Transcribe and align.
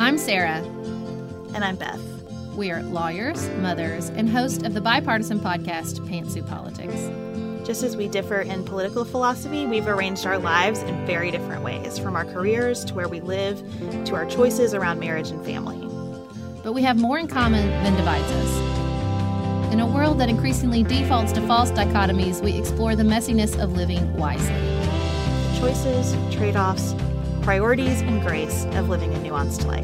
I'm 0.00 0.16
Sarah. 0.16 0.62
And 1.54 1.64
I'm 1.64 1.74
Beth. 1.74 2.00
We 2.54 2.70
are 2.70 2.84
lawyers, 2.84 3.48
mothers, 3.56 4.10
and 4.10 4.28
host 4.28 4.62
of 4.62 4.72
the 4.72 4.80
bipartisan 4.80 5.40
podcast 5.40 5.98
Pantsuit 6.08 6.48
Politics. 6.48 7.10
Just 7.66 7.82
as 7.82 7.96
we 7.96 8.06
differ 8.06 8.42
in 8.42 8.64
political 8.64 9.04
philosophy, 9.04 9.66
we've 9.66 9.88
arranged 9.88 10.24
our 10.24 10.38
lives 10.38 10.82
in 10.82 11.04
very 11.04 11.32
different 11.32 11.64
ways, 11.64 11.98
from 11.98 12.14
our 12.14 12.24
careers 12.24 12.84
to 12.84 12.94
where 12.94 13.08
we 13.08 13.20
live 13.20 13.60
to 14.04 14.14
our 14.14 14.24
choices 14.24 14.72
around 14.72 15.00
marriage 15.00 15.30
and 15.30 15.44
family. 15.44 15.78
But 16.62 16.74
we 16.74 16.82
have 16.82 16.96
more 16.96 17.18
in 17.18 17.26
common 17.26 17.68
than 17.82 17.96
divides 17.96 18.30
us. 18.30 19.72
In 19.72 19.80
a 19.80 19.86
world 19.86 20.20
that 20.20 20.28
increasingly 20.28 20.84
defaults 20.84 21.32
to 21.32 21.40
false 21.48 21.72
dichotomies, 21.72 22.40
we 22.40 22.56
explore 22.56 22.94
the 22.94 23.02
messiness 23.02 23.60
of 23.60 23.72
living 23.72 24.16
wisely. 24.16 24.54
Choices, 25.58 26.14
trade 26.32 26.54
offs, 26.54 26.94
priorities, 27.48 28.02
and 28.02 28.20
grace 28.20 28.66
of 28.72 28.90
living 28.90 29.10
a 29.14 29.18
nuanced 29.20 29.64
life. 29.64 29.82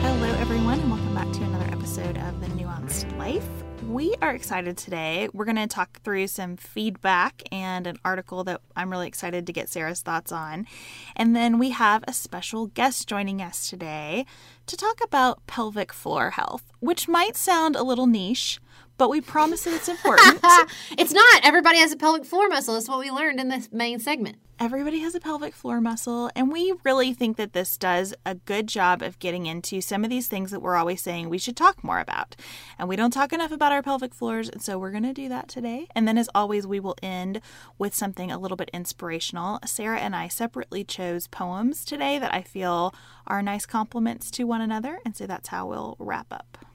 Hello, 0.00 0.26
everyone, 0.40 0.80
and 0.80 0.90
welcome 0.90 1.14
back 1.14 1.30
to 1.30 1.44
another 1.44 1.72
episode 1.72 2.18
of 2.18 2.40
The 2.40 2.48
Nuanced 2.48 3.16
Life. 3.16 3.46
We 3.86 4.16
are 4.20 4.34
excited 4.34 4.76
today. 4.76 5.28
We're 5.32 5.44
going 5.44 5.56
to 5.56 5.68
talk 5.68 6.02
through 6.02 6.26
some 6.26 6.56
feedback 6.56 7.42
and 7.52 7.86
an 7.86 7.96
article 8.04 8.42
that 8.42 8.60
I'm 8.74 8.90
really 8.90 9.06
excited 9.06 9.46
to 9.46 9.52
get 9.52 9.68
Sarah's 9.68 10.02
thoughts 10.02 10.32
on. 10.32 10.66
And 11.14 11.36
then 11.36 11.60
we 11.60 11.70
have 11.70 12.02
a 12.08 12.12
special 12.12 12.66
guest 12.66 13.08
joining 13.08 13.40
us 13.40 13.70
today 13.70 14.26
to 14.68 14.76
talk 14.76 15.02
about 15.02 15.46
pelvic 15.46 15.92
floor 15.92 16.30
health, 16.30 16.72
which 16.80 17.08
might 17.08 17.36
sound 17.36 17.74
a 17.74 17.82
little 17.82 18.06
niche, 18.06 18.60
but 18.96 19.10
we 19.10 19.20
promise 19.20 19.64
that 19.64 19.74
it's 19.74 19.88
important. 19.88 20.40
it's 20.98 21.12
not. 21.12 21.40
Everybody 21.44 21.78
has 21.78 21.92
a 21.92 21.96
pelvic 21.96 22.24
floor 22.24 22.48
muscle. 22.48 22.74
That's 22.74 22.88
what 22.88 22.98
we 22.98 23.10
learned 23.10 23.40
in 23.40 23.48
this 23.48 23.70
main 23.72 23.98
segment. 23.98 24.36
Everybody 24.60 24.98
has 25.00 25.14
a 25.14 25.20
pelvic 25.20 25.54
floor 25.54 25.80
muscle, 25.80 26.32
and 26.34 26.50
we 26.50 26.74
really 26.84 27.14
think 27.14 27.36
that 27.36 27.52
this 27.52 27.76
does 27.76 28.12
a 28.26 28.34
good 28.34 28.66
job 28.66 29.02
of 29.02 29.20
getting 29.20 29.46
into 29.46 29.80
some 29.80 30.02
of 30.02 30.10
these 30.10 30.26
things 30.26 30.50
that 30.50 30.58
we're 30.58 30.74
always 30.74 31.00
saying 31.00 31.28
we 31.28 31.38
should 31.38 31.56
talk 31.56 31.84
more 31.84 32.00
about. 32.00 32.34
And 32.76 32.88
we 32.88 32.96
don't 32.96 33.12
talk 33.12 33.32
enough 33.32 33.52
about 33.52 33.70
our 33.70 33.84
pelvic 33.84 34.12
floors, 34.12 34.48
and 34.48 34.60
so 34.60 34.76
we're 34.76 34.90
going 34.90 35.04
to 35.04 35.12
do 35.12 35.28
that 35.28 35.46
today. 35.46 35.86
And 35.94 36.08
then, 36.08 36.18
as 36.18 36.28
always, 36.34 36.66
we 36.66 36.80
will 36.80 36.96
end 37.04 37.40
with 37.78 37.94
something 37.94 38.32
a 38.32 38.38
little 38.38 38.56
bit 38.56 38.70
inspirational. 38.74 39.60
Sarah 39.64 40.00
and 40.00 40.16
I 40.16 40.26
separately 40.26 40.82
chose 40.82 41.28
poems 41.28 41.84
today 41.84 42.18
that 42.18 42.34
I 42.34 42.42
feel 42.42 42.92
are 43.28 43.42
nice 43.42 43.64
compliments 43.64 44.28
to 44.32 44.42
one 44.42 44.60
another, 44.60 44.98
and 45.04 45.16
so 45.16 45.28
that's 45.28 45.50
how 45.50 45.68
we'll 45.68 45.94
wrap 46.00 46.32
up. 46.32 46.67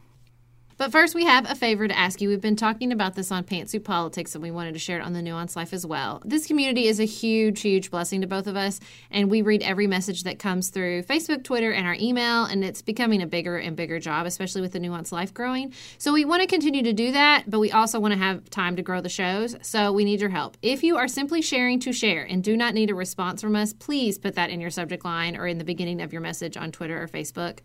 But 0.78 0.92
first, 0.92 1.14
we 1.14 1.26
have 1.26 1.50
a 1.50 1.56
favor 1.56 1.88
to 1.88 1.98
ask 1.98 2.20
you. 2.20 2.30
We've 2.30 2.42
been 2.42 2.56
talking 2.56 2.92
about 2.92 3.14
this 3.14 3.32
on 3.32 3.44
Pantsuit 3.44 3.84
Politics, 3.84 4.34
and 4.34 4.42
we 4.42 4.50
wanted 4.50 4.74
to 4.74 4.80
share 4.80 5.00
it 5.00 5.04
on 5.04 5.14
the 5.14 5.22
Nuance 5.22 5.56
Life 5.56 5.72
as 5.72 5.86
well. 5.86 6.22
This 6.26 6.48
community 6.48 6.88
is 6.88 7.00
a 7.00 7.06
huge, 7.06 7.62
huge 7.62 7.92
blessing 7.92 8.22
to 8.22 8.28
both 8.28 8.48
of 8.48 8.56
us, 8.56 8.80
and 9.12 9.30
we 9.30 9.44
read 9.44 9.62
every 9.62 9.86
message 9.86 10.24
that 10.24 10.40
comes 10.40 10.70
through 10.70 11.04
Facebook, 11.04 11.44
Twitter, 11.44 11.72
and 11.72 11.86
our 11.86 11.96
email, 12.00 12.46
and 12.46 12.64
it's 12.64 12.82
becoming 12.82 13.22
a 13.22 13.28
bigger 13.28 13.58
and 13.58 13.76
bigger 13.76 14.00
job, 14.00 14.26
especially 14.26 14.62
with 14.62 14.72
the 14.72 14.80
Nuance 14.80 15.12
Life 15.12 15.34
growing. 15.34 15.74
So 16.00 16.12
we 16.12 16.26
want 16.26 16.42
to 16.42 16.48
continue 16.48 16.82
to 16.84 16.94
do 16.94 17.12
that, 17.12 17.44
but 17.48 17.60
we 17.60 17.72
also 17.72 18.00
want 18.00 18.14
to 18.14 18.20
have 18.20 18.50
time 18.50 18.76
to 18.76 18.82
grow 18.82 19.00
the 19.00 19.10
shows, 19.10 19.56
so 19.62 19.92
we 19.94 20.04
need 20.04 20.22
your 20.22 20.32
help. 20.32 20.58
If 20.64 20.84
you 20.84 20.98
are 20.98 21.08
simply 21.08 21.44
sharing 21.44 21.80
to 21.82 21.94
share 21.94 22.24
and 22.24 22.44
do 22.44 22.58
not 22.58 22.74
need 22.74 22.90
a 22.90 22.96
response 22.96 23.42
from 23.42 23.56
us, 23.56 23.74
please 23.74 24.18
put 24.18 24.36
that 24.36 24.50
in 24.50 24.60
your 24.60 24.72
subject 24.72 25.06
line 25.06 25.38
or 25.38 25.46
in 25.46 25.60
the 25.60 25.64
beginning 25.64 26.02
of 26.02 26.12
your 26.12 26.22
message 26.22 26.58
on 26.58 26.72
Twitter 26.72 27.02
or 27.02 27.08
Facebook. 27.08 27.60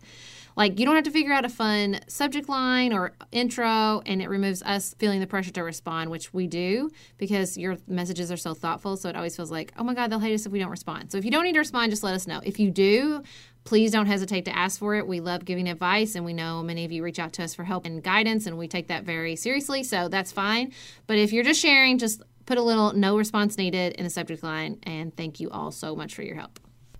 Like, 0.59 0.77
you 0.77 0.85
don't 0.85 0.95
have 0.95 1.05
to 1.05 1.11
figure 1.11 1.31
out 1.31 1.45
a 1.45 1.49
fun 1.49 2.01
subject 2.09 2.49
line 2.49 2.91
or 2.91 3.13
intro, 3.31 4.01
and 4.05 4.21
it 4.21 4.27
removes 4.27 4.61
us 4.63 4.93
feeling 4.99 5.21
the 5.21 5.25
pressure 5.25 5.51
to 5.51 5.63
respond, 5.63 6.11
which 6.11 6.33
we 6.33 6.47
do 6.47 6.91
because 7.17 7.57
your 7.57 7.77
messages 7.87 8.29
are 8.29 8.35
so 8.35 8.53
thoughtful. 8.53 8.97
So 8.97 9.07
it 9.07 9.15
always 9.15 9.37
feels 9.37 9.51
like, 9.51 9.71
oh 9.77 9.85
my 9.85 9.93
God, 9.93 10.11
they'll 10.11 10.19
hate 10.19 10.33
us 10.33 10.45
if 10.45 10.51
we 10.51 10.59
don't 10.59 10.69
respond. 10.69 11.13
So 11.13 11.17
if 11.17 11.23
you 11.23 11.31
don't 11.31 11.45
need 11.45 11.53
to 11.53 11.59
respond, 11.59 11.93
just 11.93 12.03
let 12.03 12.13
us 12.13 12.27
know. 12.27 12.41
If 12.43 12.59
you 12.59 12.71
do, 12.71 13.23
please 13.63 13.93
don't 13.93 14.05
hesitate 14.05 14.43
to 14.45 14.53
ask 14.53 14.77
for 14.77 14.95
it. 14.95 15.07
We 15.07 15.21
love 15.21 15.45
giving 15.45 15.69
advice, 15.69 16.15
and 16.15 16.25
we 16.25 16.33
know 16.33 16.61
many 16.61 16.83
of 16.83 16.91
you 16.91 17.03
reach 17.03 17.19
out 17.19 17.31
to 17.33 17.43
us 17.45 17.55
for 17.55 17.63
help 17.63 17.85
and 17.85 18.03
guidance, 18.03 18.45
and 18.45 18.57
we 18.57 18.67
take 18.67 18.89
that 18.89 19.05
very 19.05 19.37
seriously. 19.37 19.83
So 19.83 20.09
that's 20.09 20.33
fine. 20.33 20.73
But 21.07 21.17
if 21.19 21.31
you're 21.31 21.45
just 21.45 21.61
sharing, 21.61 21.99
just 21.99 22.21
put 22.45 22.57
a 22.57 22.61
little 22.61 22.91
no 22.91 23.17
response 23.17 23.57
needed 23.57 23.93
in 23.93 24.03
the 24.03 24.09
subject 24.09 24.43
line, 24.43 24.79
and 24.83 25.15
thank 25.15 25.39
you 25.39 25.49
all 25.51 25.71
so 25.71 25.95
much 25.95 26.15
for 26.15 26.21
your 26.21 26.35
help. 26.35 26.59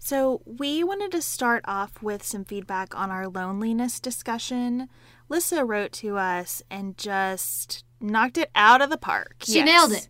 So, 0.10 0.42
we 0.44 0.84
wanted 0.84 1.12
to 1.12 1.22
start 1.22 1.64
off 1.68 2.02
with 2.02 2.24
some 2.24 2.44
feedback 2.44 2.98
on 2.98 3.12
our 3.12 3.28
loneliness 3.28 4.00
discussion. 4.00 4.90
Lissa 5.30 5.64
wrote 5.64 5.92
to 5.92 6.18
us 6.18 6.64
and 6.68 6.98
just 6.98 7.84
knocked 8.02 8.40
it 8.40 8.50
out 8.56 8.82
of 8.82 8.90
the 8.90 8.98
park. 8.98 9.36
She 9.44 9.58
yes. 9.58 9.68
nailed 9.68 9.92
it. 9.92 10.10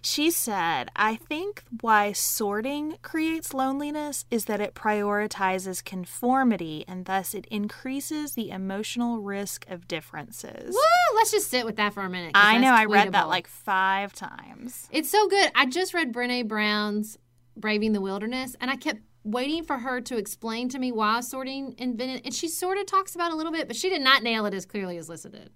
She 0.00 0.30
said, 0.30 0.90
I 0.94 1.16
think 1.16 1.64
why 1.80 2.12
sorting 2.12 2.98
creates 3.02 3.52
loneliness 3.52 4.26
is 4.30 4.44
that 4.44 4.60
it 4.60 4.74
prioritizes 4.74 5.82
conformity 5.82 6.84
and 6.86 7.06
thus 7.06 7.34
it 7.34 7.46
increases 7.46 8.34
the 8.34 8.50
emotional 8.50 9.22
risk 9.22 9.68
of 9.68 9.88
differences. 9.88 10.72
Woo! 10.72 11.16
Let's 11.16 11.32
just 11.32 11.50
sit 11.50 11.66
with 11.66 11.74
that 11.78 11.94
for 11.94 12.02
a 12.02 12.08
minute. 12.08 12.30
I 12.36 12.58
know, 12.58 12.72
I 12.72 12.84
read 12.84 13.10
that 13.10 13.26
like 13.26 13.48
five 13.48 14.12
times. 14.12 14.86
It's 14.92 15.10
so 15.10 15.26
good. 15.26 15.50
I 15.56 15.66
just 15.66 15.94
read 15.94 16.12
Brene 16.12 16.46
Brown's 16.46 17.18
Braving 17.56 17.92
the 17.92 18.00
Wilderness 18.00 18.54
and 18.60 18.70
I 18.70 18.76
kept 18.76 19.00
waiting 19.24 19.64
for 19.64 19.78
her 19.78 20.00
to 20.00 20.16
explain 20.16 20.68
to 20.68 20.78
me 20.78 20.90
why 20.90 21.20
sorting 21.20 21.74
invented 21.78 22.22
and 22.24 22.34
she 22.34 22.48
sort 22.48 22.78
of 22.78 22.86
talks 22.86 23.14
about 23.14 23.32
a 23.32 23.36
little 23.36 23.52
bit 23.52 23.68
but 23.68 23.76
she 23.76 23.88
did 23.88 24.02
not 24.02 24.22
nail 24.22 24.46
it 24.46 24.54
as 24.54 24.66
clearly 24.66 24.96
as 24.96 25.08
Lissa 25.08 25.28
did. 25.28 25.50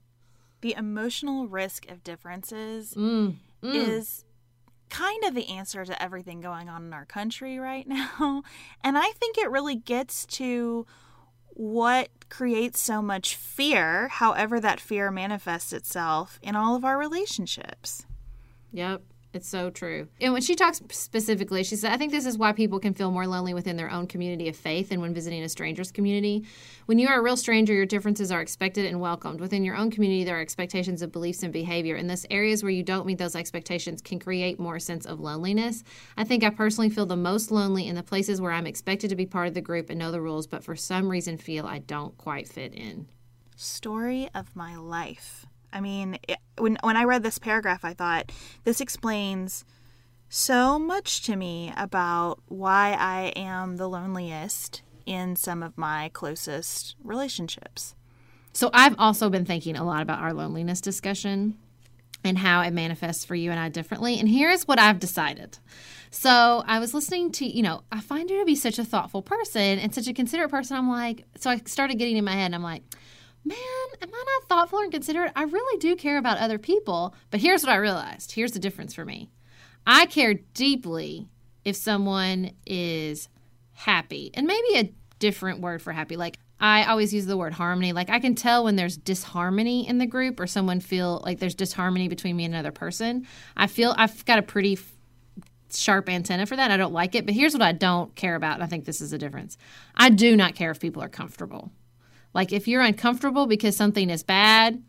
The 0.60 0.75
emotional 0.77 1.49
risk 1.49 1.91
of 1.91 2.03
differences 2.03 2.94
mm, 2.94 3.37
mm. 3.62 3.75
is 3.75 4.25
kind 4.88 5.25
of 5.25 5.34
the 5.34 5.49
answer 5.49 5.84
to 5.84 6.03
everything 6.03 6.41
going 6.41 6.69
on 6.69 6.87
in 6.87 6.93
our 6.93 7.05
country 7.05 7.59
right 7.60 7.87
now. 7.87 8.43
And 8.82 8.97
i 8.97 9.10
think 9.19 9.38
it 9.38 9.50
really 9.50 9.76
gets 9.76 10.26
to 10.26 10.87
what 11.49 12.10
creates 12.28 12.78
so 12.81 13.00
much 13.00 13.34
fear 13.34 14.09
however 14.09 14.60
that 14.60 14.78
fear 14.78 15.10
manifests 15.10 15.72
itself 15.72 16.38
in 16.43 16.55
all 16.55 16.76
of 16.76 16.84
our 16.84 16.99
relationships. 16.99 18.06
Yep 18.72 19.03
it's 19.37 19.49
so 19.49 19.71
true. 19.71 20.09
And 20.21 20.33
when 20.33 20.43
she 20.43 20.57
talks 20.57 20.83
specifically, 20.91 21.63
she 21.63 21.77
said, 21.77 21.93
I 21.93 21.97
think 21.97 22.11
this 22.11 22.27
is 22.27 22.37
why 22.37 22.53
people 22.53 22.81
can 22.81 22.95
feel 22.95 23.11
more 23.11 23.27
lonely 23.27 23.55
within 23.55 23.77
their 23.77 23.91
own 23.91 24.07
community 24.07 24.49
of 24.49 24.57
faith 24.57 24.89
than 24.89 25.01
when 25.01 25.15
visiting 25.15 25.43
a 25.43 25.49
stranger's 25.49 25.93
community. 25.93 26.45
When 26.87 26.99
you 26.99 27.07
are 27.09 27.21
a 27.21 27.23
real 27.23 27.37
stranger, 27.37 27.73
your 27.73 27.87
differences 27.87 28.33
are 28.33 28.41
expected 28.41 28.87
and 28.87 29.01
welcomed. 29.01 29.41
Within 29.41 29.65
your 29.65 29.77
own 29.77 29.91
community, 29.91 30.25
there 30.25 30.39
are 30.39 30.41
expectations 30.41 31.03
of 31.03 31.13
beliefs 31.13 31.43
and 31.43 31.53
behavior. 31.53 31.97
And 31.97 32.11
thus, 32.11 32.27
areas 32.31 32.63
where 32.63 32.73
you 32.73 32.83
don't 32.83 33.07
meet 33.07 33.19
those 33.19 33.37
expectations 33.37 34.03
can 34.03 34.19
create 34.19 34.59
more 34.59 34.81
sense 34.81 35.07
of 35.07 35.21
loneliness. 35.21 35.85
I 36.17 36.25
think 36.25 36.43
I 36.43 36.51
personally 36.51 36.91
feel 36.91 37.06
the 37.06 37.17
most 37.17 37.50
lonely 37.50 37.87
in 37.87 37.94
the 37.94 38.03
places 38.03 38.41
where 38.41 38.53
I'm 38.53 38.67
expected 38.67 39.11
to 39.11 39.17
be 39.17 39.27
part 39.27 39.49
of 39.49 39.55
the 39.55 39.61
group 39.61 39.91
and 39.91 39.99
know 39.99 40.11
the 40.11 40.21
rules, 40.21 40.47
but 40.47 40.65
for 40.65 40.75
some 40.75 41.09
reason 41.09 41.37
feel 41.37 41.67
I 41.67 41.79
don't 41.79 42.17
quite 42.19 42.49
fit 42.49 42.75
in. 42.75 43.06
Story 43.56 44.29
of 44.35 44.55
my 44.56 44.77
life. 44.77 45.47
I 45.76 45.81
mean, 45.81 46.19
it, 46.26 46.38
when 46.56 46.78
when 46.82 46.96
I 46.96 47.05
read 47.05 47.23
this 47.23 47.38
paragraph, 47.38 47.84
I 47.84 47.93
thought 47.93 48.32
this 48.64 48.81
explains 48.81 49.67
so 50.31 50.78
much 50.78 51.23
to 51.25 51.37
me 51.37 51.70
about 51.76 52.40
why 52.46 52.96
I 52.99 53.32
am 53.37 53.76
the 53.76 53.87
loneliest 53.87 54.81
in 55.05 55.37
some 55.37 55.62
of 55.62 55.76
my 55.76 56.11
closest 56.14 56.96
relationships. 57.05 57.94
So 58.55 58.70
I've 58.73 58.99
also 58.99 59.28
been 59.28 59.44
thinking 59.44 59.76
a 59.76 59.84
lot 59.84 60.00
about 60.00 60.23
our 60.23 60.32
loneliness 60.32 60.81
discussion 60.81 61.58
and 62.25 62.38
how 62.38 62.62
it 62.62 62.72
manifests 62.72 63.26
for 63.26 63.34
you 63.34 63.50
and 63.50 63.61
I 63.61 63.69
differently. 63.69 64.19
And 64.19 64.29
here's 64.29 64.67
what 64.67 64.79
I've 64.79 64.99
decided. 64.99 65.58
So 66.11 66.64
I 66.67 66.79
was 66.79 66.94
listening 66.94 67.32
to, 67.32 67.44
you 67.44 67.62
know, 67.62 67.82
I 67.93 68.00
find 68.00 68.31
you 68.31 68.38
to 68.38 68.46
be 68.46 68.56
such 68.56 68.79
a 68.79 68.84
thoughtful 68.84 69.20
person 69.20 69.79
and 69.79 69.94
such 69.94 70.08
a 70.08 70.14
considerate 70.14 70.50
person. 70.50 70.79
I'm 70.79 70.88
like, 70.88 71.25
so 71.38 71.50
I 71.50 71.58
started 71.67 71.99
getting 71.99 72.17
in 72.17 72.25
my 72.25 72.32
head 72.32 72.46
and 72.46 72.55
I'm 72.55 72.62
like, 72.62 72.82
man, 73.46 73.58
am 74.02 74.08
I 74.12 74.25
not 74.25 74.48
thoughtful 74.48 74.81
and 74.81 74.90
considerate? 74.90 75.32
I 75.37 75.44
really 75.44 75.78
do 75.78 75.96
care 75.96 76.19
about 76.19 76.38
other 76.38 76.58
people. 76.58 77.14
But 77.31 77.40
here's 77.40 77.62
what 77.62 77.72
I 77.72 77.76
realized 77.76 78.32
here's 78.32 78.52
the 78.52 78.58
difference 78.58 78.94
for 78.94 79.04
me 79.04 79.31
I 79.87 80.06
care 80.06 80.34
deeply 80.54 81.28
if 81.64 81.76
someone 81.76 82.52
is 82.66 83.28
happy, 83.72 84.31
and 84.34 84.46
maybe 84.46 84.78
a 84.78 84.93
different 85.19 85.60
word 85.60 85.82
for 85.82 85.93
happy. 85.93 86.16
Like 86.16 86.38
I 86.58 86.84
always 86.84 87.12
use 87.12 87.26
the 87.26 87.37
word 87.37 87.52
harmony. 87.52 87.93
Like 87.93 88.10
I 88.10 88.19
can 88.19 88.34
tell 88.34 88.64
when 88.64 88.76
there's 88.76 88.96
disharmony 88.96 89.87
in 89.87 89.98
the 89.98 90.06
group 90.06 90.40
or 90.40 90.46
someone 90.46 90.81
feel 90.81 91.22
like 91.25 91.38
there's 91.38 91.54
disharmony 91.54 92.08
between 92.08 92.37
me 92.37 92.44
and 92.44 92.54
another 92.54 92.72
person. 92.72 93.26
I 93.56 93.66
feel 93.66 93.94
I've 93.96 94.25
got 94.25 94.38
a 94.38 94.43
pretty 94.43 94.78
sharp 95.70 96.08
antenna 96.08 96.46
for 96.46 96.56
that. 96.56 96.70
I 96.70 96.76
don't 96.76 96.93
like 96.93 97.14
it, 97.14 97.26
but 97.26 97.34
here's 97.34 97.52
what 97.52 97.62
I 97.62 97.72
don't 97.72 98.14
care 98.14 98.34
about. 98.34 98.54
And 98.54 98.62
I 98.62 98.66
think 98.66 98.84
this 98.84 99.00
is 99.00 99.12
a 99.12 99.19
difference. 99.19 99.58
I 99.94 100.10
do 100.10 100.37
not 100.37 100.54
care 100.54 100.70
if 100.70 100.81
people 100.81 101.02
are 101.02 101.08
comfortable. 101.08 101.70
Like 102.37 102.53
if 102.53 102.69
you're 102.69 102.83
uncomfortable 102.83 103.47
because 103.47 103.75
something 103.75 104.11
is 104.11 104.23
bad, 104.23 104.83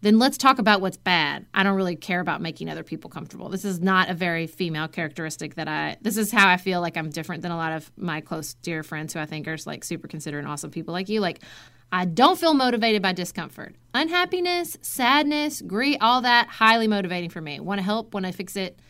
then 0.00 0.18
let's 0.18 0.36
talk 0.36 0.58
about 0.58 0.80
what's 0.80 0.96
bad. 0.96 1.46
I 1.54 1.62
don't 1.62 1.76
really 1.76 1.94
care 1.94 2.18
about 2.18 2.42
making 2.42 2.68
other 2.68 2.82
people 2.82 3.08
comfortable. 3.08 3.48
This 3.48 3.64
is 3.64 3.78
not 3.78 4.10
a 4.10 4.14
very 4.14 4.48
female 4.48 4.88
characteristic 4.88 5.54
that 5.54 5.68
I 5.68 5.98
this 6.00 6.16
is 6.16 6.32
how 6.32 6.48
I 6.48 6.56
feel 6.56 6.80
like 6.80 6.96
I'm 6.96 7.08
different 7.08 7.42
than 7.42 7.52
a 7.52 7.56
lot 7.56 7.70
of 7.70 7.92
my 7.96 8.20
close 8.20 8.54
dear 8.54 8.82
friends 8.82 9.12
who 9.12 9.20
I 9.20 9.26
think 9.26 9.46
are 9.46 9.56
like 9.66 9.84
super 9.84 10.08
considerate 10.08 10.42
and 10.42 10.50
awesome 10.50 10.72
people 10.72 10.92
like 10.92 11.08
you. 11.08 11.20
Like 11.20 11.44
I 11.92 12.06
don't 12.06 12.36
feel 12.36 12.54
motivated 12.54 13.02
by 13.02 13.12
discomfort. 13.12 13.76
Unhappiness, 13.94 14.76
sadness, 14.82 15.62
grief, 15.62 15.98
all 16.00 16.22
that 16.22 16.48
highly 16.48 16.88
motivating 16.88 17.30
for 17.30 17.40
me. 17.40 17.60
Want 17.60 17.78
to 17.78 17.84
help, 17.84 18.14
want 18.14 18.26
to 18.26 18.32
fix 18.32 18.56
it, 18.56 18.80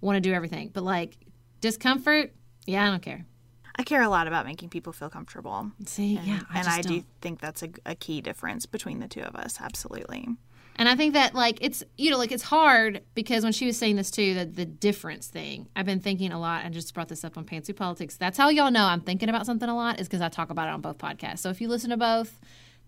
want 0.00 0.16
to 0.16 0.22
do 0.22 0.32
everything. 0.32 0.70
But 0.72 0.84
like 0.84 1.18
discomfort, 1.60 2.32
yeah, 2.64 2.86
I 2.86 2.90
don't 2.90 3.02
care. 3.02 3.26
I 3.76 3.82
care 3.82 4.02
a 4.02 4.08
lot 4.08 4.26
about 4.26 4.46
making 4.46 4.68
people 4.70 4.92
feel 4.92 5.08
comfortable. 5.10 5.70
See, 5.86 6.16
And, 6.16 6.26
yeah, 6.26 6.40
I 6.52 6.58
and 6.58 6.68
I 6.68 6.80
do 6.82 6.88
don't. 6.88 7.06
think 7.20 7.40
that's 7.40 7.62
a, 7.62 7.68
a 7.86 7.94
key 7.94 8.20
difference 8.20 8.66
between 8.66 8.98
the 9.00 9.08
two 9.08 9.22
of 9.22 9.34
us. 9.36 9.58
Absolutely. 9.60 10.28
And 10.76 10.88
I 10.88 10.96
think 10.96 11.12
that 11.14 11.34
like 11.34 11.58
it's 11.60 11.82
you 11.98 12.10
know 12.10 12.16
like 12.16 12.32
it's 12.32 12.42
hard 12.44 13.02
because 13.14 13.42
when 13.44 13.52
she 13.52 13.66
was 13.66 13.76
saying 13.76 13.96
this 13.96 14.10
too, 14.10 14.34
the 14.34 14.44
the 14.46 14.64
difference 14.64 15.26
thing. 15.28 15.68
I've 15.76 15.84
been 15.84 16.00
thinking 16.00 16.32
a 16.32 16.40
lot. 16.40 16.64
I 16.64 16.68
just 16.70 16.94
brought 16.94 17.08
this 17.08 17.22
up 17.24 17.36
on 17.36 17.44
Pantsuit 17.44 17.76
Politics. 17.76 18.16
That's 18.16 18.38
how 18.38 18.48
y'all 18.48 18.70
know 18.70 18.84
I'm 18.86 19.00
thinking 19.02 19.28
about 19.28 19.44
something 19.46 19.68
a 19.68 19.74
lot 19.76 20.00
is 20.00 20.06
because 20.08 20.22
I 20.22 20.28
talk 20.30 20.48
about 20.50 20.68
it 20.68 20.70
on 20.72 20.80
both 20.80 20.96
podcasts. 20.96 21.40
So 21.40 21.50
if 21.50 21.60
you 21.60 21.68
listen 21.68 21.90
to 21.90 21.98
both, 21.98 22.38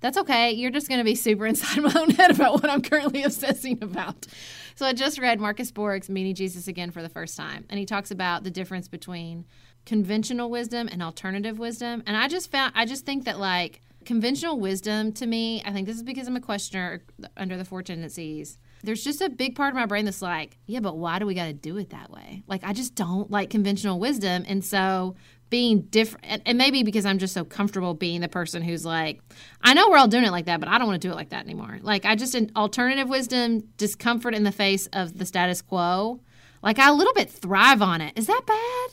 that's 0.01 0.17
okay. 0.17 0.53
You're 0.53 0.71
just 0.71 0.89
going 0.89 0.99
to 1.01 1.05
be 1.05 1.15
super 1.15 1.45
inside 1.53 1.83
my 1.83 1.93
own 2.01 2.11
head 2.11 2.31
about 2.31 2.55
what 2.55 2.71
I'm 2.71 2.81
currently 2.83 3.23
obsessing 3.25 3.83
about. 3.83 4.27
So 4.75 4.87
I 4.87 4.95
just 4.95 5.19
read 5.19 5.39
Marcus 5.39 5.71
Borg's 5.71 6.09
Meeting 6.09 6.35
Jesus 6.35 6.69
Again 6.69 6.93
for 6.93 7.03
the 7.03 7.11
first 7.11 7.37
time, 7.37 7.67
and 7.69 7.79
he 7.79 7.85
talks 7.85 8.11
about 8.11 8.43
the 8.43 8.51
difference 8.51 8.89
between 8.89 9.45
conventional 9.85 10.51
wisdom 10.51 10.89
and 10.91 11.03
alternative 11.03 11.59
wisdom. 11.59 12.03
And 12.07 12.17
I 12.17 12.29
just 12.29 12.51
found 12.51 12.73
I 12.77 12.85
just 12.85 13.05
think 13.05 13.25
that 13.25 13.39
like 13.39 13.81
conventional 14.05 14.59
wisdom 14.59 15.13
to 15.13 15.27
me, 15.27 15.63
I 15.65 15.73
think 15.73 15.87
this 15.87 15.97
is 15.97 16.03
because 16.03 16.27
I'm 16.27 16.37
a 16.37 16.41
questioner 16.41 17.03
under 17.37 17.57
the 17.57 17.65
four 17.65 17.83
tendencies. 17.83 18.59
There's 18.83 19.05
just 19.05 19.21
a 19.21 19.29
big 19.29 19.55
part 19.55 19.71
of 19.71 19.77
my 19.77 19.87
brain 19.87 20.05
that's 20.05 20.23
like, 20.23 20.59
yeah, 20.67 20.81
but 20.81 20.97
why 20.97 21.21
do 21.21 21.27
we 21.27 21.35
got 21.35 21.47
to 21.47 21.53
do 21.53 21.77
it 21.77 21.91
that 21.91 22.11
way? 22.11 22.43
Like, 22.49 22.65
I 22.65 22.73
just 22.73 22.97
don't 22.97 23.31
like 23.31 23.49
conventional 23.49 24.01
wisdom. 24.01 24.45
And 24.49 24.65
so 24.65 25.15
being 25.51 25.83
different, 25.83 26.43
and, 26.47 26.59
maybe 26.59 26.83
because 26.83 27.07
I'm 27.07 27.19
just 27.19 27.33
so 27.33 27.45
comfortable 27.45 27.95
being 27.95 28.23
the 28.23 28.29
person 28.29 28.61
who's 28.61 28.85
like, 28.85 29.21
I 29.63 29.75
know 29.75 29.89
we're 29.89 29.99
all 29.99 30.09
doing 30.09 30.25
it 30.25 30.33
like 30.33 30.47
that, 30.47 30.59
but 30.59 30.69
I 30.69 30.79
don't 30.79 30.89
want 30.89 31.01
to 31.01 31.07
do 31.07 31.13
it 31.13 31.17
like 31.17 31.29
that 31.29 31.45
anymore. 31.45 31.79
Like, 31.81 32.05
I 32.05 32.17
just, 32.17 32.35
an 32.35 32.51
alternative 32.57 33.09
wisdom, 33.09 33.69
discomfort 33.77 34.35
in 34.35 34.43
the 34.43 34.51
face 34.51 34.89
of 34.93 35.17
the 35.17 35.27
status 35.27 35.63
quo. 35.63 36.21
Like, 36.61 36.81
I 36.81 36.89
a 36.89 36.93
little 36.93 37.15
bit 37.15 37.31
thrive 37.31 37.83
on 37.83 38.01
it. 38.01 38.15
Is 38.17 38.27
that 38.27 38.43
bad? 38.47 38.91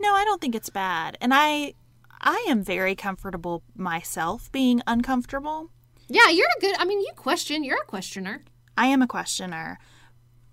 No, 0.00 0.14
I 0.14 0.24
don't 0.24 0.40
think 0.40 0.54
it's 0.54 0.70
bad. 0.70 1.16
And 1.20 1.32
I 1.34 1.74
I 2.20 2.44
am 2.48 2.62
very 2.62 2.94
comfortable 2.94 3.62
myself 3.76 4.50
being 4.52 4.82
uncomfortable. 4.86 5.70
Yeah, 6.08 6.28
you're 6.30 6.48
a 6.56 6.60
good. 6.60 6.76
I 6.78 6.84
mean, 6.84 7.00
you 7.00 7.10
question. 7.16 7.64
You're 7.64 7.82
a 7.82 7.86
questioner. 7.86 8.42
I 8.76 8.86
am 8.86 9.02
a 9.02 9.06
questioner. 9.06 9.78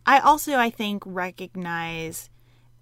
I 0.05 0.19
also 0.19 0.55
I 0.55 0.69
think 0.69 1.03
recognize 1.05 2.29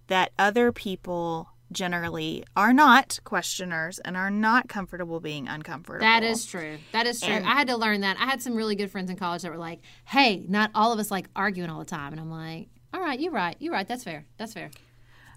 that 0.08 0.32
other 0.40 0.72
people 0.72 1.50
generally 1.72 2.44
are 2.56 2.74
not 2.74 3.20
questioners 3.24 4.00
and 4.00 4.18
are 4.18 4.32
not 4.32 4.68
comfortable 4.68 5.20
being 5.20 5.48
uncomfortable. 5.48 6.00
That 6.00 6.24
is 6.24 6.46
true. 6.46 6.80
That 6.94 7.06
is 7.06 7.22
true. 7.22 7.32
And- 7.32 7.46
I 7.46 7.54
had 7.54 7.68
to 7.68 7.78
learn 7.78 8.02
that. 8.02 8.18
I 8.20 8.26
had 8.26 8.42
some 8.42 8.56
really 8.56 8.76
good 8.76 8.90
friends 8.90 9.12
in 9.12 9.18
college 9.18 9.44
that 9.44 9.52
were 9.52 9.58
like, 9.58 9.82
"Hey, 10.06 10.44
not 10.48 10.72
all 10.74 10.92
of 10.92 11.00
us 11.00 11.12
like 11.12 11.30
arguing 11.36 11.70
all 11.70 11.80
the 11.80 11.86
time," 11.86 12.12
and 12.12 12.20
I'm 12.20 12.32
like, 12.32 12.70
"All 12.94 13.00
right, 13.02 13.20
you're 13.20 13.32
right. 13.32 13.56
You're 13.60 13.74
right. 13.74 13.88
That's 13.88 14.04
fair. 14.04 14.26
That's 14.38 14.54
fair." 14.54 14.72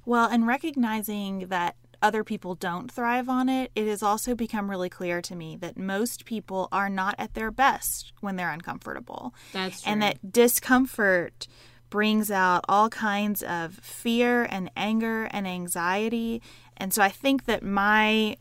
Well, 0.04 0.28
and 0.28 0.46
recognizing 0.46 1.48
that 1.48 1.76
other 2.02 2.24
people 2.24 2.54
don't 2.56 2.90
thrive 2.90 3.28
on 3.28 3.48
it, 3.48 3.70
it 3.74 3.86
has 3.86 4.02
also 4.02 4.34
become 4.34 4.70
really 4.70 4.88
clear 4.88 5.22
to 5.22 5.36
me 5.36 5.56
that 5.56 5.78
most 5.78 6.24
people 6.24 6.68
are 6.72 6.88
not 6.88 7.14
at 7.16 7.34
their 7.34 7.50
best 7.50 8.12
when 8.20 8.36
they're 8.36 8.50
uncomfortable. 8.50 9.34
That's 9.52 9.82
true. 9.82 9.92
And 9.92 10.02
that 10.02 10.32
discomfort 10.32 11.46
brings 11.88 12.30
out 12.30 12.64
all 12.68 12.88
kinds 12.88 13.42
of 13.42 13.74
fear 13.74 14.44
and 14.50 14.70
anger 14.76 15.24
and 15.30 15.46
anxiety. 15.46 16.42
And 16.76 16.92
so 16.92 17.02
I 17.02 17.10
think 17.10 17.44
that 17.44 17.62
my, 17.62 18.36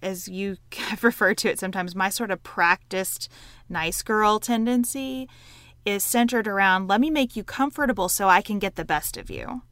as 0.00 0.28
you 0.28 0.58
have 0.76 1.02
referred 1.02 1.38
to 1.38 1.50
it 1.50 1.58
sometimes, 1.58 1.96
my 1.96 2.10
sort 2.10 2.30
of 2.30 2.42
practiced 2.44 3.28
nice 3.68 4.02
girl 4.02 4.38
tendency 4.38 5.28
is 5.84 6.02
centered 6.02 6.48
around 6.48 6.88
let 6.88 6.98
me 6.98 7.10
make 7.10 7.36
you 7.36 7.44
comfortable 7.44 8.08
so 8.08 8.28
I 8.28 8.40
can 8.40 8.58
get 8.58 8.76
the 8.76 8.86
best 8.86 9.18
of 9.18 9.30
you 9.30 9.62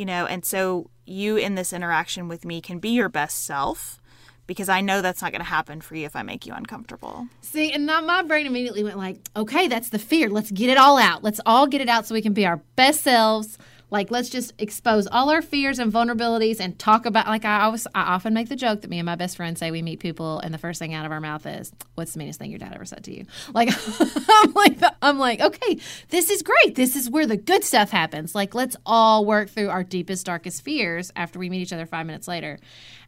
you 0.00 0.06
know 0.06 0.24
and 0.26 0.44
so 0.44 0.90
you 1.04 1.36
in 1.36 1.54
this 1.54 1.72
interaction 1.72 2.26
with 2.26 2.44
me 2.44 2.60
can 2.60 2.78
be 2.78 2.88
your 2.88 3.08
best 3.08 3.44
self 3.44 4.00
because 4.46 4.68
i 4.68 4.80
know 4.80 5.02
that's 5.02 5.20
not 5.20 5.30
going 5.30 5.40
to 5.40 5.46
happen 5.48 5.80
for 5.80 5.94
you 5.94 6.06
if 6.06 6.16
i 6.16 6.22
make 6.22 6.46
you 6.46 6.54
uncomfortable 6.54 7.28
See, 7.42 7.72
and 7.72 7.84
not 7.84 8.06
my 8.06 8.22
brain 8.22 8.46
immediately 8.46 8.84
went 8.84 8.96
like, 8.96 9.18
"Okay, 9.34 9.66
that's 9.66 9.88
the 9.88 9.98
fear. 9.98 10.30
Let's 10.30 10.52
get 10.52 10.70
it 10.70 10.78
all 10.78 10.98
out. 10.98 11.24
Let's 11.24 11.40
all 11.44 11.66
get 11.66 11.80
it 11.80 11.88
out 11.88 12.06
so 12.06 12.14
we 12.14 12.22
can 12.22 12.32
be 12.32 12.46
our 12.46 12.58
best 12.76 13.00
selves." 13.00 13.58
Like, 13.90 14.10
let's 14.12 14.30
just 14.30 14.52
expose 14.58 15.08
all 15.08 15.30
our 15.30 15.42
fears 15.42 15.80
and 15.80 15.92
vulnerabilities 15.92 16.60
and 16.60 16.78
talk 16.78 17.06
about. 17.06 17.26
Like, 17.26 17.44
I 17.44 17.62
always, 17.62 17.86
I 17.94 18.02
often 18.02 18.32
make 18.32 18.48
the 18.48 18.56
joke 18.56 18.82
that 18.82 18.90
me 18.90 19.00
and 19.00 19.06
my 19.06 19.16
best 19.16 19.36
friend 19.36 19.58
say 19.58 19.70
we 19.70 19.82
meet 19.82 19.98
people, 19.98 20.38
and 20.38 20.54
the 20.54 20.58
first 20.58 20.78
thing 20.78 20.94
out 20.94 21.06
of 21.06 21.12
our 21.12 21.20
mouth 21.20 21.44
is, 21.44 21.72
"What's 21.96 22.12
the 22.12 22.20
meanest 22.20 22.38
thing 22.38 22.50
your 22.50 22.60
dad 22.60 22.72
ever 22.72 22.84
said 22.84 23.04
to 23.04 23.14
you?" 23.14 23.26
Like, 23.52 23.70
I'm 24.28 24.52
like, 24.54 24.78
I'm 25.02 25.18
like, 25.18 25.40
okay, 25.40 25.78
this 26.08 26.30
is 26.30 26.42
great. 26.42 26.76
This 26.76 26.94
is 26.94 27.10
where 27.10 27.26
the 27.26 27.36
good 27.36 27.64
stuff 27.64 27.90
happens. 27.90 28.34
Like, 28.34 28.54
let's 28.54 28.76
all 28.86 29.24
work 29.24 29.50
through 29.50 29.70
our 29.70 29.82
deepest, 29.82 30.24
darkest 30.24 30.62
fears 30.62 31.10
after 31.16 31.38
we 31.38 31.50
meet 31.50 31.60
each 31.62 31.72
other 31.72 31.86
five 31.86 32.06
minutes 32.06 32.28
later, 32.28 32.58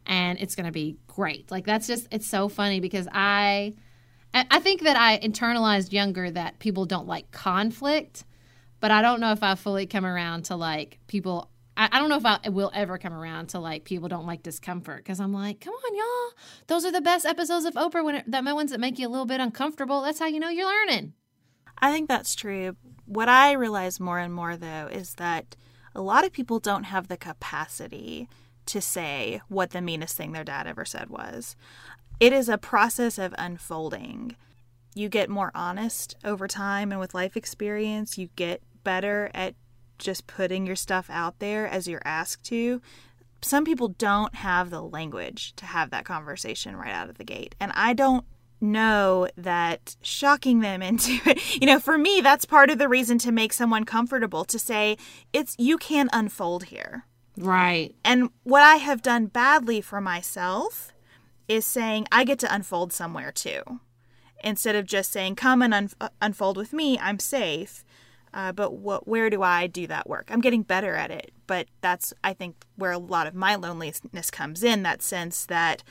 and 0.05 0.37
it's 0.39 0.55
gonna 0.55 0.71
be 0.71 0.97
great. 1.07 1.49
Like, 1.49 1.65
that's 1.65 1.87
just, 1.87 2.07
it's 2.11 2.27
so 2.27 2.49
funny 2.49 2.79
because 2.79 3.07
I. 3.11 3.73
I 4.33 4.45
I 4.51 4.59
think 4.59 4.81
that 4.81 4.97
I 4.97 5.19
internalized 5.19 5.91
younger 5.93 6.29
that 6.31 6.59
people 6.59 6.85
don't 6.85 7.07
like 7.07 7.31
conflict, 7.31 8.25
but 8.83 8.91
I 8.91 9.01
don't 9.01 9.21
know 9.21 9.31
if 9.31 9.41
I 9.43 9.55
fully 9.55 9.85
come 9.85 10.05
around 10.05 10.43
to 10.47 10.57
like 10.57 10.99
people. 11.07 11.49
I, 11.77 11.87
I 11.89 11.99
don't 11.99 12.09
know 12.09 12.17
if 12.17 12.25
I 12.25 12.49
will 12.49 12.69
ever 12.73 12.97
come 12.97 13.13
around 13.13 13.47
to 13.51 13.59
like 13.59 13.85
people 13.85 14.09
don't 14.09 14.25
like 14.27 14.43
discomfort 14.43 14.97
because 14.97 15.21
I'm 15.21 15.31
like, 15.31 15.61
come 15.61 15.73
on, 15.73 15.95
y'all, 15.95 16.37
those 16.67 16.83
are 16.83 16.91
the 16.91 16.99
best 16.99 17.25
episodes 17.25 17.63
of 17.63 17.75
Oprah 17.75 18.03
when 18.03 18.15
it, 18.15 18.29
that 18.29 18.43
ones 18.43 18.71
that 18.71 18.81
make 18.81 18.99
you 18.99 19.07
a 19.07 19.09
little 19.09 19.25
bit 19.25 19.39
uncomfortable. 19.39 20.01
That's 20.01 20.19
how 20.19 20.25
you 20.25 20.37
know 20.37 20.49
you're 20.49 20.67
learning. 20.67 21.13
i 21.77 21.93
think 21.93 22.09
that's 22.09 22.35
true 22.35 22.75
what 23.05 23.29
i 23.29 23.53
realize 23.53 23.99
more 24.01 24.19
and 24.19 24.33
more 24.33 24.57
though 24.57 24.89
is 24.91 25.15
that 25.15 25.55
a 25.95 26.01
lot 26.01 26.25
of 26.25 26.33
people 26.33 26.59
don't 26.59 26.83
have 26.83 27.07
the 27.07 27.17
capacity 27.17 28.27
to 28.65 28.81
say 28.81 29.41
what 29.47 29.71
the 29.71 29.81
meanest 29.81 30.17
thing 30.17 30.33
their 30.33 30.43
dad 30.43 30.67
ever 30.67 30.83
said 30.85 31.09
was 31.09 31.55
it 32.19 32.33
is 32.33 32.49
a 32.49 32.57
process 32.57 33.17
of 33.17 33.33
unfolding 33.37 34.35
you 34.93 35.09
get 35.09 35.29
more 35.29 35.51
honest 35.55 36.15
over 36.23 36.47
time 36.47 36.91
and 36.91 36.99
with 36.99 37.13
life 37.13 37.35
experience 37.35 38.17
you 38.17 38.29
get 38.35 38.61
better 38.83 39.29
at 39.33 39.55
just 39.99 40.27
putting 40.27 40.65
your 40.65 40.75
stuff 40.75 41.07
out 41.09 41.39
there 41.39 41.67
as 41.67 41.87
you're 41.87 42.01
asked 42.05 42.43
to 42.45 42.81
some 43.41 43.65
people 43.65 43.89
don't 43.89 44.35
have 44.35 44.69
the 44.69 44.81
language 44.81 45.53
to 45.55 45.65
have 45.65 45.89
that 45.89 46.05
conversation 46.05 46.75
right 46.75 46.93
out 46.93 47.09
of 47.09 47.17
the 47.17 47.23
gate 47.23 47.55
and 47.59 47.71
i 47.75 47.93
don't 47.93 48.25
know 48.61 49.27
that 49.35 49.95
shocking 50.01 50.61
them 50.61 50.81
into 50.89 51.19
it 51.25 51.59
you 51.61 51.67
know 51.67 51.79
for 51.79 51.97
me 51.97 52.21
that's 52.21 52.45
part 52.45 52.69
of 52.69 52.77
the 52.77 52.87
reason 52.89 53.17
to 53.17 53.31
make 53.31 53.53
someone 53.53 53.83
comfortable 53.83 54.43
to 54.45 54.57
say 54.57 54.97
it's 55.33 55.55
you 55.59 55.77
can 55.77 56.09
unfold 56.13 56.65
here 56.65 57.05
Right. 57.35 57.95
and 58.05 58.29
what 58.43 58.61
I 58.61 58.75
have 58.75 59.01
done 59.01 59.25
badly 59.25 59.81
for 59.81 59.99
myself 59.99 60.93
is 61.47 61.65
saying 61.65 62.07
I 62.11 62.23
get 62.25 62.37
to 62.39 62.53
unfold 62.53 62.93
somewhere 62.93 63.31
too. 63.31 63.63
Instead 64.43 64.75
of 64.75 64.85
just 64.85 65.11
saying, 65.11 65.35
come 65.35 65.63
and 65.63 65.73
un- 65.73 65.89
unfold 66.21 66.57
with 66.57 66.73
me, 66.73 66.99
I'm 66.99 67.17
safe. 67.17 67.83
Uh, 68.33 68.51
but 68.51 68.71
where 69.07 69.29
do 69.29 69.43
I 69.43 69.67
do 69.67 69.85
that 69.87 70.09
work? 70.09 70.29
I'm 70.31 70.41
getting 70.41 70.63
better 70.63 70.95
at 70.95 71.11
it. 71.11 71.31
But 71.45 71.67
that's, 71.81 72.13
I 72.23 72.33
think, 72.33 72.55
where 72.75 72.91
a 72.91 72.97
lot 72.97 73.27
of 73.27 73.35
my 73.35 73.55
loneliness 73.55 74.31
comes 74.31 74.63
in 74.63 74.83
that 74.83 75.01
sense 75.01 75.45
that 75.45 75.83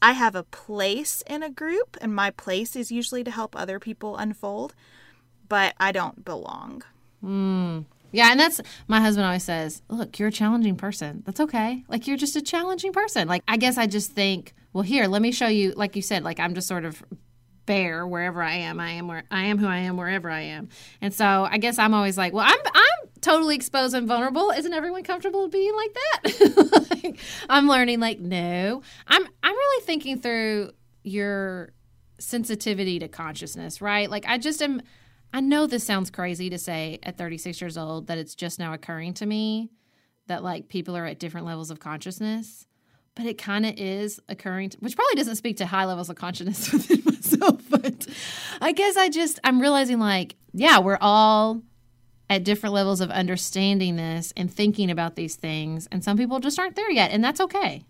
I 0.00 0.12
have 0.12 0.34
a 0.34 0.44
place 0.44 1.22
in 1.26 1.42
a 1.42 1.50
group, 1.50 1.96
and 2.00 2.14
my 2.14 2.30
place 2.30 2.74
is 2.74 2.90
usually 2.90 3.22
to 3.24 3.30
help 3.30 3.54
other 3.54 3.78
people 3.78 4.16
unfold, 4.16 4.74
but 5.48 5.74
I 5.78 5.92
don't 5.92 6.24
belong. 6.24 6.82
Yeah, 8.12 8.30
and 8.30 8.40
that's 8.40 8.60
my 8.88 9.00
husband 9.00 9.26
always 9.26 9.44
says, 9.44 9.82
"Look, 9.88 10.18
you're 10.18 10.28
a 10.28 10.32
challenging 10.32 10.76
person. 10.76 11.22
That's 11.26 11.38
okay. 11.40 11.84
Like 11.86 12.06
you're 12.06 12.16
just 12.16 12.34
a 12.34 12.42
challenging 12.42 12.92
person." 12.92 13.28
Like 13.28 13.42
I 13.46 13.56
guess 13.56 13.76
I 13.78 13.86
just 13.86 14.12
think, 14.12 14.54
"Well, 14.72 14.82
here, 14.82 15.06
let 15.06 15.22
me 15.22 15.32
show 15.32 15.46
you 15.48 15.72
like 15.76 15.94
you 15.96 16.02
said, 16.02 16.24
like 16.24 16.40
I'm 16.40 16.54
just 16.54 16.66
sort 16.66 16.84
of 16.84 17.04
bear 17.70 18.04
wherever 18.04 18.42
I 18.42 18.54
am. 18.54 18.80
I 18.80 18.90
am 18.90 19.06
where 19.06 19.22
I 19.30 19.44
am 19.44 19.56
who 19.58 19.68
I 19.68 19.78
am 19.78 19.96
wherever 19.96 20.28
I 20.28 20.40
am." 20.40 20.70
And 21.00 21.14
so 21.14 21.46
I 21.48 21.58
guess 21.58 21.78
I'm 21.78 21.94
always 21.94 22.18
like, 22.18 22.32
"Well, 22.32 22.44
I'm 22.44 22.58
I'm 22.74 23.08
totally 23.20 23.54
exposed 23.54 23.94
and 23.94 24.08
vulnerable. 24.08 24.50
Isn't 24.50 24.72
everyone 24.72 25.04
comfortable 25.04 25.48
being 25.48 25.74
like 25.76 25.94
that? 25.94 26.90
like, 27.04 27.20
I'm 27.48 27.68
learning 27.68 28.00
like 28.00 28.18
no. 28.18 28.82
I'm 29.06 29.24
I'm 29.42 29.54
really 29.54 29.84
thinking 29.84 30.20
through 30.20 30.72
your 31.04 31.70
sensitivity 32.18 32.98
to 32.98 33.06
consciousness, 33.06 33.80
right? 33.80 34.10
Like 34.10 34.24
I 34.26 34.36
just 34.38 34.60
am 34.62 34.82
I 35.32 35.40
know 35.40 35.68
this 35.68 35.84
sounds 35.84 36.10
crazy 36.10 36.50
to 36.50 36.58
say 36.58 36.98
at 37.04 37.18
36 37.18 37.60
years 37.60 37.78
old 37.78 38.08
that 38.08 38.18
it's 38.18 38.34
just 38.34 38.58
now 38.58 38.72
occurring 38.72 39.14
to 39.14 39.26
me 39.26 39.70
that 40.26 40.42
like 40.42 40.68
people 40.68 40.96
are 40.96 41.06
at 41.06 41.20
different 41.20 41.46
levels 41.46 41.70
of 41.70 41.78
consciousness, 41.78 42.66
but 43.14 43.26
it 43.26 43.38
kind 43.38 43.66
of 43.66 43.74
is 43.76 44.20
occurring, 44.28 44.70
to, 44.70 44.78
which 44.78 44.96
probably 44.96 45.16
doesn't 45.16 45.36
speak 45.36 45.56
to 45.58 45.66
high 45.66 45.84
levels 45.84 46.08
of 46.08 46.16
consciousness 46.16 46.72
within 46.72 47.02
myself. 47.04 47.62
But 47.68 48.06
I 48.60 48.72
guess 48.72 48.96
I 48.96 49.08
just, 49.08 49.40
I'm 49.44 49.60
realizing 49.60 49.98
like, 49.98 50.36
yeah, 50.52 50.78
we're 50.78 50.98
all 51.00 51.62
at 52.28 52.44
different 52.44 52.74
levels 52.74 53.00
of 53.00 53.10
understanding 53.10 53.96
this 53.96 54.32
and 54.36 54.52
thinking 54.52 54.90
about 54.90 55.16
these 55.16 55.34
things. 55.34 55.88
And 55.90 56.02
some 56.04 56.16
people 56.16 56.38
just 56.38 56.58
aren't 56.58 56.76
there 56.76 56.90
yet, 56.90 57.10
and 57.10 57.22
that's 57.22 57.40
okay. 57.40 57.84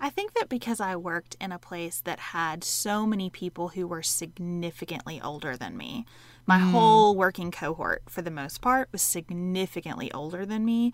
I 0.00 0.10
think 0.10 0.34
that 0.34 0.48
because 0.48 0.80
I 0.80 0.96
worked 0.96 1.36
in 1.40 1.52
a 1.52 1.58
place 1.58 2.00
that 2.04 2.18
had 2.18 2.64
so 2.64 3.06
many 3.06 3.30
people 3.30 3.68
who 3.68 3.86
were 3.86 4.02
significantly 4.02 5.20
older 5.22 5.56
than 5.56 5.76
me, 5.76 6.04
my 6.46 6.58
mm. 6.58 6.70
whole 6.72 7.16
working 7.16 7.50
cohort, 7.50 8.02
for 8.08 8.20
the 8.20 8.30
most 8.30 8.60
part, 8.60 8.88
was 8.92 9.02
significantly 9.02 10.12
older 10.12 10.44
than 10.44 10.64
me. 10.64 10.92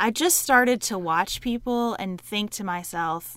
I 0.00 0.12
just 0.12 0.38
started 0.38 0.80
to 0.82 0.98
watch 0.98 1.40
people 1.40 1.94
and 1.94 2.20
think 2.20 2.52
to 2.52 2.64
myself, 2.64 3.36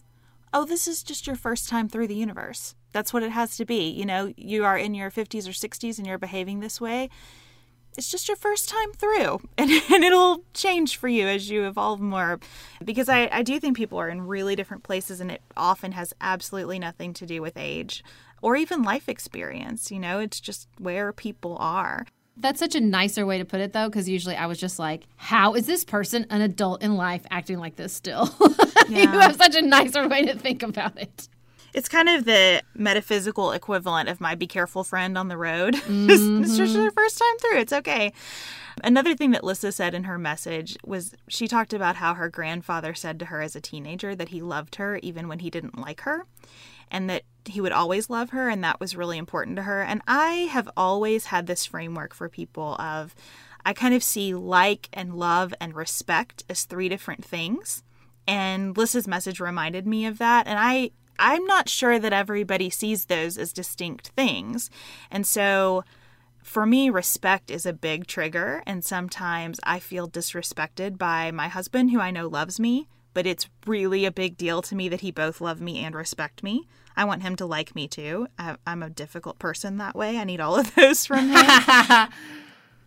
oh, 0.53 0.63
this 0.63 0.87
is 0.87 1.01
just 1.01 1.25
your 1.25 1.35
first 1.35 1.67
time 1.67 1.89
through 1.89 2.07
the 2.07 2.15
universe. 2.15 2.75
That's 2.91 3.11
what 3.11 3.23
it 3.23 3.31
has 3.31 3.57
to 3.57 3.65
be. 3.65 3.89
You 3.89 4.05
know, 4.05 4.31
you 4.37 4.63
are 4.63 4.77
in 4.77 4.93
your 4.93 5.09
50s 5.09 5.47
or 5.47 5.51
60s 5.51 5.97
and 5.97 6.05
you're 6.05 6.19
behaving 6.19 6.59
this 6.59 6.79
way. 6.79 7.09
It's 7.97 8.11
just 8.11 8.27
your 8.27 8.37
first 8.37 8.69
time 8.69 8.93
through, 8.93 9.41
and, 9.57 9.69
and 9.69 10.03
it'll 10.03 10.43
change 10.53 10.97
for 10.97 11.07
you 11.07 11.27
as 11.27 11.49
you 11.49 11.65
evolve 11.65 11.99
more. 11.99 12.39
Because 12.83 13.09
I, 13.09 13.27
I 13.31 13.41
do 13.41 13.59
think 13.59 13.75
people 13.75 13.99
are 13.99 14.07
in 14.07 14.27
really 14.27 14.55
different 14.55 14.83
places, 14.83 15.19
and 15.19 15.29
it 15.29 15.41
often 15.57 15.91
has 15.91 16.13
absolutely 16.21 16.79
nothing 16.79 17.13
to 17.15 17.25
do 17.25 17.41
with 17.41 17.57
age 17.57 18.03
or 18.41 18.55
even 18.55 18.83
life 18.83 19.09
experience. 19.09 19.91
You 19.91 19.99
know, 19.99 20.19
it's 20.19 20.39
just 20.39 20.69
where 20.77 21.11
people 21.11 21.57
are. 21.59 22.05
That's 22.37 22.59
such 22.59 22.75
a 22.75 22.79
nicer 22.81 23.25
way 23.25 23.37
to 23.37 23.45
put 23.45 23.59
it, 23.59 23.73
though, 23.73 23.87
because 23.89 24.09
usually 24.09 24.35
I 24.35 24.45
was 24.47 24.57
just 24.57 24.79
like, 24.79 25.03
how 25.17 25.53
is 25.53 25.67
this 25.67 25.83
person, 25.83 26.25
an 26.29 26.41
adult 26.41 26.81
in 26.81 26.95
life, 26.95 27.23
acting 27.29 27.59
like 27.59 27.75
this 27.75 27.93
still? 27.93 28.29
Yeah. 28.89 29.13
you 29.13 29.19
have 29.19 29.37
such 29.37 29.55
a 29.55 29.61
nicer 29.61 30.05
way 30.09 30.25
to 30.25 30.37
think 30.37 30.63
about 30.63 30.97
it. 30.99 31.29
It's 31.73 31.87
kind 31.87 32.09
of 32.09 32.25
the 32.25 32.61
metaphysical 32.75 33.53
equivalent 33.53 34.09
of 34.09 34.19
my 34.19 34.35
be 34.35 34.47
careful 34.47 34.83
friend 34.83 35.17
on 35.17 35.29
the 35.29 35.37
road. 35.37 35.75
Mm-hmm. 35.85 36.43
it's 36.43 36.57
just 36.57 36.75
her 36.75 36.91
first 36.91 37.17
time 37.17 37.37
through. 37.39 37.59
It's 37.59 37.71
okay. 37.71 38.11
Another 38.83 39.15
thing 39.15 39.31
that 39.31 39.45
Lissa 39.45 39.71
said 39.71 39.93
in 39.93 40.05
her 40.05 40.17
message 40.17 40.77
was 40.83 41.13
she 41.29 41.47
talked 41.47 41.73
about 41.73 41.97
how 41.97 42.15
her 42.15 42.27
grandfather 42.27 42.93
said 42.93 43.17
to 43.19 43.25
her 43.25 43.41
as 43.41 43.55
a 43.55 43.61
teenager 43.61 44.13
that 44.15 44.29
he 44.29 44.41
loved 44.41 44.75
her 44.75 44.97
even 44.97 45.29
when 45.29 45.39
he 45.39 45.49
didn't 45.49 45.77
like 45.77 46.01
her 46.01 46.25
and 46.91 47.09
that 47.09 47.23
he 47.45 47.61
would 47.61 47.71
always 47.71 48.09
love 48.09 48.29
her 48.31 48.49
and 48.49 48.63
that 48.63 48.79
was 48.79 48.95
really 48.95 49.17
important 49.17 49.55
to 49.55 49.63
her. 49.63 49.81
And 49.81 50.01
I 50.07 50.47
have 50.51 50.69
always 50.77 51.25
had 51.25 51.47
this 51.47 51.65
framework 51.65 52.13
for 52.13 52.29
people 52.29 52.75
of 52.75 53.15
I 53.65 53.73
kind 53.73 53.93
of 53.93 54.03
see 54.03 54.33
like 54.33 54.89
and 54.93 55.15
love 55.15 55.53
and 55.59 55.75
respect 55.75 56.43
as 56.49 56.65
three 56.65 56.89
different 56.89 57.23
things. 57.23 57.83
And 58.27 58.77
Lissa's 58.77 59.07
message 59.07 59.39
reminded 59.39 59.87
me 59.87 60.05
of 60.05 60.19
that 60.19 60.47
and 60.47 60.59
I 60.59 60.91
I'm 61.17 61.45
not 61.45 61.69
sure 61.69 61.99
that 61.99 62.13
everybody 62.13 62.69
sees 62.69 63.05
those 63.05 63.37
as 63.37 63.53
distinct 63.53 64.09
things. 64.09 64.69
And 65.11 65.25
so 65.25 65.83
for 66.43 66.65
me, 66.65 66.89
respect 66.89 67.51
is 67.51 67.67
a 67.67 67.73
big 67.73 68.07
trigger, 68.07 68.63
and 68.65 68.83
sometimes 68.83 69.59
I 69.63 69.79
feel 69.79 70.09
disrespected 70.09 70.97
by 70.97 71.29
my 71.29 71.47
husband, 71.47 71.91
who 71.91 71.99
I 71.99 72.09
know 72.09 72.27
loves 72.27 72.59
me, 72.59 72.87
but 73.13 73.25
it's 73.25 73.49
really 73.65 74.05
a 74.05 74.11
big 74.11 74.37
deal 74.37 74.61
to 74.63 74.75
me 74.75 74.89
that 74.89 75.01
he 75.01 75.11
both 75.11 75.41
love 75.41 75.61
me 75.61 75.83
and 75.83 75.95
respect 75.95 76.43
me. 76.43 76.67
I 76.95 77.05
want 77.05 77.23
him 77.23 77.35
to 77.37 77.45
like 77.45 77.75
me 77.75 77.87
too. 77.87 78.27
I'm 78.37 78.83
a 78.83 78.89
difficult 78.89 79.39
person 79.39 79.77
that 79.77 79.95
way. 79.95 80.17
I 80.17 80.23
need 80.23 80.41
all 80.41 80.57
of 80.57 80.73
those 80.75 81.05
from 81.05 81.29
him. 81.29 82.09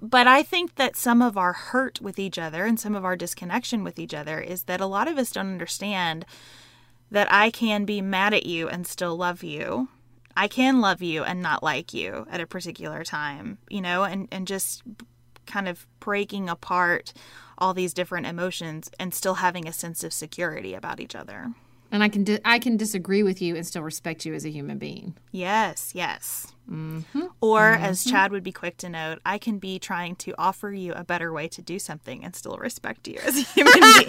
but 0.03 0.27
I 0.27 0.43
think 0.43 0.77
that 0.77 0.97
some 0.97 1.23
of 1.23 1.37
our 1.37 1.53
hurt 1.53 2.01
with 2.01 2.19
each 2.19 2.39
other 2.39 2.65
and 2.65 2.79
some 2.79 2.95
of 2.95 3.05
our 3.05 3.17
disconnection 3.17 3.85
with 3.85 3.99
each 3.99 4.15
other 4.15 4.41
is 4.41 4.65
that 4.65 4.81
a 4.81 4.87
lot 4.87 5.09
of 5.09 5.19
us 5.19 5.33
don't 5.33 5.53
understand 5.53 6.27
that 7.11 7.33
I 7.33 7.51
can 7.51 7.85
be 7.85 8.01
mad 8.01 8.35
at 8.35 8.47
you 8.47 8.69
and 8.69 8.87
still 8.87 9.17
love 9.17 9.43
you. 9.43 9.89
I 10.37 10.49
can 10.49 10.81
love 10.81 11.01
you 11.01 11.23
and 11.23 11.41
not 11.41 11.63
like 11.63 11.95
you 11.95 12.27
at 12.31 12.41
a 12.41 12.47
particular 12.47 13.05
time, 13.05 13.59
you 13.69 13.81
know, 13.81 14.03
and, 14.03 14.27
and 14.33 14.49
just 14.49 14.83
kind 15.47 15.69
of 15.69 15.87
breaking 16.01 16.49
apart 16.49 17.13
all 17.59 17.75
these 17.75 17.95
different 17.95 18.27
emotions 18.27 18.91
and 18.99 19.15
still 19.15 19.35
having 19.35 19.67
a 19.67 19.73
sense 19.73 20.05
of 20.05 20.13
security 20.13 20.75
about 20.75 21.01
each 21.01 21.15
other. 21.15 21.53
And 21.91 22.03
I 22.03 22.09
can 22.09 22.25
di- 22.25 22.41
I 22.45 22.59
can 22.59 22.77
disagree 22.77 23.23
with 23.23 23.41
you 23.41 23.55
and 23.55 23.65
still 23.65 23.83
respect 23.83 24.27
you 24.27 24.35
as 24.35 24.45
a 24.45 24.51
human 24.51 24.79
being. 24.79 25.15
Yes, 25.31 25.93
yes. 25.95 26.53
Mm-hmm. 26.69 27.27
Or 27.41 27.61
mm-hmm. 27.61 27.85
as 27.85 28.05
Chad 28.05 28.33
would 28.33 28.43
be 28.43 28.51
quick 28.51 28.79
to 28.79 28.89
note, 28.89 29.21
I 29.25 29.39
can 29.39 29.59
be 29.59 29.79
trying 29.79 30.17
to 30.17 30.35
offer 30.37 30.73
you 30.73 30.93
a 30.95 31.05
better 31.05 31.33
way 31.33 31.47
to 31.49 31.63
do 31.63 31.79
something 31.79 32.25
and 32.25 32.35
still 32.35 32.57
respect 32.57 33.07
you 33.07 33.21
as 33.23 33.37
a 33.37 33.43
human 33.43 33.75
being. 33.75 34.07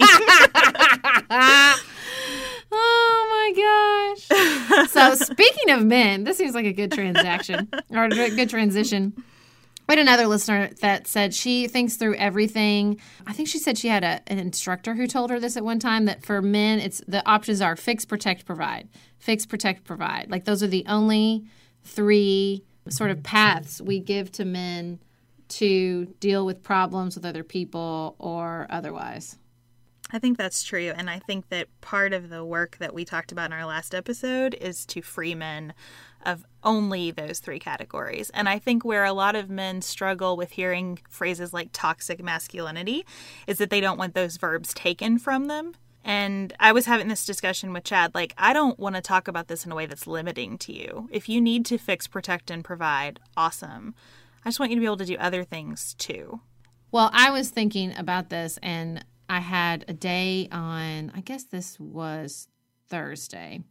oh 2.72 3.26
my 3.30 4.16
gosh. 4.26 4.88
So 4.90 5.14
speaking 5.14 5.70
of 5.70 5.84
men, 5.84 6.24
this 6.24 6.38
seems 6.38 6.54
like 6.54 6.66
a 6.66 6.72
good 6.72 6.90
transaction 6.90 7.68
or 7.90 8.04
a 8.04 8.08
good 8.08 8.50
transition. 8.50 9.12
We 9.88 9.92
had 9.92 9.98
another 10.00 10.26
listener 10.26 10.70
that 10.80 11.06
said 11.06 11.32
she 11.32 11.68
thinks 11.68 11.94
through 11.94 12.16
everything. 12.16 13.00
I 13.26 13.32
think 13.32 13.48
she 13.48 13.58
said 13.58 13.78
she 13.78 13.88
had 13.88 14.02
a, 14.02 14.20
an 14.26 14.38
instructor 14.38 14.94
who 14.94 15.06
told 15.06 15.30
her 15.30 15.38
this 15.38 15.56
at 15.56 15.64
one 15.64 15.78
time 15.78 16.06
that 16.06 16.24
for 16.24 16.42
men, 16.42 16.80
it's 16.80 17.00
the 17.06 17.26
options 17.28 17.60
are 17.60 17.76
fix, 17.76 18.04
protect, 18.04 18.46
provide. 18.46 18.88
Fix, 19.18 19.46
protect, 19.46 19.84
provide. 19.84 20.28
Like 20.30 20.44
those 20.44 20.62
are 20.62 20.68
the 20.68 20.84
only 20.88 21.44
three 21.84 22.64
sort 22.88 23.10
of 23.10 23.22
paths 23.22 23.80
we 23.80 24.00
give 24.00 24.32
to 24.32 24.44
men 24.44 24.98
to 25.48 26.06
deal 26.18 26.44
with 26.44 26.62
problems 26.62 27.14
with 27.14 27.24
other 27.24 27.44
people 27.44 28.16
or 28.18 28.66
otherwise. 28.68 29.38
I 30.12 30.18
think 30.18 30.38
that's 30.38 30.62
true. 30.62 30.92
And 30.96 31.10
I 31.10 31.18
think 31.18 31.48
that 31.48 31.68
part 31.80 32.12
of 32.12 32.28
the 32.28 32.44
work 32.44 32.76
that 32.78 32.94
we 32.94 33.04
talked 33.04 33.32
about 33.32 33.46
in 33.46 33.52
our 33.52 33.66
last 33.66 33.94
episode 33.94 34.54
is 34.54 34.86
to 34.86 35.02
free 35.02 35.34
men 35.34 35.74
of 36.26 36.44
only 36.62 37.10
those 37.10 37.38
three 37.38 37.58
categories. 37.58 38.30
And 38.34 38.48
I 38.48 38.58
think 38.58 38.84
where 38.84 39.04
a 39.04 39.12
lot 39.12 39.36
of 39.36 39.48
men 39.48 39.80
struggle 39.80 40.36
with 40.36 40.50
hearing 40.50 40.98
phrases 41.08 41.54
like 41.54 41.70
toxic 41.72 42.22
masculinity 42.22 43.06
is 43.46 43.58
that 43.58 43.70
they 43.70 43.80
don't 43.80 43.98
want 43.98 44.14
those 44.14 44.36
verbs 44.36 44.74
taken 44.74 45.18
from 45.18 45.46
them. 45.46 45.72
And 46.04 46.52
I 46.60 46.72
was 46.72 46.86
having 46.86 47.08
this 47.08 47.24
discussion 47.24 47.72
with 47.72 47.84
Chad 47.84 48.14
like, 48.14 48.34
I 48.36 48.52
don't 48.52 48.78
want 48.78 48.94
to 48.94 49.00
talk 49.00 49.26
about 49.26 49.48
this 49.48 49.64
in 49.64 49.72
a 49.72 49.74
way 49.74 49.86
that's 49.86 50.06
limiting 50.06 50.58
to 50.58 50.72
you. 50.72 51.08
If 51.10 51.28
you 51.28 51.40
need 51.40 51.64
to 51.66 51.78
fix, 51.78 52.06
protect, 52.06 52.50
and 52.50 52.64
provide, 52.64 53.18
awesome. 53.36 53.94
I 54.44 54.48
just 54.48 54.60
want 54.60 54.70
you 54.70 54.76
to 54.76 54.80
be 54.80 54.86
able 54.86 54.98
to 54.98 55.04
do 55.04 55.16
other 55.16 55.42
things 55.42 55.94
too. 55.94 56.40
Well, 56.92 57.10
I 57.12 57.30
was 57.30 57.50
thinking 57.50 57.96
about 57.96 58.30
this 58.30 58.58
and 58.62 59.04
I 59.28 59.40
had 59.40 59.84
a 59.88 59.92
day 59.92 60.48
on, 60.52 61.10
I 61.14 61.20
guess 61.20 61.44
this 61.44 61.78
was 61.80 62.46
Thursday, 62.88 63.64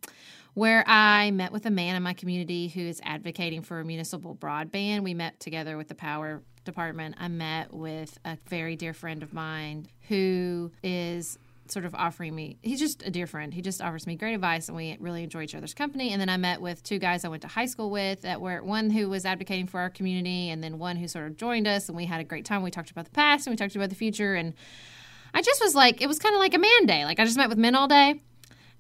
where 0.56 0.84
I 0.88 1.32
met 1.32 1.52
with 1.52 1.66
a 1.66 1.70
man 1.70 1.96
in 1.96 2.02
my 2.02 2.14
community 2.14 2.70
who 2.70 2.82
is 2.82 3.00
advocating 3.04 3.62
for 3.62 3.84
municipal 3.84 4.36
broadband. 4.36 5.04
We 5.04 5.14
met 5.14 5.40
together 5.40 5.78
with 5.78 5.90
the 5.90 5.96
power 5.96 6.42
department. 6.64 7.16
I 7.20 7.28
met 7.28 7.74
with 7.74 8.18
a 8.26 8.38
very 8.48 8.76
dear 8.76 8.94
friend 8.94 9.22
of 9.22 9.34
mine 9.34 9.88
who 10.08 10.72
is 10.82 11.38
sort 11.68 11.84
of 11.84 11.96
offering 11.96 12.36
me 12.36 12.58
he's 12.62 12.80
just 12.80 13.02
a 13.02 13.10
dear 13.10 13.26
friend 13.26 13.52
he 13.52 13.60
just 13.60 13.82
offers 13.82 14.06
me 14.06 14.16
great 14.16 14.36
advice 14.36 14.68
and 14.68 14.78
we 14.78 14.96
really 15.00 15.24
enjoy 15.24 15.42
each 15.42 15.56
other's 15.56 15.74
company 15.74 16.12
and 16.12 16.22
then 16.22 16.30
i 16.30 16.38
met 16.38 16.62
with 16.62 16.84
two 16.84 17.00
guys 17.00 17.26
i 17.26 17.28
went 17.28 17.42
to 17.42 17.48
high 17.48 17.66
school 17.66 17.90
with 17.90 18.22
that 18.22 18.40
were 18.40 18.62
one 18.62 18.92
who 18.92 19.10
was 19.10 19.26
advocating 19.26 19.66
for 19.66 19.80
our 19.80 19.90
community 19.90 20.52
and 20.52 20.64
then 20.64 20.78
one 20.78 20.96
who 20.96 21.08
sort 21.08 21.26
of 21.26 21.36
joined 21.36 21.68
us 21.68 21.88
and 21.90 21.98
we 21.98 22.06
had 22.06 22.22
a 22.22 22.24
great 22.24 22.46
time 22.46 22.62
we 22.62 22.70
talked 22.70 22.92
about 22.92 23.06
the 23.06 23.12
past 23.12 23.48
and 23.48 23.52
we 23.52 23.58
talked 23.58 23.76
about 23.76 23.90
the 23.90 23.96
future 23.96 24.36
and 24.36 24.54
i 25.34 25.42
just 25.42 25.60
was 25.60 25.74
like 25.74 26.04
it 26.04 26.08
was 26.08 26.20
kind 26.20 26.36
of 26.36 26.40
like 26.40 26.54
a 26.54 26.60
man 26.60 26.86
day 26.86 27.04
like 27.04 27.20
i 27.20 27.26
just 27.26 27.38
met 27.38 27.50
with 27.50 27.58
men 27.58 27.74
all 27.74 27.88
day 27.88 28.14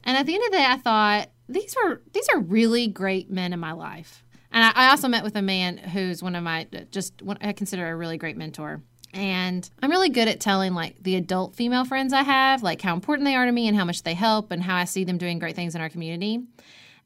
and 0.06 0.18
at 0.18 0.26
the 0.26 0.36
end 0.36 0.44
of 0.44 0.52
the 0.52 0.58
day 0.58 0.66
i 0.68 0.78
thought 0.78 1.30
these 1.48 1.76
were 1.76 2.02
these 2.14 2.28
are 2.30 2.40
really 2.40 2.88
great 2.88 3.30
men 3.30 3.54
in 3.54 3.60
my 3.60 3.72
life. 3.72 4.24
And 4.52 4.64
I, 4.64 4.72
I 4.76 4.90
also 4.90 5.08
met 5.08 5.24
with 5.24 5.36
a 5.36 5.42
man 5.42 5.78
who's 5.78 6.24
one 6.24 6.36
of 6.36 6.44
my 6.44 6.68
just 6.92 7.22
one, 7.22 7.38
I 7.42 7.54
consider 7.54 7.88
a 7.88 7.96
really 7.96 8.18
great 8.18 8.38
mentor. 8.38 8.82
And 9.14 9.70
I'm 9.82 9.92
really 9.92 10.10
good 10.10 10.28
at 10.28 10.42
telling 10.42 10.74
like 10.74 11.02
the 11.02 11.16
adult 11.16 11.56
female 11.56 11.86
friends 11.86 12.14
I 12.14 12.24
have, 12.24 12.64
like 12.64 12.82
how 12.82 12.94
important 12.94 13.26
they 13.26 13.36
are 13.36 13.46
to 13.46 13.52
me 13.52 13.68
and 13.68 13.78
how 13.78 13.86
much 13.86 14.04
they 14.04 14.14
help 14.14 14.52
and 14.52 14.62
how 14.62 14.76
I 14.76 14.86
see 14.86 15.04
them 15.04 15.18
doing 15.18 15.40
great 15.40 15.56
things 15.56 15.74
in 15.76 15.82
our 15.82 15.90
community. 15.90 16.44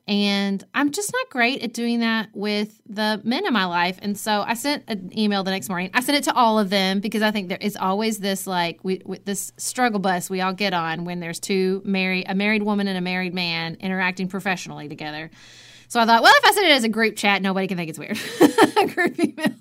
And 0.09 0.63
I'm 0.73 0.91
just 0.91 1.13
not 1.13 1.29
great 1.29 1.61
at 1.61 1.71
doing 1.71 1.99
that 1.99 2.29
with 2.33 2.81
the 2.89 3.21
men 3.23 3.45
in 3.45 3.53
my 3.53 3.65
life. 3.65 3.99
And 4.01 4.17
so 4.17 4.41
I 4.41 4.55
sent 4.55 4.83
an 4.87 5.15
email 5.15 5.43
the 5.43 5.51
next 5.51 5.69
morning. 5.69 5.91
I 5.93 6.01
sent 6.01 6.17
it 6.17 6.23
to 6.23 6.33
all 6.33 6.57
of 6.57 6.71
them 6.71 6.99
because 6.99 7.21
I 7.21 7.29
think 7.29 7.47
there 7.47 7.59
is 7.61 7.75
always 7.75 8.17
this 8.17 8.47
like 8.47 8.79
we, 8.81 9.03
this 9.25 9.53
struggle 9.57 9.99
bus 9.99 10.27
we 10.27 10.41
all 10.41 10.51
get 10.51 10.73
on 10.73 11.05
when 11.05 11.19
there's 11.19 11.39
two 11.39 11.83
married 11.85 12.25
a 12.27 12.33
married 12.33 12.63
woman 12.63 12.87
and 12.87 12.97
a 12.97 13.01
married 13.01 13.35
man 13.35 13.77
interacting 13.79 14.27
professionally 14.27 14.89
together. 14.89 15.29
So 15.89 15.99
I 15.99 16.05
thought, 16.05 16.21
well, 16.21 16.33
if 16.35 16.45
I 16.45 16.51
said 16.51 16.65
it 16.65 16.71
as 16.71 16.83
a 16.83 16.89
group 16.89 17.15
chat, 17.15 17.41
nobody 17.41 17.67
can 17.67 17.75
think 17.75 17.89
it's 17.89 17.97
weird. 17.97 18.17
group 18.93 19.19
email. 19.19 19.55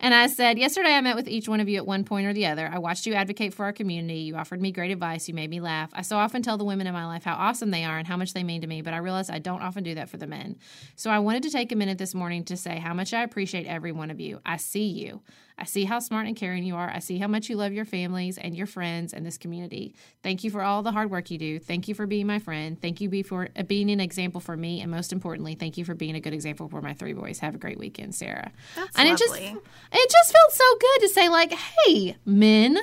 And 0.00 0.12
I 0.12 0.26
said, 0.26 0.58
yesterday 0.58 0.92
I 0.92 1.00
met 1.00 1.14
with 1.14 1.28
each 1.28 1.48
one 1.48 1.60
of 1.60 1.68
you 1.68 1.76
at 1.76 1.86
one 1.86 2.04
point 2.04 2.26
or 2.26 2.32
the 2.32 2.46
other. 2.46 2.68
I 2.72 2.78
watched 2.78 3.06
you 3.06 3.14
advocate 3.14 3.54
for 3.54 3.64
our 3.64 3.72
community. 3.72 4.20
You 4.20 4.34
offered 4.34 4.60
me 4.60 4.72
great 4.72 4.90
advice. 4.90 5.28
You 5.28 5.34
made 5.34 5.50
me 5.50 5.60
laugh. 5.60 5.90
I 5.92 6.02
so 6.02 6.16
often 6.16 6.42
tell 6.42 6.56
the 6.56 6.64
women 6.64 6.88
in 6.88 6.94
my 6.94 7.06
life 7.06 7.22
how 7.22 7.34
awesome 7.34 7.70
they 7.70 7.84
are 7.84 7.96
and 7.96 8.08
how 8.08 8.16
much 8.16 8.32
they 8.32 8.42
mean 8.42 8.60
to 8.62 8.66
me, 8.66 8.82
but 8.82 8.92
I 8.92 8.98
realize 8.98 9.30
I 9.30 9.38
don't 9.38 9.62
often 9.62 9.84
do 9.84 9.94
that 9.94 10.08
for 10.08 10.16
the 10.16 10.26
men. 10.26 10.56
So 10.96 11.10
I 11.10 11.20
wanted 11.20 11.44
to 11.44 11.50
take 11.50 11.70
a 11.70 11.76
minute 11.76 11.98
this 11.98 12.14
morning 12.14 12.44
to 12.46 12.56
say 12.56 12.78
how 12.78 12.92
much 12.92 13.14
I 13.14 13.22
appreciate 13.22 13.66
every 13.66 13.92
one 13.92 14.10
of 14.10 14.18
you. 14.18 14.40
I 14.44 14.56
see 14.56 14.86
you. 14.86 15.20
I 15.58 15.64
see 15.64 15.84
how 15.84 15.98
smart 15.98 16.26
and 16.28 16.36
caring 16.36 16.62
you 16.62 16.76
are. 16.76 16.88
I 16.88 17.00
see 17.00 17.18
how 17.18 17.26
much 17.26 17.48
you 17.48 17.56
love 17.56 17.72
your 17.72 17.84
families 17.84 18.38
and 18.38 18.56
your 18.56 18.66
friends 18.66 19.12
and 19.12 19.26
this 19.26 19.36
community. 19.36 19.92
Thank 20.22 20.44
you 20.44 20.50
for 20.50 20.62
all 20.62 20.84
the 20.84 20.92
hard 20.92 21.10
work 21.10 21.30
you 21.30 21.38
do. 21.38 21.58
Thank 21.58 21.88
you 21.88 21.94
for 21.94 22.06
being 22.06 22.28
my 22.28 22.38
friend. 22.38 22.80
Thank 22.80 23.00
you 23.00 23.24
for 23.24 23.48
uh, 23.56 23.64
being 23.64 23.90
an 23.90 23.98
example 23.98 24.40
for 24.40 24.56
me, 24.56 24.80
and 24.80 24.90
most 24.90 25.12
importantly, 25.12 25.56
thank 25.56 25.76
you 25.76 25.84
for 25.84 25.94
being 25.94 26.14
a 26.14 26.20
good 26.20 26.32
example 26.32 26.68
for 26.68 26.80
my 26.80 26.94
three 26.94 27.12
boys. 27.12 27.40
Have 27.40 27.56
a 27.56 27.58
great 27.58 27.78
weekend, 27.78 28.14
Sarah. 28.14 28.52
That's 28.76 28.96
and 28.96 29.08
lovely. 29.08 29.14
it 29.14 29.18
just 29.18 29.56
it 29.92 30.10
just 30.10 30.32
felt 30.32 30.52
so 30.52 30.64
good 30.80 31.00
to 31.00 31.08
say 31.08 31.28
like, 31.28 31.52
hey, 31.52 32.16
men, 32.24 32.78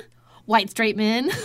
white 0.46 0.70
straight 0.70 0.98
men. 0.98 1.32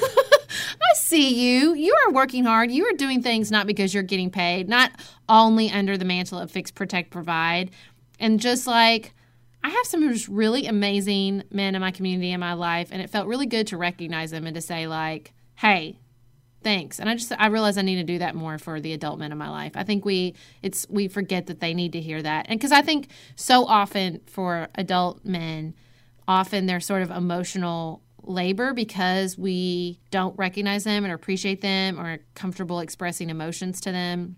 I 0.83 0.95
see 0.97 1.35
you. 1.35 1.75
You 1.75 1.95
are 2.07 2.13
working 2.13 2.45
hard. 2.45 2.73
You 2.73 2.87
are 2.87 2.97
doing 2.97 3.23
things 3.23 3.51
not 3.53 3.67
because 3.69 3.95
you're 3.95 4.03
getting 4.03 4.31
paid, 4.31 4.69
not 4.69 4.91
only 5.29 5.71
under 5.71 5.97
the 5.97 6.05
mantle 6.05 6.39
of 6.39 6.51
fix, 6.51 6.73
protect, 6.73 7.11
provide. 7.11 7.71
And 8.19 8.41
just 8.41 8.67
like, 8.67 9.15
I 9.63 9.69
have 9.69 9.87
some 9.87 10.09
just 10.11 10.29
really 10.29 10.67
amazing 10.67 11.43
men 11.51 11.75
in 11.75 11.81
my 11.81 11.91
community 11.91 12.33
in 12.33 12.41
my 12.41 12.55
life, 12.55 12.89
and 12.91 13.03
it 13.03 13.11
felt 13.11 13.27
really 13.27 13.47
good 13.47 13.67
to 13.69 13.77
recognize 13.77 14.31
them 14.31 14.47
and 14.47 14.55
to 14.55 14.61
say, 14.61 14.87
like, 14.87 15.33
hey, 15.57 15.99
thanks. 16.63 16.99
And 16.99 17.09
I 17.09 17.15
just 17.15 17.33
I 17.39 17.47
realize 17.47 17.79
I 17.79 17.83
need 17.83 17.97
to 17.97 18.05
do 18.05 18.19
that 18.19 18.35
more 18.35 18.59
for 18.59 18.81
the 18.81 18.93
adult 18.93 19.19
men 19.19 19.33
in 19.33 19.39
my 19.39 19.49
life. 19.49 19.73
I 19.75 19.85
think 19.85 20.05
we 20.05 20.35
it's 20.63 20.87
we 20.89 21.09
forget 21.09 21.47
that 21.47 21.61
they 21.61 21.75
need 21.75 21.93
to 21.93 22.01
hear 22.01 22.23
that. 22.23 22.47
And 22.49 22.61
cuz 22.61 22.73
I 22.73 22.83
think 22.83 23.09
so 23.37 23.67
often 23.67 24.21
for 24.27 24.69
adult 24.75 25.25
men, 25.25 25.75
often 26.29 26.67
they're 26.67 26.81
sort 26.81 27.03
of 27.03 27.11
emotional 27.11 28.03
labor 28.23 28.75
because 28.75 29.39
we 29.39 29.99
don't 30.11 30.39
recognize 30.39 30.85
them 30.85 31.05
and 31.05 31.13
appreciate 31.13 31.63
them 31.63 31.99
or 31.99 32.13
are 32.13 32.19
comfortable 32.35 32.81
expressing 32.81 33.31
emotions 33.31 33.81
to 33.81 33.93
them. 33.93 34.37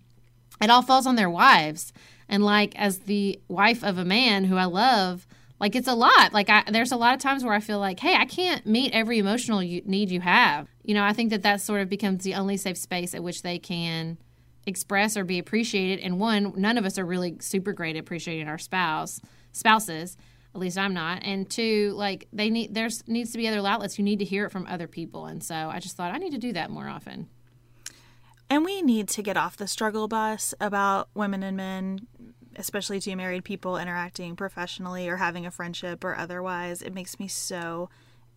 It 0.61 0.69
all 0.69 0.81
falls 0.81 1.05
on 1.05 1.15
their 1.15 1.29
wives. 1.29 1.91
And 2.33 2.43
like 2.43 2.75
as 2.75 3.01
the 3.01 3.39
wife 3.47 3.83
of 3.83 3.99
a 3.99 4.03
man 4.03 4.45
who 4.45 4.57
I 4.57 4.65
love, 4.65 5.27
like 5.59 5.75
it's 5.75 5.87
a 5.87 5.93
lot. 5.93 6.33
Like 6.33 6.49
I, 6.49 6.63
there's 6.67 6.91
a 6.91 6.97
lot 6.97 7.13
of 7.13 7.19
times 7.19 7.43
where 7.43 7.53
I 7.53 7.59
feel 7.59 7.77
like, 7.77 7.99
hey, 7.99 8.15
I 8.15 8.25
can't 8.25 8.65
meet 8.65 8.91
every 8.91 9.19
emotional 9.19 9.61
you, 9.61 9.83
need 9.85 10.09
you 10.09 10.19
have. 10.19 10.67
You 10.81 10.95
know, 10.95 11.03
I 11.03 11.13
think 11.13 11.29
that 11.29 11.43
that 11.43 11.61
sort 11.61 11.81
of 11.81 11.89
becomes 11.89 12.23
the 12.23 12.33
only 12.33 12.57
safe 12.57 12.79
space 12.79 13.13
at 13.13 13.21
which 13.21 13.43
they 13.43 13.59
can 13.59 14.17
express 14.65 15.15
or 15.15 15.23
be 15.23 15.37
appreciated. 15.37 16.03
And 16.03 16.19
one, 16.19 16.53
none 16.57 16.79
of 16.79 16.85
us 16.85 16.97
are 16.97 17.05
really 17.05 17.37
super 17.39 17.71
great 17.71 17.97
at 17.97 17.99
appreciating 17.99 18.47
our 18.47 18.57
spouse, 18.57 19.21
spouses. 19.51 20.17
At 20.55 20.59
least 20.59 20.79
I'm 20.79 20.95
not. 20.95 21.21
And 21.23 21.47
two, 21.47 21.93
like 21.95 22.27
they 22.33 22.49
need 22.49 22.73
there's 22.73 23.07
needs 23.07 23.31
to 23.33 23.37
be 23.37 23.47
other 23.47 23.59
outlets. 23.59 23.99
You 23.99 24.05
need 24.05 24.17
to 24.19 24.25
hear 24.25 24.45
it 24.45 24.51
from 24.51 24.65
other 24.65 24.87
people. 24.87 25.27
And 25.27 25.43
so 25.43 25.53
I 25.53 25.79
just 25.79 25.95
thought 25.95 26.11
I 26.11 26.17
need 26.17 26.31
to 26.31 26.39
do 26.39 26.53
that 26.53 26.71
more 26.71 26.87
often. 26.87 27.29
And 28.53 28.63
we 28.63 28.83
need 28.83 29.07
to 29.09 29.23
get 29.23 29.35
off 29.35 29.57
the 29.57 29.67
struggle 29.67 30.07
bus 30.07 30.53
about 30.61 31.09
women 31.15 31.41
and 31.41 31.57
men, 31.57 32.07
especially 32.57 32.99
two 32.99 33.15
married 33.15 33.43
people 33.43 33.77
interacting 33.77 34.35
professionally 34.35 35.07
or 35.07 35.17
having 35.17 35.45
a 35.45 35.51
friendship 35.51 36.03
or 36.03 36.15
otherwise. 36.15 36.81
It 36.81 36.93
makes 36.93 37.19
me 37.19 37.27
so 37.27 37.89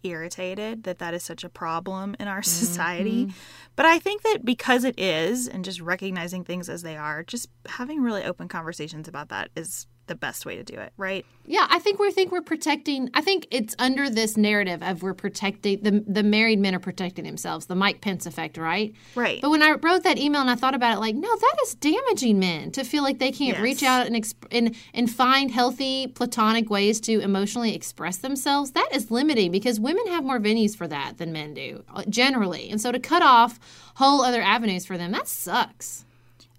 irritated 0.02 0.85
that 0.85 0.99
that 0.99 1.14
is 1.14 1.23
such 1.23 1.44
a 1.44 1.49
problem 1.49 2.16
in 2.20 2.28
our 2.28 2.42
society. 2.42 3.26
Mm-hmm. 3.26 3.37
But 3.75 3.87
I 3.87 3.99
think 3.99 4.23
that 4.23 4.44
because 4.44 4.85
it 4.85 4.99
is, 4.99 5.49
and 5.49 5.64
just 5.64 5.80
recognizing 5.80 6.44
things 6.44 6.68
as 6.68 6.82
they 6.82 6.96
are, 6.96 7.23
just 7.23 7.49
having 7.66 8.02
really 8.02 8.25
open 8.25 8.49
conversations 8.49 9.08
about 9.08 9.28
that 9.28 9.50
is 9.56 9.87
the 10.06 10.14
best 10.14 10.46
way 10.46 10.56
to 10.56 10.62
do 10.62 10.75
it, 10.75 10.92
right? 10.96 11.25
Yeah, 11.48 11.66
I 11.70 11.78
think 11.78 11.98
we 12.00 12.10
think 12.10 12.32
we're 12.32 12.40
protecting. 12.42 13.08
I 13.14 13.20
think 13.20 13.46
it's 13.50 13.75
under 13.78 14.10
this 14.10 14.36
narrative 14.36 14.82
of 14.82 15.02
we're 15.02 15.14
protecting 15.14 15.80
the 15.82 16.02
the 16.06 16.22
married 16.22 16.58
men 16.58 16.75
are 16.75 16.80
protecting 16.80 17.25
themselves, 17.25 17.66
the 17.66 17.75
Mike 17.76 18.00
Pence 18.00 18.26
effect, 18.26 18.56
right? 18.56 18.92
Right. 19.14 19.40
But 19.40 19.50
when 19.50 19.62
I 19.62 19.72
wrote 19.72 20.02
that 20.02 20.18
email 20.18 20.40
and 20.40 20.50
I 20.50 20.56
thought 20.56 20.75
about 20.75 20.96
it, 20.96 21.00
like, 21.00 21.14
no, 21.14 21.28
that 21.36 21.54
is 21.62 21.75
damaging 21.76 22.38
men 22.38 22.72
to 22.72 22.83
feel 22.85 23.02
like 23.02 23.18
they 23.18 23.31
can't 23.33 23.57
Yes. 23.57 23.61
reach 23.62 23.83
out 23.83 24.07
and 24.07 24.16
exp- 24.16 24.46
and 24.50 24.74
and 24.92 25.11
find 25.11 25.50
healthy 25.50 26.09
platonic 26.09 26.68
ways 26.70 27.00
to 27.02 27.20
emotionally 27.20 27.74
express 27.74 28.16
themselves. 28.16 28.72
That 28.72 28.88
is 28.92 29.11
limiting 29.11 29.52
because 29.52 29.78
women 29.78 30.07
have 30.09 30.24
more 30.24 30.40
venues 30.40 30.76
for 30.76 30.88
that 30.88 31.18
than 31.18 31.33
men 31.33 31.54
do 31.54 31.85
uh, 31.94 32.02
generally, 32.09 32.68
and 32.70 32.81
so 32.81 32.90
to 32.92 32.98
cut 32.98 33.22
off 33.22 33.61
whole 33.96 34.22
other 34.22 34.42
avenues 34.42 34.85
for 34.85 34.98
them, 34.98 35.12
that 35.12 35.28
sucks. 35.28 36.04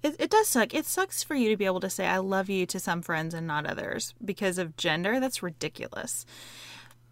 It, 0.04 0.16
it 0.20 0.30
does 0.30 0.48
suck. 0.48 0.74
It 0.74 0.86
sucks 0.86 1.24
for 1.24 1.36
you 1.36 1.50
to 1.50 1.58
be 1.58 1.66
able 1.66 1.80
to 1.80 1.90
say 1.90 2.08
"I 2.08 2.18
love 2.18 2.50
you" 2.50 2.66
to 2.68 2.80
some 2.80 3.02
friends 3.02 3.34
and 3.34 3.48
not 3.48 3.66
others 3.66 4.14
because 4.24 4.58
of 4.58 4.78
gender. 4.78 5.20
That's 5.20 5.44
ridiculous. 5.44 6.26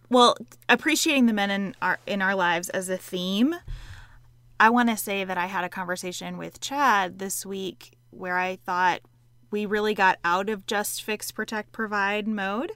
Well, 0.10 0.38
appreciating 0.69 1.26
the 1.26 1.34
men 1.34 1.50
in 1.50 1.76
our 1.82 2.00
in 2.06 2.21
our 2.21 2.36
lives 2.36 2.69
as 2.69 2.89
a 2.89 2.98
theme. 2.98 3.56
I 4.60 4.69
want 4.69 4.89
to 4.89 4.98
say 4.98 5.24
that 5.24 5.38
I 5.38 5.48
had 5.48 5.63
a 5.63 5.69
conversation 5.69 6.38
with 6.38 6.62
Chad 6.62 7.19
this 7.19 7.45
week 7.45 7.98
where 8.12 8.38
I 8.38 8.56
thought 8.56 9.02
we 9.52 9.65
really 9.65 9.93
got 9.93 10.19
out 10.24 10.50
of 10.50 10.65
just 10.65 11.04
fix, 11.04 11.32
protect, 11.32 11.71
provide 11.71 12.28
mode. 12.28 12.71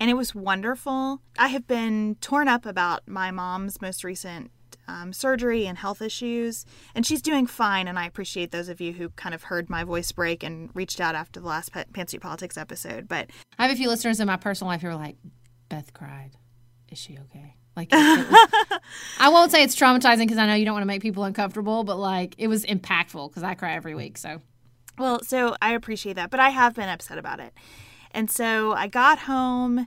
And 0.00 0.10
it 0.10 0.14
was 0.14 0.34
wonderful. 0.34 1.20
I 1.36 1.48
have 1.48 1.66
been 1.66 2.16
torn 2.20 2.46
up 2.46 2.64
about 2.64 3.08
my 3.08 3.32
mom's 3.32 3.80
most 3.80 4.04
recent 4.04 4.52
um, 4.88 5.12
surgery 5.12 5.66
and 5.66 5.78
health 5.78 6.02
issues, 6.02 6.64
and 6.94 7.06
she's 7.06 7.22
doing 7.22 7.46
fine. 7.46 7.86
And 7.86 7.98
I 7.98 8.06
appreciate 8.06 8.50
those 8.50 8.68
of 8.68 8.80
you 8.80 8.92
who 8.94 9.10
kind 9.10 9.34
of 9.34 9.44
heard 9.44 9.70
my 9.70 9.84
voice 9.84 10.10
break 10.10 10.42
and 10.42 10.70
reached 10.74 11.00
out 11.00 11.14
after 11.14 11.38
the 11.40 11.46
last 11.46 11.72
Pa- 11.72 11.84
Pantsuit 11.92 12.20
Politics 12.20 12.56
episode. 12.56 13.06
But 13.06 13.30
I 13.58 13.66
have 13.66 13.72
a 13.72 13.76
few 13.76 13.88
listeners 13.88 14.18
in 14.18 14.26
my 14.26 14.36
personal 14.36 14.70
life 14.72 14.82
who 14.82 14.88
are 14.88 14.96
like, 14.96 15.16
Beth 15.68 15.92
cried. 15.92 16.30
Is 16.90 16.98
she 16.98 17.18
okay? 17.18 17.54
Like, 17.76 17.92
was- 17.92 18.48
I 19.20 19.28
won't 19.28 19.52
say 19.52 19.62
it's 19.62 19.76
traumatizing 19.76 20.20
because 20.20 20.38
I 20.38 20.46
know 20.46 20.54
you 20.54 20.64
don't 20.64 20.74
want 20.74 20.82
to 20.82 20.86
make 20.88 21.02
people 21.02 21.24
uncomfortable, 21.24 21.84
but 21.84 21.96
like, 21.98 22.34
it 22.38 22.48
was 22.48 22.64
impactful 22.64 23.28
because 23.30 23.42
I 23.42 23.54
cry 23.54 23.74
every 23.74 23.94
week. 23.94 24.16
So, 24.18 24.40
Well, 24.98 25.22
so 25.22 25.54
I 25.62 25.74
appreciate 25.74 26.14
that, 26.14 26.30
but 26.30 26.40
I 26.40 26.48
have 26.50 26.74
been 26.74 26.88
upset 26.88 27.18
about 27.18 27.38
it. 27.40 27.52
And 28.12 28.30
so 28.30 28.72
I 28.72 28.86
got 28.88 29.18
home 29.20 29.86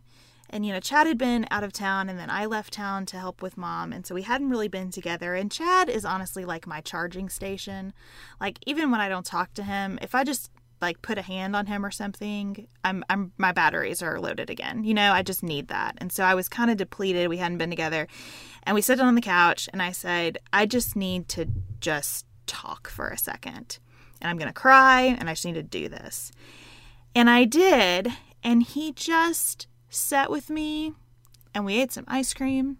and 0.51 0.65
you 0.65 0.71
know 0.71 0.79
Chad 0.79 1.07
had 1.07 1.17
been 1.17 1.47
out 1.49 1.63
of 1.63 1.73
town 1.73 2.09
and 2.09 2.19
then 2.19 2.29
I 2.29 2.45
left 2.45 2.73
town 2.73 3.05
to 3.07 3.17
help 3.17 3.41
with 3.41 3.57
mom 3.57 3.91
and 3.91 4.05
so 4.05 4.13
we 4.13 4.21
hadn't 4.21 4.49
really 4.49 4.67
been 4.67 4.91
together 4.91 5.33
and 5.33 5.51
Chad 5.51 5.89
is 5.89 6.05
honestly 6.05 6.45
like 6.45 6.67
my 6.67 6.81
charging 6.81 7.29
station. 7.29 7.93
Like 8.39 8.59
even 8.67 8.91
when 8.91 9.01
I 9.01 9.09
don't 9.09 9.25
talk 9.25 9.53
to 9.55 9.63
him, 9.63 9.97
if 10.01 10.13
I 10.13 10.23
just 10.23 10.51
like 10.81 11.01
put 11.01 11.17
a 11.17 11.21
hand 11.21 11.55
on 11.55 11.67
him 11.67 11.85
or 11.85 11.91
something, 11.91 12.67
I'm 12.83 13.03
I'm 13.09 13.31
my 13.37 13.51
batteries 13.51 14.01
are 14.01 14.19
loaded 14.19 14.49
again. 14.49 14.83
You 14.83 14.93
know, 14.93 15.13
I 15.13 15.21
just 15.21 15.43
need 15.43 15.67
that. 15.69 15.95
And 15.99 16.11
so 16.11 16.23
I 16.23 16.35
was 16.35 16.49
kind 16.49 16.71
of 16.71 16.77
depleted. 16.77 17.29
We 17.29 17.37
hadn't 17.37 17.59
been 17.59 17.69
together. 17.69 18.07
And 18.63 18.75
we 18.75 18.81
sat 18.81 18.97
down 18.97 19.07
on 19.07 19.15
the 19.15 19.21
couch 19.21 19.69
and 19.71 19.81
I 19.81 19.91
said, 19.91 20.39
I 20.51 20.65
just 20.65 20.95
need 20.95 21.29
to 21.29 21.47
just 21.79 22.25
talk 22.47 22.89
for 22.89 23.09
a 23.09 23.17
second. 23.17 23.79
And 24.19 24.29
I'm 24.29 24.37
going 24.37 24.49
to 24.49 24.53
cry 24.53 25.01
and 25.01 25.29
I 25.29 25.33
just 25.33 25.45
need 25.45 25.53
to 25.53 25.63
do 25.63 25.87
this. 25.87 26.31
And 27.13 27.29
I 27.29 27.43
did, 27.43 28.07
and 28.43 28.63
he 28.63 28.93
just 28.93 29.67
sat 29.91 30.32
with 30.32 30.49
me 30.49 30.93
and 31.54 31.65
we 31.65 31.80
ate 31.80 31.91
some 31.91 32.06
ice 32.08 32.34
cream 32.34 32.77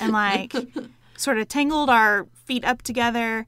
and 0.00 0.12
like 0.12 0.52
sort 1.16 1.38
of 1.38 1.48
tangled 1.48 1.88
our 1.88 2.26
feet 2.44 2.64
up 2.64 2.82
together. 2.82 3.46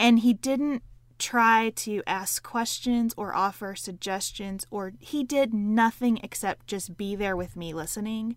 And 0.00 0.20
he 0.20 0.32
didn't 0.32 0.82
try 1.18 1.70
to 1.76 2.02
ask 2.06 2.42
questions 2.42 3.14
or 3.16 3.32
offer 3.32 3.76
suggestions 3.76 4.66
or 4.70 4.92
he 4.98 5.22
did 5.22 5.54
nothing 5.54 6.18
except 6.24 6.66
just 6.66 6.96
be 6.96 7.14
there 7.14 7.36
with 7.36 7.54
me 7.54 7.72
listening. 7.72 8.34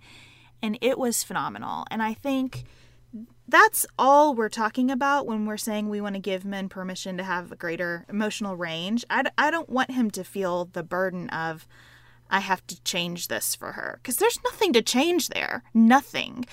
And 0.62 0.78
it 0.82 1.00
was 1.00 1.24
phenomenal. 1.24 1.86
And 1.90 2.04
i 2.04 2.14
think 2.14 2.66
that's 3.48 3.86
all 3.98 4.34
we're 4.34 4.50
talking 4.50 4.90
about 4.90 5.28
when 5.28 5.46
we're 5.46 5.58
saying 5.58 5.90
we 5.90 6.02
want 6.02 6.16
to 6.16 6.22
give 6.22 6.46
men 6.46 6.68
permission 6.68 7.18
to 7.18 7.24
have 7.24 7.52
a 7.52 7.56
greater 7.56 8.06
emotional 8.10 8.56
range. 8.56 9.06
I, 9.10 9.24
d- 9.24 9.30
I 9.38 9.52
don't 9.52 9.70
want 9.70 9.92
him 9.92 10.10
to 10.12 10.24
feel 10.24 10.66
the 10.66 10.84
burden 10.84 11.30
of, 11.30 11.68
I 12.30 12.40
have 12.40 12.66
to 12.68 12.82
change 12.84 13.28
this 13.28 13.56
for 13.56 13.74
her. 13.74 14.00
Because 14.02 14.18
there's 14.18 14.40
nothing 14.44 14.74
to 14.74 14.82
change 14.82 15.30
there. 15.30 15.64
Nothing. 15.74 16.46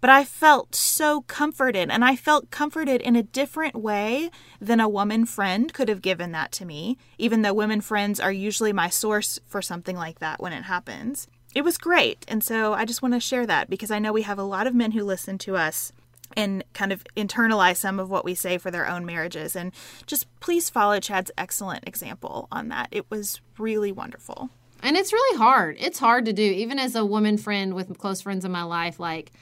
But 0.00 0.10
I 0.10 0.24
felt 0.24 0.74
so 0.74 1.22
comforted, 1.22 1.90
and 1.90 2.04
I 2.04 2.16
felt 2.16 2.50
comforted 2.50 3.02
in 3.02 3.16
a 3.16 3.22
different 3.22 3.76
way 3.76 4.30
than 4.60 4.80
a 4.80 4.88
woman 4.88 5.26
friend 5.26 5.72
could 5.72 5.88
have 5.88 6.02
given 6.02 6.32
that 6.32 6.52
to 6.52 6.64
me, 6.64 6.96
even 7.18 7.42
though 7.42 7.52
women 7.52 7.80
friends 7.80 8.18
are 8.18 8.32
usually 8.32 8.72
my 8.72 8.88
source 8.88 9.38
for 9.46 9.60
something 9.60 9.96
like 9.96 10.18
that 10.18 10.40
when 10.40 10.52
it 10.52 10.64
happens. 10.64 11.28
It 11.54 11.62
was 11.62 11.78
great. 11.78 12.24
And 12.28 12.42
so 12.42 12.72
I 12.74 12.84
just 12.84 13.02
want 13.02 13.14
to 13.14 13.20
share 13.20 13.46
that 13.46 13.68
because 13.68 13.90
I 13.90 13.98
know 13.98 14.12
we 14.12 14.22
have 14.22 14.38
a 14.38 14.44
lot 14.44 14.66
of 14.66 14.74
men 14.74 14.92
who 14.92 15.04
listen 15.04 15.36
to 15.38 15.56
us 15.56 15.92
and 16.36 16.62
kind 16.72 16.92
of 16.92 17.04
internalize 17.16 17.76
some 17.76 17.98
of 17.98 18.08
what 18.08 18.24
we 18.24 18.34
say 18.34 18.56
for 18.56 18.70
their 18.70 18.88
own 18.88 19.04
marriages. 19.04 19.56
And 19.56 19.72
just 20.06 20.26
please 20.40 20.70
follow 20.70 21.00
Chad's 21.00 21.32
excellent 21.36 21.86
example 21.86 22.46
on 22.52 22.68
that. 22.68 22.88
It 22.92 23.10
was 23.10 23.40
really 23.58 23.90
wonderful. 23.90 24.50
And 24.82 24.96
it's 24.96 25.12
really 25.12 25.38
hard. 25.38 25.76
It's 25.78 25.98
hard 25.98 26.24
to 26.26 26.32
do, 26.32 26.42
even 26.42 26.78
as 26.78 26.94
a 26.94 27.04
woman 27.04 27.36
friend 27.36 27.74
with 27.74 27.96
close 27.98 28.20
friends 28.20 28.44
in 28.44 28.52
my 28.52 28.62
life. 28.62 29.00
Like, 29.00 29.32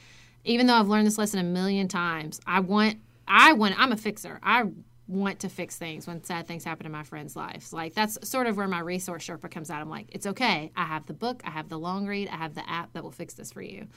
even 0.44 0.66
though 0.66 0.74
I've 0.74 0.88
learned 0.88 1.06
this 1.06 1.18
lesson 1.18 1.40
a 1.40 1.44
million 1.44 1.88
times, 1.88 2.40
I 2.46 2.60
want, 2.60 2.96
I 3.26 3.52
want, 3.52 3.78
I'm 3.78 3.92
a 3.92 3.96
fixer. 3.96 4.40
I 4.42 4.64
want 5.08 5.40
to 5.40 5.48
fix 5.48 5.76
things 5.76 6.06
when 6.06 6.22
sad 6.22 6.46
things 6.46 6.64
happen 6.64 6.86
in 6.86 6.92
my 6.92 7.02
friends' 7.02 7.34
lives. 7.34 7.72
Like 7.72 7.94
that's 7.94 8.18
sort 8.28 8.46
of 8.46 8.56
where 8.56 8.68
my 8.68 8.80
resource 8.80 9.26
Sherpa 9.26 9.50
comes 9.50 9.70
out. 9.70 9.80
I'm 9.80 9.88
like, 9.88 10.06
it's 10.12 10.26
okay. 10.26 10.70
I 10.76 10.84
have 10.84 11.06
the 11.06 11.14
book, 11.14 11.40
I 11.44 11.50
have 11.50 11.68
the 11.68 11.78
long 11.78 12.06
read, 12.06 12.28
I 12.28 12.36
have 12.36 12.54
the 12.54 12.68
app 12.68 12.92
that 12.92 13.02
will 13.02 13.10
fix 13.10 13.34
this 13.34 13.52
for 13.52 13.62
you. 13.62 13.88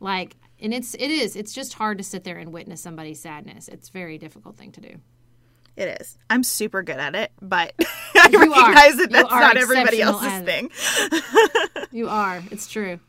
Like, 0.00 0.36
and 0.60 0.74
it's 0.74 0.94
it 0.94 1.10
is. 1.10 1.36
It's 1.36 1.52
just 1.52 1.74
hard 1.74 1.98
to 1.98 2.04
sit 2.04 2.24
there 2.24 2.38
and 2.38 2.52
witness 2.52 2.80
somebody's 2.80 3.20
sadness. 3.20 3.68
It's 3.68 3.88
a 3.88 3.92
very 3.92 4.18
difficult 4.18 4.56
thing 4.56 4.72
to 4.72 4.80
do. 4.80 4.96
It 5.76 6.00
is. 6.00 6.18
I'm 6.30 6.42
super 6.42 6.82
good 6.82 6.96
at 6.96 7.14
it, 7.14 7.32
but 7.40 7.74
I 8.14 8.28
you 8.30 8.38
recognize 8.38 8.94
are. 8.94 8.96
that 8.96 9.10
that's 9.10 9.30
not 9.30 9.56
everybody 9.56 10.00
else's 10.00 10.42
thing. 10.42 10.70
you 11.90 12.08
are. 12.08 12.42
It's 12.50 12.68
true. 12.68 13.00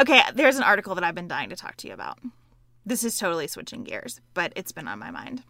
Okay, 0.00 0.20
there's 0.34 0.56
an 0.56 0.62
article 0.62 0.94
that 0.94 1.04
I've 1.04 1.14
been 1.14 1.28
dying 1.28 1.50
to 1.50 1.56
talk 1.56 1.76
to 1.78 1.88
you 1.88 1.94
about. 1.94 2.18
This 2.86 3.04
is 3.04 3.18
totally 3.18 3.46
switching 3.46 3.84
gears, 3.84 4.20
but 4.34 4.52
it's 4.56 4.72
been 4.72 4.88
on 4.88 4.98
my 4.98 5.10
mind. 5.10 5.42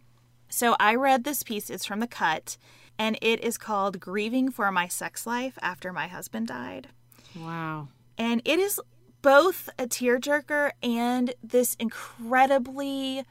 So 0.49 0.75
I 0.79 0.95
read 0.95 1.23
this 1.23 1.43
piece, 1.43 1.69
it's 1.69 1.85
from 1.85 1.99
The 1.99 2.07
Cut, 2.07 2.57
and 2.97 3.17
it 3.21 3.41
is 3.41 3.57
called 3.57 3.99
Grieving 3.99 4.51
for 4.51 4.71
My 4.71 4.87
Sex 4.87 5.27
Life 5.27 5.57
After 5.61 5.91
My 5.91 6.07
Husband 6.07 6.47
Died. 6.47 6.87
Wow. 7.35 7.89
And 8.17 8.41
it 8.45 8.59
is 8.59 8.79
both 9.21 9.69
a 9.77 9.85
tearjerker 9.87 10.71
and 10.81 11.33
this 11.43 11.75
incredibly 11.79 13.23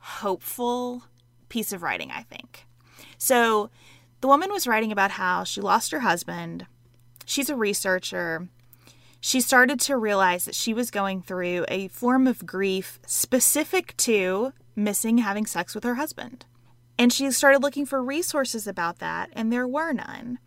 hopeful 0.00 1.04
piece 1.48 1.72
of 1.72 1.82
writing, 1.82 2.10
I 2.10 2.22
think. 2.22 2.66
So 3.18 3.70
the 4.20 4.28
woman 4.28 4.50
was 4.50 4.66
writing 4.66 4.92
about 4.92 5.12
how 5.12 5.44
she 5.44 5.60
lost 5.60 5.92
her 5.92 6.00
husband. 6.00 6.66
She's 7.24 7.50
a 7.50 7.56
researcher. 7.56 8.48
She 9.20 9.40
started 9.40 9.80
to 9.80 9.96
realize 9.96 10.44
that 10.44 10.54
she 10.54 10.72
was 10.72 10.90
going 10.90 11.22
through 11.22 11.64
a 11.68 11.88
form 11.88 12.26
of 12.26 12.46
grief 12.46 13.00
specific 13.06 13.96
to 13.98 14.52
missing 14.76 15.18
having 15.18 15.46
sex 15.46 15.74
with 15.74 15.84
her 15.84 15.96
husband. 15.96 16.44
And 16.98 17.12
she 17.12 17.30
started 17.30 17.62
looking 17.62 17.86
for 17.86 18.02
resources 18.02 18.66
about 18.66 18.98
that, 19.00 19.30
and 19.32 19.52
there 19.52 19.68
were 19.68 19.92
none. 19.92 20.38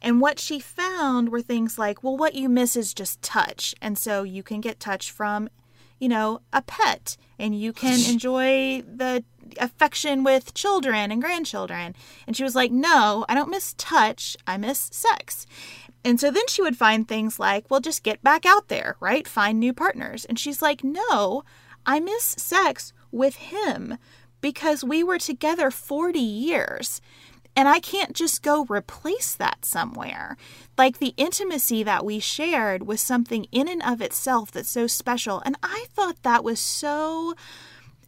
And 0.00 0.20
what 0.20 0.38
she 0.38 0.60
found 0.60 1.30
were 1.30 1.42
things 1.42 1.78
like, 1.78 2.02
well, 2.02 2.16
what 2.16 2.34
you 2.34 2.48
miss 2.48 2.76
is 2.76 2.94
just 2.94 3.20
touch. 3.20 3.74
And 3.82 3.98
so 3.98 4.22
you 4.22 4.42
can 4.42 4.60
get 4.60 4.78
touch 4.78 5.10
from, 5.10 5.48
you 5.98 6.08
know, 6.08 6.40
a 6.52 6.62
pet, 6.62 7.16
and 7.38 7.58
you 7.58 7.72
can 7.72 7.98
enjoy 8.10 8.82
the 8.82 9.24
affection 9.60 10.24
with 10.24 10.54
children 10.54 11.10
and 11.10 11.22
grandchildren. 11.22 11.94
And 12.26 12.36
she 12.36 12.44
was 12.44 12.54
like, 12.54 12.70
no, 12.70 13.24
I 13.28 13.34
don't 13.34 13.50
miss 13.50 13.74
touch, 13.78 14.36
I 14.46 14.56
miss 14.56 14.90
sex. 14.92 15.46
And 16.04 16.20
so 16.20 16.30
then 16.30 16.46
she 16.48 16.62
would 16.62 16.76
find 16.76 17.06
things 17.06 17.38
like, 17.38 17.70
well, 17.70 17.80
just 17.80 18.02
get 18.02 18.22
back 18.22 18.46
out 18.46 18.68
there, 18.68 18.96
right? 19.00 19.26
Find 19.26 19.58
new 19.58 19.72
partners. 19.72 20.24
And 20.24 20.38
she's 20.38 20.62
like, 20.62 20.84
no, 20.84 21.42
I 21.84 22.00
miss 22.00 22.24
sex 22.38 22.92
with 23.10 23.36
him 23.36 23.98
because 24.40 24.84
we 24.84 25.02
were 25.02 25.18
together 25.18 25.70
40 25.70 26.18
years. 26.18 27.00
And 27.56 27.66
I 27.66 27.80
can't 27.80 28.14
just 28.14 28.44
go 28.44 28.66
replace 28.68 29.34
that 29.34 29.64
somewhere. 29.64 30.36
Like 30.76 30.98
the 30.98 31.14
intimacy 31.16 31.82
that 31.82 32.04
we 32.04 32.20
shared 32.20 32.86
was 32.86 33.00
something 33.00 33.46
in 33.50 33.66
and 33.66 33.82
of 33.82 34.00
itself 34.00 34.52
that's 34.52 34.70
so 34.70 34.86
special. 34.86 35.42
And 35.44 35.56
I 35.60 35.86
thought 35.92 36.22
that 36.22 36.44
was 36.44 36.60
so 36.60 37.34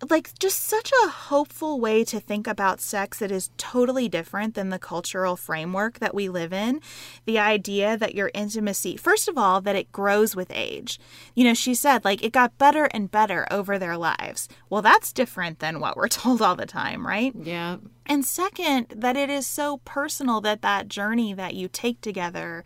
like 0.08 0.38
just 0.38 0.60
such 0.60 0.90
a 1.04 1.08
hopeful 1.08 1.78
way 1.78 2.04
to 2.04 2.20
think 2.20 2.46
about 2.46 2.80
sex 2.80 3.18
that 3.18 3.30
is 3.30 3.50
totally 3.58 4.08
different 4.08 4.54
than 4.54 4.70
the 4.70 4.78
cultural 4.78 5.36
framework 5.36 5.98
that 5.98 6.14
we 6.14 6.28
live 6.28 6.52
in. 6.52 6.80
The 7.26 7.38
idea 7.38 7.96
that 7.96 8.14
your 8.14 8.30
intimacy, 8.32 8.96
first 8.96 9.28
of 9.28 9.36
all, 9.36 9.60
that 9.60 9.76
it 9.76 9.92
grows 9.92 10.34
with 10.34 10.50
age. 10.54 10.98
You 11.34 11.44
know, 11.44 11.54
she 11.54 11.74
said 11.74 12.04
like 12.04 12.24
it 12.24 12.32
got 12.32 12.56
better 12.56 12.86
and 12.86 13.10
better 13.10 13.46
over 13.50 13.78
their 13.78 13.96
lives. 13.96 14.48
Well, 14.70 14.82
that's 14.82 15.12
different 15.12 15.58
than 15.58 15.80
what 15.80 15.96
we're 15.96 16.08
told 16.20 16.40
all 16.40 16.56
the 16.56 16.66
time, 16.66 17.06
right? 17.06 17.34
Yeah. 17.34 17.76
And 18.06 18.24
second, 18.24 18.86
that 18.96 19.16
it 19.16 19.30
is 19.30 19.46
so 19.46 19.78
personal 19.84 20.40
that 20.40 20.62
that 20.62 20.88
journey 20.88 21.34
that 21.34 21.54
you 21.54 21.68
take 21.68 22.00
together 22.00 22.64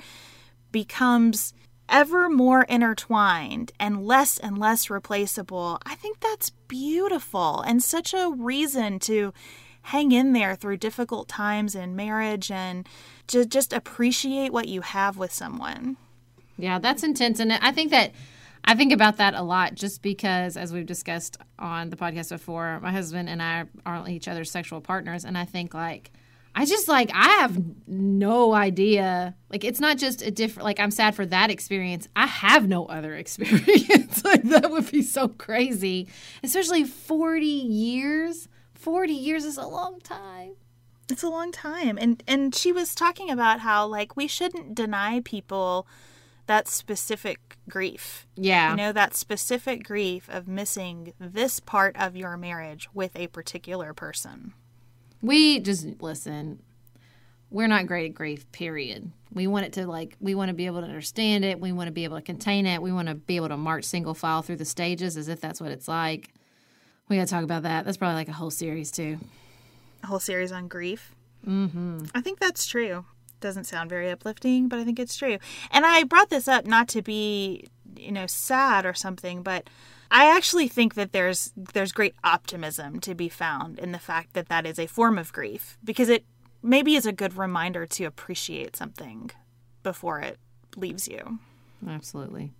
becomes 0.73 1.55
ever 1.89 2.29
more 2.29 2.63
intertwined 2.63 3.73
and 3.79 4.05
less 4.05 4.39
and 4.39 4.59
less 4.59 4.91
replaceable, 4.91 5.79
I 5.85 5.95
think 5.95 6.21
that's 6.21 6.51
beautiful 6.69 7.61
and 7.61 7.83
such 7.83 8.15
a 8.15 8.31
reason 8.31 8.99
to 9.01 9.33
hang 9.83 10.13
in 10.13 10.33
there 10.33 10.55
through 10.55 10.79
difficult 10.79 11.29
times 11.29 11.75
in 11.75 11.95
marriage 11.95 12.51
and 12.51 12.89
to 13.27 13.45
just 13.45 13.73
appreciate 13.73 14.53
what 14.53 14.69
you 14.69 14.81
have 14.81 15.17
with 15.17 15.33
someone. 15.33 15.97
Yeah, 16.57 16.79
that's 16.79 17.03
intense. 17.03 17.41
And 17.41 17.53
I 17.53 17.73
think 17.73 17.91
that 17.91 18.13
I 18.65 18.75
think 18.75 18.93
about 18.93 19.19
that 19.19 19.35
a 19.35 19.43
lot 19.43 19.75
just 19.75 20.01
because, 20.01 20.57
as 20.57 20.73
we've 20.73 20.87
discussed 20.87 21.37
on 21.59 21.91
the 21.91 21.97
podcast 21.97 22.31
before, 22.31 22.81
my 22.81 22.93
husband 22.93 23.29
and 23.29 23.43
I 23.43 23.65
aren't 23.85 24.09
each 24.09 24.27
other's 24.27 24.51
sexual 24.51 24.81
partners. 24.81 25.25
And 25.27 25.37
I 25.37 25.45
think, 25.45 25.75
like, 25.75 26.11
I 26.55 26.67
just 26.67 26.89
like 26.89 27.11
I 27.13 27.41
have 27.41 27.61
no 27.87 28.55
idea. 28.55 29.35
Like 29.51 29.65
it's 29.65 29.81
not 29.81 29.99
just 29.99 30.23
a 30.23 30.31
different 30.31 30.65
like 30.65 30.79
I'm 30.79 30.91
sad 30.91 31.15
for 31.15 31.27
that 31.27 31.51
experience. 31.51 32.09
I 32.15 32.27
have 32.27 32.69
no 32.69 32.87
other 32.87 33.15
experience. 33.17 34.25
like 34.25 34.43
that 34.45 34.71
would 34.71 34.91
be 34.91 35.03
so 35.03 35.29
crazy. 35.29 36.09
Especially 36.43 36.85
40 36.85 37.47
years. 37.47 38.49
40 38.75 39.13
years 39.13 39.45
is 39.45 39.57
a 39.57 39.67
long 39.67 40.01
time. 40.01 40.53
It's 41.11 41.23
a 41.23 41.29
long 41.29 41.53
time. 41.53 41.99
And 42.01 42.23
and 42.27 42.55
she 42.55 42.73
was 42.73 42.95
talking 42.95 43.31
about 43.31 43.61
how 43.61 43.87
like 43.87 44.17
we 44.17 44.29
shouldn't 44.29 44.75
deny 44.75 45.21
people 45.25 45.87
that 46.47 46.69
specific 46.69 47.57
grief. 47.69 48.27
Yeah. 48.37 48.71
You 48.71 48.77
know, 48.77 48.93
that 48.93 49.15
specific 49.15 49.83
grief 49.85 50.29
of 50.29 50.47
missing 50.47 51.15
this 51.19 51.59
part 51.59 51.97
of 51.99 52.17
your 52.17 52.37
marriage 52.37 52.89
with 52.93 53.17
a 53.17 53.29
particular 53.29 53.95
person. 53.95 54.53
We 55.25 55.59
just 55.61 56.03
listen. 56.03 56.63
We're 57.51 57.67
not 57.67 57.87
great 57.87 58.11
at 58.11 58.15
grief, 58.15 58.51
period. 58.53 59.11
We 59.33 59.47
want 59.47 59.65
it 59.65 59.73
to 59.75 59.87
like 59.87 60.17
we 60.21 60.35
want 60.35 60.51
to 60.51 60.55
be 60.55 60.67
able 60.67 60.83
to 60.83 60.87
understand 60.87 61.47
it. 61.47 61.59
We 61.59 61.73
want 61.73 61.89
to 61.89 61.93
be 61.93 62.05
able 62.05 62.19
to 62.19 62.23
contain 62.23 62.67
it. 62.67 62.83
We 62.83 62.93
want 62.93 63.09
to 63.09 63.15
be 63.15 63.37
able 63.37 63.49
to 63.49 63.57
march 63.57 63.85
single 63.85 64.13
file 64.13 64.43
through 64.43 64.57
the 64.57 64.67
stages 64.67 65.17
as 65.17 65.29
if 65.29 65.41
that's 65.41 65.63
what 65.63 65.71
it's 65.71 65.89
like. 65.89 66.29
We 67.09 67.17
got 67.17 67.27
to 67.27 67.31
talk 67.33 67.43
about 67.43 67.63
that. 67.63 67.87
That's 67.87 67.97
probably 67.97 68.17
like 68.17 68.29
a 68.29 68.33
whole 68.33 68.51
series 68.51 68.91
too. 68.91 69.19
A 70.03 70.09
whole 70.09 70.21
series 70.21 70.53
on 70.53 70.69
grief. 70.69 71.15
Mm-hmm. 71.47 72.05
I 72.15 72.21
think 72.21 72.39
that's 72.39 72.67
true. 72.67 73.07
Doesn't 73.41 73.65
sound 73.65 73.89
very 73.89 74.11
uplifting, 74.11 74.69
but 74.69 74.79
I 74.79 74.85
think 74.85 74.99
it's 74.99 75.17
true. 75.17 75.39
And 75.71 75.87
I 75.87 76.05
brought 76.05 76.29
this 76.29 76.49
up 76.49 76.67
not 76.67 76.87
to 76.89 77.01
be, 77.01 77.69
you 77.97 78.13
know, 78.13 78.27
sad 78.27 78.85
or 78.85 78.93
something, 78.93 79.43
but 79.43 79.71
I 80.11 80.37
actually 80.37 80.69
think 80.69 80.95
that 80.95 81.13
there's 81.13 81.53
there's 81.57 81.93
great 81.93 82.15
optimism 82.23 83.01
to 83.01 83.15
be 83.15 83.29
found 83.29 83.79
in 83.79 83.93
the 83.93 83.99
fact 83.99 84.35
that 84.35 84.49
that 84.49 84.67
is 84.67 84.79
a 84.79 84.87
form 84.87 85.19
of 85.19 85.33
grief 85.33 85.79
because 85.83 86.09
it 86.09 86.25
maybe 86.63 86.97
is 86.97 87.07
a 87.07 87.13
good 87.13 87.37
reminder 87.37 87.87
to 87.87 88.05
appreciate 88.05 88.77
something 88.77 89.31
before 89.83 90.21
it 90.21 90.39
leaves 90.77 91.09
you. 91.09 91.39
Absolutely. 91.87 92.53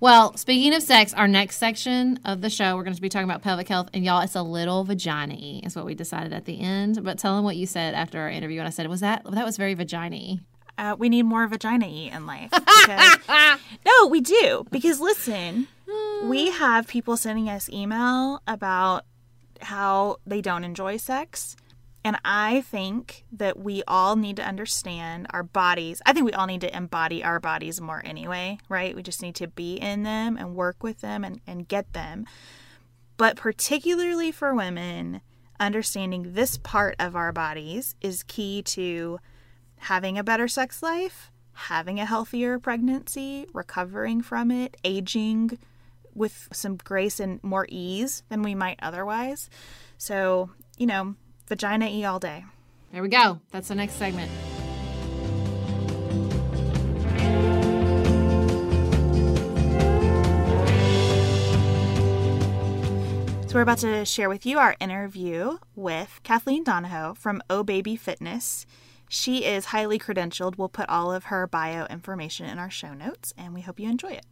Well, 0.00 0.34
speaking 0.38 0.74
of 0.74 0.82
sex, 0.82 1.12
our 1.12 1.28
next 1.28 1.58
section 1.58 2.20
of 2.24 2.40
the 2.40 2.48
show, 2.48 2.74
we're 2.74 2.84
going 2.84 2.96
to 2.96 3.02
be 3.02 3.10
talking 3.10 3.28
about 3.28 3.42
pelvic 3.42 3.68
health. 3.68 3.90
And 3.92 4.02
y'all, 4.02 4.22
it's 4.22 4.34
a 4.34 4.42
little 4.42 4.82
vagina 4.82 5.60
is 5.62 5.76
what 5.76 5.84
we 5.84 5.94
decided 5.94 6.32
at 6.32 6.46
the 6.46 6.58
end. 6.58 7.04
But 7.04 7.18
tell 7.18 7.36
them 7.36 7.44
what 7.44 7.56
you 7.56 7.66
said 7.66 7.92
after 7.94 8.18
our 8.18 8.30
interview. 8.30 8.60
And 8.60 8.66
I 8.66 8.70
said, 8.70 8.86
was 8.86 9.00
that, 9.00 9.24
that 9.30 9.44
was 9.44 9.58
very 9.58 9.74
vagina 9.74 10.38
uh, 10.80 10.96
we 10.98 11.10
need 11.10 11.24
more 11.24 11.46
vagina 11.46 11.86
eat 11.86 12.10
in 12.12 12.26
life. 12.26 12.50
Because, 12.50 13.18
no, 13.86 14.06
we 14.06 14.22
do. 14.22 14.66
Because 14.70 14.98
listen, 14.98 15.68
we 16.24 16.50
have 16.50 16.88
people 16.88 17.18
sending 17.18 17.50
us 17.50 17.68
email 17.68 18.42
about 18.46 19.04
how 19.60 20.16
they 20.26 20.40
don't 20.40 20.64
enjoy 20.64 20.96
sex. 20.96 21.54
And 22.02 22.16
I 22.24 22.62
think 22.62 23.24
that 23.30 23.58
we 23.58 23.82
all 23.86 24.16
need 24.16 24.36
to 24.36 24.42
understand 24.42 25.26
our 25.30 25.42
bodies. 25.42 26.00
I 26.06 26.14
think 26.14 26.24
we 26.24 26.32
all 26.32 26.46
need 26.46 26.62
to 26.62 26.74
embody 26.74 27.22
our 27.22 27.38
bodies 27.38 27.78
more 27.78 28.00
anyway, 28.02 28.56
right? 28.70 28.96
We 28.96 29.02
just 29.02 29.20
need 29.20 29.34
to 29.34 29.48
be 29.48 29.74
in 29.74 30.02
them 30.02 30.38
and 30.38 30.54
work 30.54 30.82
with 30.82 31.02
them 31.02 31.24
and, 31.24 31.42
and 31.46 31.68
get 31.68 31.92
them. 31.92 32.24
But 33.18 33.36
particularly 33.36 34.32
for 34.32 34.54
women, 34.54 35.20
understanding 35.60 36.32
this 36.32 36.56
part 36.56 36.96
of 36.98 37.14
our 37.14 37.32
bodies 37.32 37.96
is 38.00 38.22
key 38.22 38.62
to 38.62 39.20
having 39.80 40.18
a 40.18 40.24
better 40.24 40.46
sex 40.46 40.82
life, 40.82 41.30
having 41.52 41.98
a 41.98 42.06
healthier 42.06 42.58
pregnancy, 42.58 43.46
recovering 43.52 44.20
from 44.22 44.50
it, 44.50 44.76
aging 44.84 45.58
with 46.14 46.48
some 46.52 46.76
grace 46.76 47.18
and 47.18 47.42
more 47.42 47.66
ease 47.68 48.22
than 48.28 48.42
we 48.42 48.54
might 48.54 48.78
otherwise. 48.82 49.48
So, 49.96 50.50
you 50.76 50.86
know, 50.86 51.14
vagina 51.48 51.86
E 51.88 52.04
all 52.04 52.18
day. 52.18 52.44
There 52.92 53.02
we 53.02 53.08
go. 53.08 53.40
That's 53.52 53.68
the 53.68 53.74
next 53.74 53.94
segment. 53.94 54.30
So, 63.48 63.54
we're 63.56 63.62
about 63.62 63.78
to 63.78 64.04
share 64.04 64.28
with 64.28 64.46
you 64.46 64.58
our 64.58 64.76
interview 64.78 65.58
with 65.74 66.20
Kathleen 66.22 66.62
Donahoe 66.62 67.14
from 67.14 67.42
Oh 67.50 67.64
Baby 67.64 67.96
Fitness. 67.96 68.64
She 69.12 69.44
is 69.44 69.66
highly 69.66 69.98
credentialed. 69.98 70.56
We'll 70.56 70.68
put 70.68 70.88
all 70.88 71.12
of 71.12 71.24
her 71.24 71.48
bio 71.48 71.86
information 71.86 72.46
in 72.46 72.60
our 72.60 72.70
show 72.70 72.94
notes, 72.94 73.32
and 73.36 73.54
we 73.54 73.60
hope 73.60 73.80
you 73.80 73.88
enjoy 73.88 74.12
it. 74.12 74.26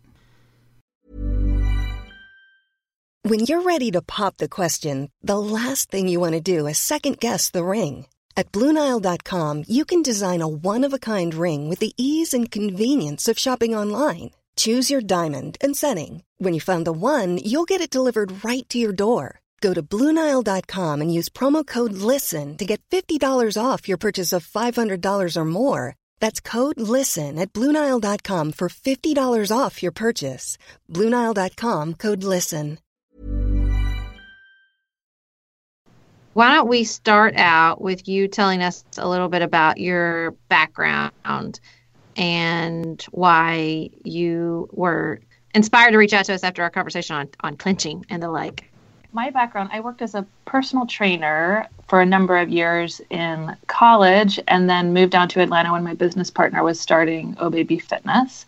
When 3.23 3.41
you're 3.41 3.63
ready 3.63 3.91
to 3.91 4.01
pop 4.01 4.37
the 4.37 4.49
question, 4.49 5.11
the 5.21 5.39
last 5.39 5.91
thing 5.91 6.07
you 6.07 6.21
want 6.21 6.35
to 6.35 6.41
do 6.41 6.69
is 6.69 6.79
second 6.79 7.19
guess 7.19 7.51
the 7.51 7.65
ring. 7.65 8.07
At 8.37 8.53
Bluenile.com, 8.53 9.65
you 9.67 9.85
can 9.85 10.01
design 10.01 10.41
a 10.41 10.47
one 10.47 10.85
of 10.85 10.93
a 10.93 10.99
kind 11.01 11.35
ring 11.35 11.69
with 11.69 11.81
the 11.81 11.93
ease 11.97 12.33
and 12.33 12.49
convenience 12.49 13.27
of 13.27 13.37
shopping 13.37 13.75
online. 13.75 14.31
Choose 14.57 14.93
your 14.93 15.01
diamond 15.01 15.59
and 15.61 15.77
setting. 15.77 16.23
When 16.39 16.55
you 16.55 16.61
find 16.61 16.87
the 16.87 16.93
one, 16.93 17.39
you'll 17.39 17.65
get 17.65 17.81
it 17.81 17.91
delivered 17.91 18.45
right 18.45 18.69
to 18.69 18.79
your 18.79 18.93
door. 18.93 19.41
Go 19.61 19.75
to 19.75 19.83
Bluenile.com 19.83 21.01
and 21.01 21.13
use 21.13 21.29
promo 21.29 21.67
code 21.67 21.93
LISTEN 21.93 22.57
to 22.59 22.65
get 22.65 22.81
$50 22.91 23.21
off 23.61 23.89
your 23.89 23.99
purchase 23.99 24.33
of 24.33 24.47
$500 24.47 25.37
or 25.37 25.45
more. 25.45 25.97
That's 26.21 26.41
code 26.41 26.81
LISTEN 26.81 27.39
at 27.39 27.53
Bluenile.com 27.53 28.53
for 28.53 28.69
$50 28.69 29.57
off 29.57 29.83
your 29.83 29.93
purchase. 29.93 30.59
Bluenile.com 30.93 31.95
code 31.95 32.23
LISTEN. 32.23 32.79
Why 36.35 36.55
don't 36.55 36.69
we 36.69 36.85
start 36.85 37.35
out 37.37 37.81
with 37.81 38.07
you 38.07 38.29
telling 38.29 38.63
us 38.63 38.85
a 38.97 39.09
little 39.09 39.29
bit 39.29 39.43
about 39.43 39.79
your 39.79 40.37
background 40.49 41.59
and 42.17 43.05
why 43.11 43.91
you 44.05 44.69
were 44.71 45.21
inspired 45.53 45.91
to 45.91 45.99
reach 45.99 46.13
out 46.13 46.27
to 46.27 46.35
us 46.35 46.45
after 46.45 46.63
our 46.63 46.71
conversation 46.71 47.17
on, 47.17 47.29
on 47.41 47.57
clenching 47.57 48.07
and 48.09 48.23
the 48.23 48.31
like? 48.31 48.71
My 49.13 49.31
background 49.31 49.71
I 49.73 49.81
worked 49.81 50.03
as 50.03 50.15
a 50.15 50.27
personal 50.45 50.87
trainer 50.87 51.67
for 51.89 52.01
a 52.01 52.07
number 52.07 52.37
of 52.37 52.49
years 52.49 53.01
in 53.11 53.57
college 53.67 54.39
and 54.47 54.69
then 54.69 54.93
moved 54.93 55.13
down 55.13 55.29
to 55.31 55.41
Atlanta 55.41 55.73
when 55.73 55.85
my 55.85 55.95
business 55.95 56.31
partner 56.31 56.63
was 56.63 56.79
starting 56.79 57.37
Oh 57.41 57.51
Baby 57.51 57.79
Fitness. 57.79 58.45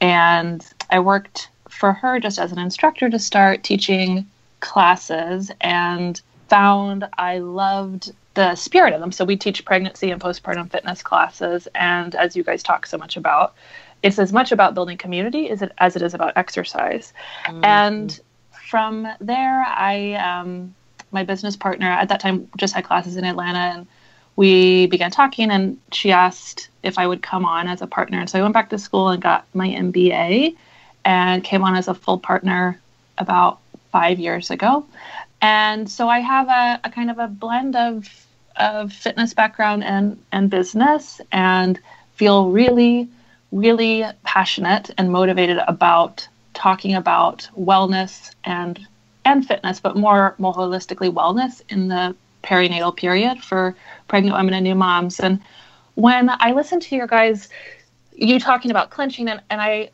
And 0.00 0.66
I 0.90 1.00
worked 1.00 1.48
for 1.68 1.92
her 1.92 2.20
just 2.20 2.38
as 2.38 2.52
an 2.52 2.58
instructor 2.58 3.08
to 3.08 3.18
start 3.18 3.64
teaching 3.64 4.26
classes 4.60 5.50
and 5.60 6.20
found 6.48 7.08
I 7.16 7.38
loved 7.38 8.12
the 8.34 8.54
spirit 8.54 8.92
of 8.92 9.00
them. 9.00 9.12
So 9.12 9.24
we 9.24 9.36
teach 9.36 9.64
pregnancy 9.64 10.10
and 10.10 10.20
postpartum 10.20 10.70
fitness 10.70 11.02
classes, 11.02 11.68
and 11.74 12.14
as 12.14 12.36
you 12.36 12.42
guys 12.42 12.62
talk 12.62 12.86
so 12.86 12.98
much 12.98 13.16
about, 13.16 13.54
it's 14.02 14.18
as 14.18 14.32
much 14.32 14.52
about 14.52 14.74
building 14.74 14.98
community 14.98 15.48
as 15.50 15.62
it 15.62 15.72
as 15.78 15.96
it 15.96 16.02
is 16.02 16.14
about 16.14 16.32
exercise. 16.36 17.12
Mm-hmm. 17.46 17.64
And 17.64 18.20
from 18.74 19.06
there, 19.20 19.64
I 19.64 20.14
um, 20.14 20.74
my 21.12 21.22
business 21.22 21.54
partner 21.54 21.88
at 21.88 22.08
that 22.08 22.18
time 22.18 22.48
just 22.56 22.74
had 22.74 22.82
classes 22.82 23.16
in 23.16 23.24
Atlanta, 23.24 23.60
and 23.60 23.86
we 24.34 24.88
began 24.88 25.12
talking. 25.12 25.52
And 25.52 25.78
she 25.92 26.10
asked 26.10 26.70
if 26.82 26.98
I 26.98 27.06
would 27.06 27.22
come 27.22 27.44
on 27.44 27.68
as 27.68 27.82
a 27.82 27.86
partner, 27.86 28.18
and 28.18 28.28
so 28.28 28.36
I 28.36 28.42
went 28.42 28.52
back 28.52 28.70
to 28.70 28.78
school 28.78 29.10
and 29.10 29.22
got 29.22 29.46
my 29.54 29.68
MBA, 29.68 30.56
and 31.04 31.44
came 31.44 31.62
on 31.62 31.76
as 31.76 31.86
a 31.86 31.94
full 31.94 32.18
partner 32.18 32.80
about 33.16 33.60
five 33.92 34.18
years 34.18 34.50
ago. 34.50 34.84
And 35.40 35.88
so 35.88 36.08
I 36.08 36.18
have 36.18 36.48
a, 36.48 36.80
a 36.82 36.90
kind 36.90 37.12
of 37.12 37.20
a 37.20 37.28
blend 37.28 37.76
of 37.76 38.08
of 38.56 38.92
fitness 38.92 39.34
background 39.34 39.84
and 39.84 40.20
and 40.32 40.50
business, 40.50 41.20
and 41.30 41.78
feel 42.16 42.50
really 42.50 43.08
really 43.52 44.04
passionate 44.24 44.90
and 44.98 45.12
motivated 45.12 45.58
about 45.68 46.26
talking 46.54 46.94
about 46.94 47.48
wellness 47.58 48.34
and 48.44 48.86
and 49.24 49.46
fitness, 49.46 49.80
but 49.80 49.96
more 49.96 50.34
more 50.38 50.54
holistically 50.54 51.12
wellness 51.12 51.62
in 51.68 51.88
the 51.88 52.14
perinatal 52.44 52.96
period 52.96 53.42
for 53.42 53.74
pregnant 54.08 54.36
women 54.36 54.54
and 54.54 54.64
new 54.64 54.74
moms. 54.74 55.18
And 55.18 55.40
when 55.94 56.30
I 56.30 56.52
listen 56.52 56.80
to 56.80 56.96
your 56.96 57.06
guys, 57.06 57.48
you 58.14 58.38
talking 58.38 58.70
about 58.70 58.90
clenching, 58.90 59.28
and, 59.28 59.42
and 59.50 59.60
I, 59.60 59.90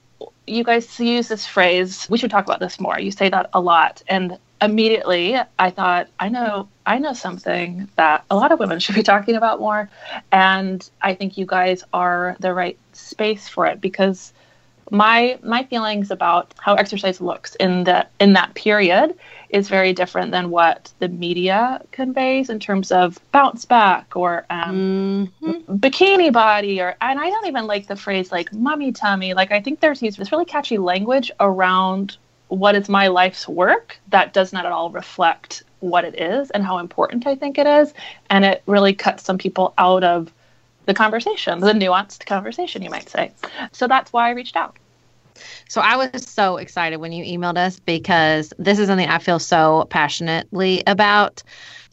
you 0.46 0.64
guys 0.64 0.99
use 1.01 1.29
this 1.29 1.46
phrase. 1.46 2.07
We 2.11 2.18
should 2.18 2.31
talk 2.31 2.44
about 2.44 2.61
this 2.61 2.81
more. 2.81 2.99
You 2.99 3.11
say 3.11 3.29
that 3.31 3.49
a 3.55 3.61
lot, 3.61 4.03
and 4.09 4.38
immediately 4.61 5.38
I 5.59 5.70
thought, 5.70 6.09
I 6.18 6.29
know, 6.29 6.68
I 6.85 6.99
know 6.99 7.14
something 7.14 7.88
that 7.96 8.25
a 8.31 8.37
lot 8.37 8.53
of 8.53 8.59
women 8.59 8.79
should 8.79 8.94
be 8.94 9.03
talking 9.14 9.37
about 9.37 9.61
more, 9.61 9.88
and 10.33 10.88
I 11.01 11.14
think 11.14 11.38
you 11.38 11.46
guys 11.46 11.85
are 11.92 12.37
the 12.40 12.53
right 12.53 12.79
space 12.92 13.49
for 13.49 13.66
it 13.66 13.81
because 13.81 14.33
my 14.90 15.38
my 15.42 15.64
feelings 15.64 16.11
about 16.11 16.53
how 16.59 16.74
exercise 16.74 17.20
looks 17.20 17.55
in 17.57 17.85
the 17.85 18.07
in 18.18 18.33
that 18.35 18.55
period 18.55 19.16
is 19.50 19.68
very 19.68 19.92
different 19.92 20.31
than 20.31 20.50
what 20.50 20.92
the 21.00 21.09
media 21.09 21.81
conveys 21.90 22.50
in 22.50 22.61
terms 22.61 22.92
of 22.92 23.18
bounce 23.33 23.64
back 23.64 24.16
or 24.16 24.46
um, 24.50 25.33
mm-hmm. 25.42 25.76
bikini 25.76 26.33
body 26.33 26.81
or 26.81 26.96
and 27.00 27.18
I 27.18 27.29
don't 27.29 27.46
even 27.46 27.66
like 27.66 27.87
the 27.87 27.96
phrase 27.96 28.31
like 28.31 28.53
mummy 28.53 28.92
tummy. 28.92 29.35
Like 29.35 29.50
I 29.50 29.61
think 29.61 29.81
there's 29.81 30.00
this 30.00 30.33
really 30.33 30.44
catchy 30.44 30.79
language 30.79 31.31
around 31.40 32.16
what 32.48 32.74
is 32.74 32.88
my 32.88 33.09
life's 33.09 33.48
work 33.48 33.98
that 34.09 34.33
does 34.33 34.53
not 34.53 34.66
at 34.66 34.72
all 34.72 34.90
reflect 34.90 35.62
what 35.81 36.05
it 36.05 36.20
is 36.20 36.50
and 36.50 36.64
how 36.64 36.79
important 36.79 37.26
I 37.26 37.35
think 37.35 37.59
it 37.59 37.66
is. 37.66 37.94
And 38.29 38.44
it 38.44 38.62
really 38.66 38.92
cuts 38.92 39.24
some 39.24 39.38
people 39.38 39.72
out 39.79 40.05
of 40.05 40.33
the 40.90 40.94
conversation, 40.94 41.61
the 41.61 41.72
nuanced 41.72 42.26
conversation, 42.26 42.83
you 42.83 42.90
might 42.90 43.09
say. 43.09 43.31
So 43.70 43.87
that's 43.87 44.12
why 44.12 44.26
I 44.26 44.31
reached 44.33 44.57
out. 44.57 44.76
So 45.68 45.81
I 45.81 45.94
was 45.94 46.26
so 46.26 46.57
excited 46.57 46.96
when 46.96 47.12
you 47.12 47.24
emailed 47.24 47.57
us 47.57 47.79
because 47.79 48.53
this 48.59 48.81
is 48.81 48.88
something 48.88 49.09
I 49.09 49.18
feel 49.18 49.38
so 49.38 49.87
passionately 49.88 50.83
about. 50.88 51.44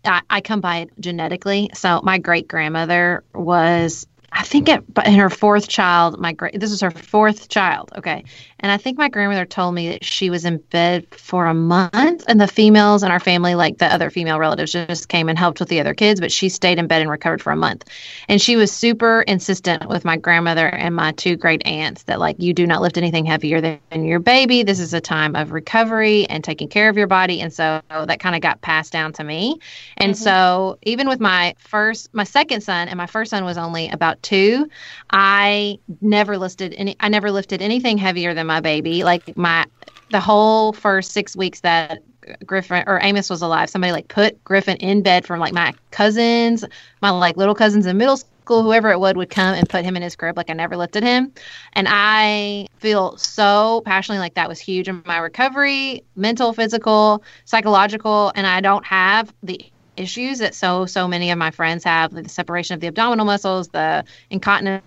I, 0.04 0.22
I 0.32 0.42
come 0.42 0.62
by 0.62 0.78
it 0.78 0.90
genetically. 1.00 1.70
So 1.76 2.02
my 2.04 2.18
great 2.18 2.48
grandmother 2.48 3.24
was 3.36 4.08
I 4.38 4.43
think 4.43 4.69
it, 4.69 4.84
in 5.06 5.15
her 5.15 5.32
fourth 5.32 5.67
child, 5.67 6.19
my 6.19 6.32
great, 6.32 6.60
this 6.60 6.71
is 6.71 6.82
her 6.82 6.91
fourth 6.91 7.50
child. 7.50 7.91
Okay. 7.97 8.23
And 8.60 8.71
I 8.71 8.78
think 8.78 8.97
my 8.97 9.10
grandmother 9.10 9.45
told 9.45 9.76
me 9.76 9.89
that 9.89 10.04
she 10.04 10.30
was 10.30 10.45
in 10.45 10.58
bed 10.58 11.06
for 11.12 11.45
a 11.45 11.54
month, 11.54 12.23
and 12.28 12.41
the 12.41 12.47
females 12.47 13.04
in 13.04 13.12
our 13.12 13.19
family, 13.19 13.54
like 13.54 13.78
the 13.78 13.86
other 13.86 14.10
female 14.10 14.39
relatives, 14.39 14.71
just 14.71 15.10
came 15.10 15.30
and 15.30 15.38
helped 15.38 15.60
with 15.60 15.69
the 15.69 15.80
other 15.80 15.93
kids, 15.93 16.19
but 16.19 16.32
she 16.32 16.50
stayed 16.50 16.80
in 16.80 16.88
bed 16.88 17.02
and 17.02 17.10
recovered 17.10 17.41
for 17.41 17.52
a 17.52 17.56
month. 17.56 17.86
And 18.28 18.41
she 18.41 18.56
was 18.56 18.71
super 18.71 19.21
insistent 19.23 19.88
with 19.89 20.06
my 20.06 20.17
grandmother 20.17 20.67
and 20.67 20.95
my 20.95 21.12
two 21.12 21.36
great 21.36 21.65
aunts 21.67 22.04
that, 22.04 22.19
like, 22.19 22.36
you 22.39 22.54
do 22.54 22.65
not 22.65 22.82
lift 22.82 22.97
anything 22.97 23.26
heavier 23.26 23.62
than 23.62 23.80
your 23.91 24.19
baby. 24.19 24.63
This 24.63 24.80
is 24.80 24.93
a 24.93 25.02
time 25.02 25.36
of 25.36 25.52
recovery 25.52 26.28
and 26.28 26.43
taking 26.43 26.67
care 26.67 26.89
of 26.89 26.97
your 26.97 27.08
body. 27.08 27.41
And 27.41 27.54
so 27.54 27.82
that 27.89 28.19
kind 28.19 28.36
of 28.36 28.41
got 28.41 28.62
passed 28.62 28.91
down 28.91 29.13
to 29.13 29.23
me. 29.23 29.60
And 29.97 30.13
mm-hmm. 30.13 30.23
so 30.23 30.80
even 30.82 31.08
with 31.08 31.19
my 31.19 31.54
first, 31.60 32.12
my 32.13 32.23
second 32.23 32.62
son, 32.62 32.88
and 32.88 32.97
my 32.97 33.08
first 33.08 33.30
son 33.30 33.45
was 33.45 33.58
only 33.58 33.89
about 33.89 34.21
two, 34.28 34.70
I 35.12 35.80
never 36.02 36.38
lifted 36.38 36.74
any, 36.74 36.96
I 37.00 37.08
never 37.10 37.32
lifted 37.32 37.62
anything 37.62 37.98
heavier 37.98 38.34
than 38.34 38.46
my 38.46 38.60
baby. 38.60 39.04
Like 39.04 39.38
my 39.38 39.66
the 40.12 40.20
whole 40.20 40.74
first 40.74 41.12
six 41.12 41.36
weeks 41.36 41.62
that 41.62 42.04
Griffin 42.46 42.84
or 42.88 43.00
Amos 43.02 43.30
was 43.30 43.42
alive, 43.42 43.70
somebody 43.70 43.94
like 43.94 44.10
put 44.10 44.44
Griffin 44.44 44.78
in 44.78 45.02
bed 45.02 45.26
from 45.26 45.40
like 45.40 45.54
my 45.54 45.74
cousins, 45.92 46.66
my 47.02 47.10
like 47.10 47.38
little 47.38 47.56
cousins 47.56 47.86
in 47.86 47.98
middle 47.98 48.18
school, 48.18 48.63
whoever 48.63 48.92
it 48.92 49.00
would 49.00 49.16
would 49.16 49.30
come 49.30 49.54
and 49.54 49.68
put 49.70 49.86
him 49.86 49.96
in 49.96 50.04
his 50.04 50.16
crib. 50.16 50.36
Like 50.36 50.50
I 50.50 50.54
never 50.54 50.76
lifted 50.76 51.04
him. 51.04 51.32
And 51.74 51.88
I 51.90 52.68
feel 52.80 53.16
so 53.18 53.82
passionately 53.86 54.20
like 54.20 54.34
that 54.34 54.50
was 54.50 54.60
huge 54.60 54.90
in 54.90 55.02
my 55.06 55.18
recovery, 55.20 56.04
mental, 56.18 56.52
physical, 56.52 57.24
psychological, 57.46 58.34
and 58.36 58.46
I 58.46 58.60
don't 58.60 58.86
have 58.86 59.34
the 59.42 59.62
issues 59.98 60.40
that 60.40 60.56
so 60.56 60.86
so 60.86 61.08
many 61.08 61.32
of 61.32 61.38
my 61.38 61.52
friends 61.52 61.84
have, 61.84 62.14
like 62.14 62.24
the 62.24 62.30
separation 62.30 62.74
of 62.74 62.80
the 62.80 62.88
abdominal 62.88 63.26
muscles, 63.26 63.70
the 63.70 64.04
incontinence, 64.30 64.84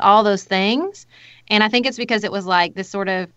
all 0.00 0.22
those 0.22 0.44
things. 0.44 1.06
And 1.48 1.62
I 1.62 1.68
think 1.68 1.86
it's 1.86 1.98
because 1.98 2.24
it 2.24 2.32
was 2.32 2.46
like 2.46 2.74
this 2.74 2.88
sort 2.88 3.08
of 3.08 3.30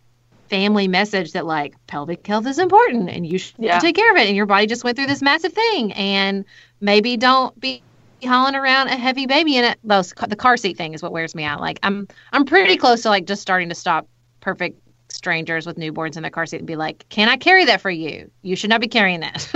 family 0.50 0.88
message 0.88 1.32
that 1.34 1.46
like 1.46 1.74
pelvic 1.88 2.26
health 2.26 2.46
is 2.46 2.60
important 2.60 3.10
and 3.10 3.26
you 3.26 3.40
should 3.40 3.56
yeah. 3.58 3.80
take 3.80 3.96
care 3.96 4.12
of 4.12 4.18
it. 4.18 4.28
And 4.28 4.36
your 4.36 4.46
body 4.46 4.68
just 4.68 4.84
went 4.84 4.96
through 4.96 5.08
this 5.08 5.22
massive 5.22 5.54
thing. 5.54 5.92
And 5.94 6.46
maybe 6.82 7.18
don't 7.18 7.60
be 7.60 7.82
hauling 8.24 8.56
around 8.56 8.88
a 8.88 8.96
heavy 8.96 9.26
baby 9.26 9.58
in 9.58 9.66
it. 9.66 9.80
Those 9.84 10.14
the 10.28 10.36
car 10.36 10.58
seat 10.58 10.78
thing 10.78 10.94
is 10.94 11.02
what 11.02 11.12
wears 11.12 11.36
me 11.36 11.44
out. 11.44 11.62
Like 11.62 11.80
I'm 11.84 12.08
I'm 12.32 12.46
pretty 12.46 12.78
close 12.78 13.02
to 13.04 13.10
like 13.10 13.26
just 13.26 13.42
starting 13.42 13.70
to 13.70 13.76
stop 13.76 14.08
perfect 14.42 14.80
strangers 15.10 15.66
with 15.66 15.78
newborns 15.78 16.18
in 16.18 16.24
the 16.24 16.30
car 16.30 16.46
seat 16.46 16.58
and 16.58 16.68
be 16.68 16.76
like, 16.76 17.08
"Can 17.10 17.30
I 17.30 17.38
carry 17.38 17.66
that 17.66 17.82
for 17.82 17.90
you? 17.90 18.30
You 18.42 18.56
should 18.56 18.70
not 18.70 18.82
be 18.82 18.88
carrying 18.88 19.22
that." 19.22 19.48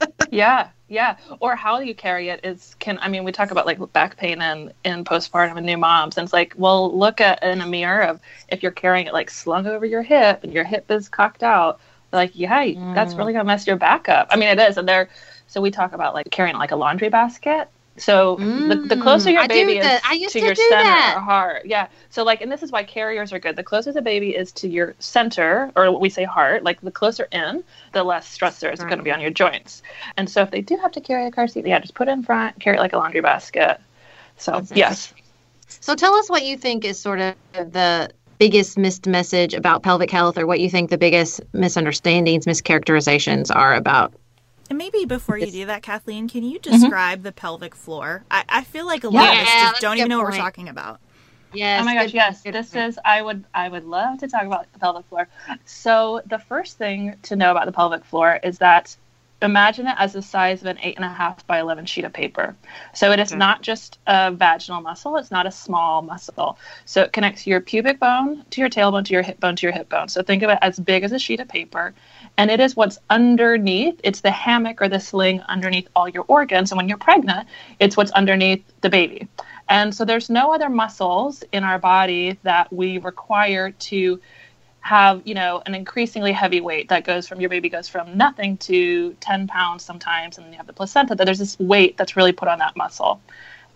yeah, 0.30 0.68
yeah. 0.88 1.16
Or 1.40 1.56
how 1.56 1.80
you 1.80 1.94
carry 1.94 2.28
it 2.28 2.44
is 2.44 2.74
can 2.78 2.98
I 3.00 3.08
mean 3.08 3.24
we 3.24 3.32
talk 3.32 3.50
about 3.50 3.66
like 3.66 3.78
back 3.92 4.16
pain 4.16 4.40
and 4.40 4.72
in 4.84 5.04
postpartum 5.04 5.56
and 5.56 5.66
new 5.66 5.76
moms, 5.76 6.16
and 6.16 6.24
it's 6.24 6.32
like, 6.32 6.54
well, 6.56 6.96
look 6.96 7.20
at 7.20 7.42
in 7.42 7.60
a 7.60 7.66
mirror 7.66 8.02
of 8.02 8.20
if 8.48 8.62
you're 8.62 8.72
carrying 8.72 9.06
it 9.06 9.12
like 9.12 9.30
slung 9.30 9.66
over 9.66 9.84
your 9.86 10.02
hip 10.02 10.44
and 10.44 10.52
your 10.52 10.64
hip 10.64 10.90
is 10.90 11.08
cocked 11.08 11.42
out, 11.42 11.80
like 12.12 12.32
yeah, 12.34 12.64
mm. 12.64 12.94
that's 12.94 13.14
really 13.14 13.32
gonna 13.32 13.44
mess 13.44 13.66
your 13.66 13.76
back 13.76 14.08
up. 14.08 14.28
I 14.30 14.36
mean, 14.36 14.48
it 14.48 14.58
is, 14.58 14.76
and 14.76 14.88
there. 14.88 15.08
So 15.46 15.60
we 15.60 15.70
talk 15.70 15.92
about 15.92 16.14
like 16.14 16.30
carrying 16.30 16.56
like 16.56 16.72
a 16.72 16.76
laundry 16.76 17.08
basket 17.08 17.68
so 17.98 18.36
mm, 18.36 18.68
the, 18.68 18.94
the 18.94 19.02
closer 19.02 19.30
your 19.30 19.46
baby 19.48 19.78
is 19.78 20.00
to, 20.00 20.28
to, 20.28 20.40
your 20.40 20.54
center 20.54 20.84
that. 20.84 21.14
or 21.16 21.20
heart, 21.20 21.66
yeah. 21.66 21.88
So 22.10 22.24
like, 22.24 22.40
and 22.40 22.50
this 22.50 22.62
is 22.62 22.72
why 22.72 22.84
carriers 22.84 23.32
are 23.32 23.38
good. 23.38 23.56
The 23.56 23.62
closer 23.62 23.92
the 23.92 24.02
baby 24.02 24.34
is 24.34 24.52
to 24.52 24.68
your 24.68 24.94
center, 24.98 25.70
or 25.76 25.90
what 25.90 26.00
we 26.00 26.08
say 26.08 26.24
heart, 26.24 26.64
like 26.64 26.80
the 26.80 26.90
closer 26.90 27.28
in, 27.32 27.64
the 27.92 28.04
less 28.04 28.26
stress 28.26 28.60
there 28.60 28.70
is 28.70 28.80
right. 28.80 28.88
going 28.88 28.98
to 28.98 29.04
be 29.04 29.12
on 29.12 29.20
your 29.20 29.30
joints. 29.30 29.82
And 30.16 30.28
so 30.28 30.42
if 30.42 30.50
they 30.50 30.60
do 30.60 30.76
have 30.76 30.92
to 30.92 31.00
carry 31.00 31.26
a 31.26 31.30
car 31.30 31.48
seat, 31.48 31.66
yeah, 31.66 31.78
just 31.78 31.94
put 31.94 32.08
it 32.08 32.12
in 32.12 32.22
front, 32.22 32.58
carry 32.60 32.76
it 32.76 32.80
like 32.80 32.92
a 32.92 32.98
laundry 32.98 33.20
basket. 33.20 33.80
So 34.36 34.52
That's 34.52 34.72
yes. 34.72 35.14
So 35.68 35.94
tell 35.94 36.14
us 36.14 36.30
what 36.30 36.44
you 36.44 36.56
think 36.56 36.84
is 36.84 36.98
sort 36.98 37.20
of 37.20 37.34
the 37.52 38.10
biggest 38.38 38.78
missed 38.78 39.06
message 39.06 39.52
about 39.52 39.82
pelvic 39.82 40.10
health, 40.10 40.38
or 40.38 40.46
what 40.46 40.60
you 40.60 40.70
think 40.70 40.90
the 40.90 40.98
biggest 40.98 41.40
misunderstandings, 41.52 42.46
mischaracterizations 42.46 43.54
are 43.54 43.74
about 43.74 44.14
And 44.68 44.76
maybe 44.76 45.04
before 45.04 45.38
you 45.38 45.50
do 45.50 45.66
that, 45.66 45.82
Kathleen, 45.82 46.28
can 46.28 46.42
you 46.42 46.58
describe 46.58 47.18
mm-hmm. 47.18 47.24
the 47.24 47.32
pelvic 47.32 47.74
floor? 47.74 48.24
I, 48.30 48.44
I, 48.48 48.64
feel 48.64 48.86
like 48.86 49.04
a 49.04 49.08
lot 49.08 49.24
yeah, 49.24 49.40
of 49.40 49.46
us 49.46 49.54
just 49.70 49.80
don't 49.80 49.96
even 49.96 50.08
know 50.08 50.16
point. 50.16 50.28
what 50.28 50.34
we're 50.34 50.38
talking 50.38 50.68
about. 50.68 51.00
Yes. 51.54 51.80
Oh 51.80 51.84
my 51.84 51.94
gosh, 51.94 52.12
yes. 52.12 52.42
This 52.42 52.74
is 52.74 52.98
I 53.04 53.22
would 53.22 53.44
I 53.54 53.68
would 53.68 53.84
love 53.84 54.18
to 54.18 54.28
talk 54.28 54.42
about 54.42 54.70
the 54.72 54.78
pelvic 54.78 55.06
floor. 55.06 55.28
So 55.64 56.20
the 56.26 56.38
first 56.38 56.76
thing 56.76 57.16
to 57.22 57.36
know 57.36 57.50
about 57.50 57.66
the 57.66 57.72
pelvic 57.72 58.04
floor 58.04 58.38
is 58.42 58.58
that 58.58 58.94
imagine 59.40 59.86
it 59.86 59.94
as 59.98 60.14
the 60.14 60.22
size 60.22 60.60
of 60.62 60.66
an 60.66 60.78
eight 60.82 60.96
and 60.96 61.04
a 61.04 61.08
half 61.08 61.46
by 61.46 61.60
11 61.60 61.86
sheet 61.86 62.04
of 62.04 62.12
paper. 62.12 62.56
So 62.92 63.12
it 63.12 63.20
is 63.20 63.30
okay. 63.32 63.38
not 63.38 63.62
just 63.62 63.98
a 64.06 64.32
vaginal 64.32 64.80
muscle, 64.80 65.16
it's 65.16 65.30
not 65.30 65.46
a 65.46 65.50
small 65.50 66.02
muscle. 66.02 66.58
So 66.84 67.02
it 67.02 67.12
connects 67.12 67.46
your 67.46 67.60
pubic 67.60 68.00
bone 68.00 68.44
to 68.50 68.60
your 68.60 68.70
tailbone 68.70 69.04
to 69.04 69.12
your 69.12 69.22
hip 69.22 69.38
bone 69.38 69.56
to 69.56 69.66
your 69.66 69.72
hip 69.72 69.88
bone. 69.88 70.08
So 70.08 70.22
think 70.22 70.42
of 70.42 70.50
it 70.50 70.58
as 70.60 70.78
big 70.78 71.04
as 71.04 71.12
a 71.12 71.18
sheet 71.18 71.40
of 71.40 71.48
paper. 71.48 71.94
And 72.36 72.50
it 72.50 72.60
is 72.60 72.74
what's 72.74 72.98
underneath, 73.10 74.00
it's 74.02 74.20
the 74.20 74.30
hammock 74.30 74.82
or 74.82 74.88
the 74.88 75.00
sling 75.00 75.40
underneath 75.42 75.88
all 75.94 76.08
your 76.08 76.24
organs. 76.26 76.72
And 76.72 76.76
when 76.76 76.88
you're 76.88 76.98
pregnant, 76.98 77.48
it's 77.78 77.96
what's 77.96 78.10
underneath 78.12 78.64
the 78.80 78.90
baby. 78.90 79.28
And 79.68 79.94
so 79.94 80.04
there's 80.04 80.30
no 80.30 80.52
other 80.52 80.70
muscles 80.70 81.44
in 81.52 81.62
our 81.62 81.78
body 81.78 82.38
that 82.42 82.72
we 82.72 82.98
require 82.98 83.70
to 83.70 84.20
have 84.88 85.20
you 85.26 85.34
know 85.34 85.62
an 85.66 85.74
increasingly 85.74 86.32
heavy 86.32 86.62
weight 86.62 86.88
that 86.88 87.04
goes 87.04 87.28
from 87.28 87.40
your 87.40 87.50
baby 87.50 87.68
goes 87.68 87.88
from 87.88 88.16
nothing 88.16 88.56
to 88.56 89.12
10 89.20 89.46
pounds 89.46 89.84
sometimes 89.84 90.38
and 90.38 90.46
then 90.46 90.52
you 90.52 90.56
have 90.56 90.66
the 90.66 90.72
placenta 90.72 91.14
that 91.14 91.24
there's 91.26 91.38
this 91.38 91.58
weight 91.58 91.98
that's 91.98 92.16
really 92.16 92.32
put 92.32 92.48
on 92.48 92.58
that 92.58 92.74
muscle. 92.74 93.20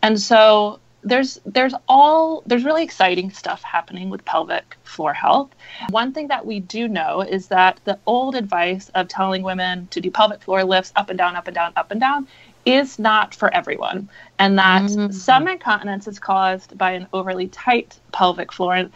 And 0.01 0.19
so 0.19 0.81
there's 1.05 1.39
there's 1.45 1.75
all 1.87 2.43
there's 2.47 2.65
really 2.65 2.83
exciting 2.83 3.31
stuff 3.31 3.63
happening 3.63 4.09
with 4.09 4.25
pelvic 4.25 4.77
floor 4.85 5.13
health. 5.13 5.51
One 5.91 6.15
thing 6.15 6.29
that 6.29 6.47
we 6.47 6.61
do 6.61 6.89
know 6.89 7.21
is 7.21 7.49
that 7.49 7.79
the 7.85 7.99
old 8.07 8.35
advice 8.35 8.91
of 8.95 9.09
telling 9.09 9.43
women 9.43 9.89
to 9.89 10.01
do 10.01 10.11
pelvic 10.11 10.43
floor 10.43 10.65
lifts 10.65 10.93
up 10.97 11.11
and 11.11 11.19
down 11.19 11.37
up 11.37 11.47
and 11.47 11.55
down 11.55 11.73
up 11.77 11.91
and 11.91 12.01
down 12.01 12.27
is 12.65 12.99
not 12.99 13.35
for 13.35 13.53
everyone. 13.53 14.09
And 14.39 14.59
that 14.59 14.83
mm-hmm. 14.83 15.13
some 15.13 15.49
incontinence 15.49 16.07
is 16.07 16.19
caused 16.19 16.79
by 16.79 16.93
an 16.93 17.07
overly 17.13 17.49
tight 17.49 17.99
pelvic 18.13 18.53
floor 18.53 18.89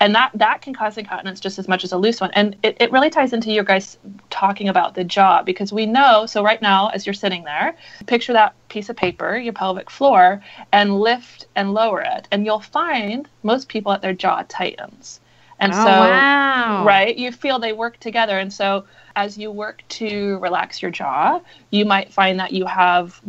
and 0.00 0.14
that 0.14 0.30
that 0.34 0.62
can 0.62 0.74
cause 0.74 0.96
incontinence 0.96 1.40
just 1.40 1.58
as 1.58 1.66
much 1.66 1.84
as 1.84 1.92
a 1.92 1.98
loose 1.98 2.20
one. 2.20 2.30
And 2.34 2.56
it, 2.62 2.76
it 2.80 2.92
really 2.92 3.10
ties 3.10 3.32
into 3.32 3.50
your 3.52 3.64
guys 3.64 3.98
talking 4.30 4.68
about 4.68 4.94
the 4.94 5.04
jaw 5.04 5.42
because 5.42 5.72
we 5.72 5.86
know 5.86 6.26
so 6.26 6.42
right 6.42 6.62
now 6.62 6.88
as 6.88 7.06
you're 7.06 7.14
sitting 7.14 7.44
there 7.44 7.76
picture 8.06 8.32
that 8.32 8.54
piece 8.68 8.88
of 8.88 8.96
paper 8.96 9.36
your 9.36 9.52
pelvic 9.52 9.90
floor 9.90 10.42
and 10.72 11.00
lift 11.00 11.46
and 11.56 11.74
lower 11.74 12.00
it. 12.00 12.28
And 12.30 12.44
you'll 12.44 12.60
find 12.60 13.28
most 13.42 13.68
people 13.68 13.92
at 13.92 14.02
their 14.02 14.14
jaw 14.14 14.44
tightens. 14.48 15.20
And 15.60 15.72
oh, 15.72 15.76
so 15.76 15.84
wow. 15.84 16.84
right 16.84 17.16
you 17.16 17.32
feel 17.32 17.58
they 17.58 17.72
work 17.72 17.98
together. 17.98 18.38
And 18.38 18.52
so 18.52 18.84
as 19.16 19.36
you 19.36 19.50
work 19.50 19.82
to 19.88 20.38
relax 20.38 20.80
your 20.80 20.92
jaw 20.92 21.40
you 21.70 21.84
might 21.84 22.12
find 22.12 22.38
that 22.38 22.52
you 22.52 22.66
have 22.66 23.20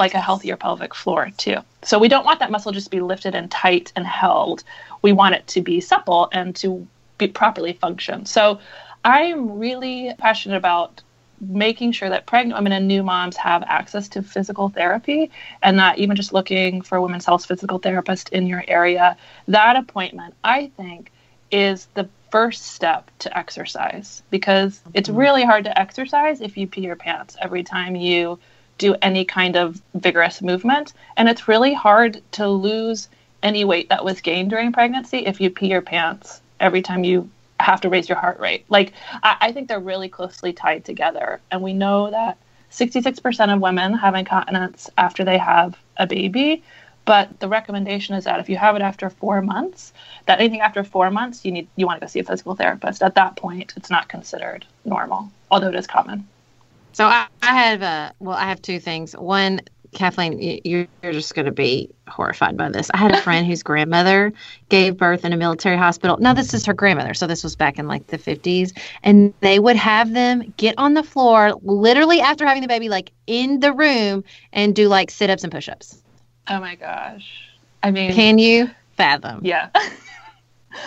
like 0.00 0.14
a 0.14 0.20
healthier 0.20 0.56
pelvic 0.56 0.94
floor 0.94 1.30
too 1.36 1.58
so 1.82 1.98
we 1.98 2.08
don't 2.08 2.24
want 2.24 2.40
that 2.40 2.50
muscle 2.50 2.72
just 2.72 2.86
to 2.86 2.90
be 2.90 3.00
lifted 3.00 3.34
and 3.34 3.50
tight 3.50 3.92
and 3.94 4.06
held 4.06 4.64
we 5.02 5.12
want 5.12 5.34
it 5.34 5.46
to 5.46 5.60
be 5.60 5.80
supple 5.80 6.28
and 6.32 6.56
to 6.56 6.86
be 7.20 7.28
properly 7.28 7.74
function. 7.74 8.26
So 8.26 8.58
I'm 9.04 9.58
really 9.58 10.12
passionate 10.18 10.56
about 10.56 11.02
making 11.40 11.92
sure 11.92 12.10
that 12.10 12.26
pregnant 12.26 12.58
women 12.58 12.72
and 12.72 12.86
new 12.86 13.02
moms 13.02 13.36
have 13.36 13.62
access 13.62 14.08
to 14.08 14.22
physical 14.22 14.68
therapy 14.68 15.30
and 15.62 15.78
that 15.78 15.98
even 15.98 16.16
just 16.16 16.34
looking 16.34 16.82
for 16.82 16.96
a 16.96 17.02
women's 17.02 17.24
health 17.24 17.46
physical 17.46 17.78
therapist 17.78 18.28
in 18.30 18.46
your 18.46 18.64
area, 18.68 19.16
that 19.48 19.76
appointment, 19.76 20.34
I 20.44 20.70
think, 20.76 21.12
is 21.50 21.86
the 21.94 22.08
first 22.30 22.66
step 22.66 23.10
to 23.20 23.36
exercise 23.36 24.22
because 24.30 24.78
mm-hmm. 24.78 24.90
it's 24.94 25.08
really 25.08 25.44
hard 25.44 25.64
to 25.64 25.78
exercise 25.78 26.40
if 26.40 26.56
you 26.56 26.66
pee 26.66 26.82
your 26.82 26.96
pants 26.96 27.36
every 27.40 27.62
time 27.62 27.96
you 27.96 28.38
do 28.80 28.96
any 29.02 29.24
kind 29.24 29.56
of 29.56 29.80
vigorous 29.94 30.42
movement. 30.42 30.94
And 31.16 31.28
it's 31.28 31.46
really 31.46 31.74
hard 31.74 32.22
to 32.32 32.48
lose 32.48 33.08
any 33.42 33.64
weight 33.64 33.90
that 33.90 34.04
was 34.04 34.20
gained 34.20 34.50
during 34.50 34.72
pregnancy 34.72 35.18
if 35.18 35.40
you 35.40 35.50
pee 35.50 35.68
your 35.68 35.82
pants 35.82 36.40
every 36.58 36.82
time 36.82 37.04
you 37.04 37.30
have 37.60 37.82
to 37.82 37.90
raise 37.90 38.08
your 38.08 38.18
heart 38.18 38.40
rate. 38.40 38.64
Like, 38.68 38.94
I, 39.22 39.36
I 39.40 39.52
think 39.52 39.68
they're 39.68 39.78
really 39.78 40.08
closely 40.08 40.52
tied 40.52 40.84
together. 40.84 41.40
And 41.50 41.62
we 41.62 41.74
know 41.74 42.10
that 42.10 42.38
66% 42.72 43.54
of 43.54 43.60
women 43.60 43.92
have 43.94 44.14
incontinence 44.14 44.88
after 44.96 45.24
they 45.24 45.38
have 45.38 45.78
a 45.98 46.06
baby. 46.06 46.62
But 47.04 47.40
the 47.40 47.48
recommendation 47.48 48.14
is 48.14 48.24
that 48.24 48.40
if 48.40 48.48
you 48.48 48.56
have 48.56 48.76
it 48.76 48.82
after 48.82 49.10
four 49.10 49.42
months, 49.42 49.92
that 50.26 50.40
anything 50.40 50.60
after 50.60 50.84
four 50.84 51.10
months, 51.10 51.44
you 51.44 51.52
need 51.52 51.68
you 51.76 51.86
want 51.86 51.98
to 51.98 52.06
go 52.06 52.08
see 52.08 52.20
a 52.20 52.24
physical 52.24 52.54
therapist. 52.54 53.02
At 53.02 53.14
that 53.16 53.36
point, 53.36 53.74
it's 53.76 53.90
not 53.90 54.08
considered 54.08 54.64
normal, 54.84 55.30
although 55.50 55.68
it 55.68 55.74
is 55.74 55.86
common. 55.86 56.28
So 56.92 57.06
I, 57.06 57.26
I 57.42 57.54
have 57.54 57.82
a 57.82 58.12
well, 58.18 58.36
I 58.36 58.44
have 58.48 58.60
two 58.62 58.80
things. 58.80 59.12
One, 59.12 59.60
Kathleen, 59.92 60.60
you're 60.64 60.86
just 61.02 61.34
going 61.34 61.46
to 61.46 61.52
be 61.52 61.90
horrified 62.08 62.56
by 62.56 62.70
this. 62.70 62.90
I 62.92 62.98
had 62.98 63.12
a 63.12 63.20
friend 63.20 63.46
whose 63.46 63.62
grandmother 63.62 64.32
gave 64.68 64.96
birth 64.96 65.24
in 65.24 65.32
a 65.32 65.36
military 65.36 65.76
hospital. 65.76 66.16
Now, 66.18 66.32
this 66.32 66.54
is 66.54 66.64
her 66.66 66.74
grandmother, 66.74 67.14
so 67.14 67.26
this 67.26 67.42
was 67.42 67.56
back 67.56 67.78
in 67.78 67.88
like 67.88 68.06
the 68.06 68.18
50s. 68.18 68.76
And 69.02 69.34
they 69.40 69.58
would 69.58 69.76
have 69.76 70.12
them 70.12 70.54
get 70.56 70.76
on 70.78 70.94
the 70.94 71.02
floor 71.02 71.54
literally 71.62 72.20
after 72.20 72.46
having 72.46 72.62
the 72.62 72.68
baby, 72.68 72.88
like 72.88 73.12
in 73.26 73.60
the 73.60 73.72
room, 73.72 74.22
and 74.52 74.74
do 74.76 74.88
like 74.88 75.10
sit 75.10 75.28
ups 75.28 75.42
and 75.42 75.52
push 75.52 75.68
ups. 75.68 76.00
Oh 76.48 76.60
my 76.60 76.76
gosh. 76.76 77.48
I 77.82 77.90
mean, 77.90 78.12
can 78.12 78.38
you 78.38 78.70
fathom? 78.96 79.40
Yeah. 79.42 79.70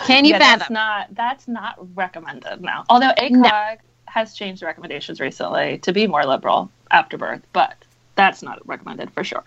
can 0.06 0.24
you 0.24 0.32
yeah, 0.32 0.38
fathom? 0.38 0.58
That's 0.58 0.70
not, 0.70 1.14
that's 1.14 1.48
not 1.48 1.96
recommended 1.96 2.62
now. 2.62 2.84
Although 2.88 3.12
ACOG 3.18 3.30
no. 3.32 3.76
Has 4.14 4.32
changed 4.32 4.62
recommendations 4.62 5.20
recently 5.20 5.78
to 5.78 5.92
be 5.92 6.06
more 6.06 6.24
liberal 6.24 6.70
after 6.92 7.18
birth, 7.18 7.42
but 7.52 7.74
that's 8.14 8.44
not 8.44 8.64
recommended 8.64 9.10
for 9.10 9.24
sure. 9.24 9.42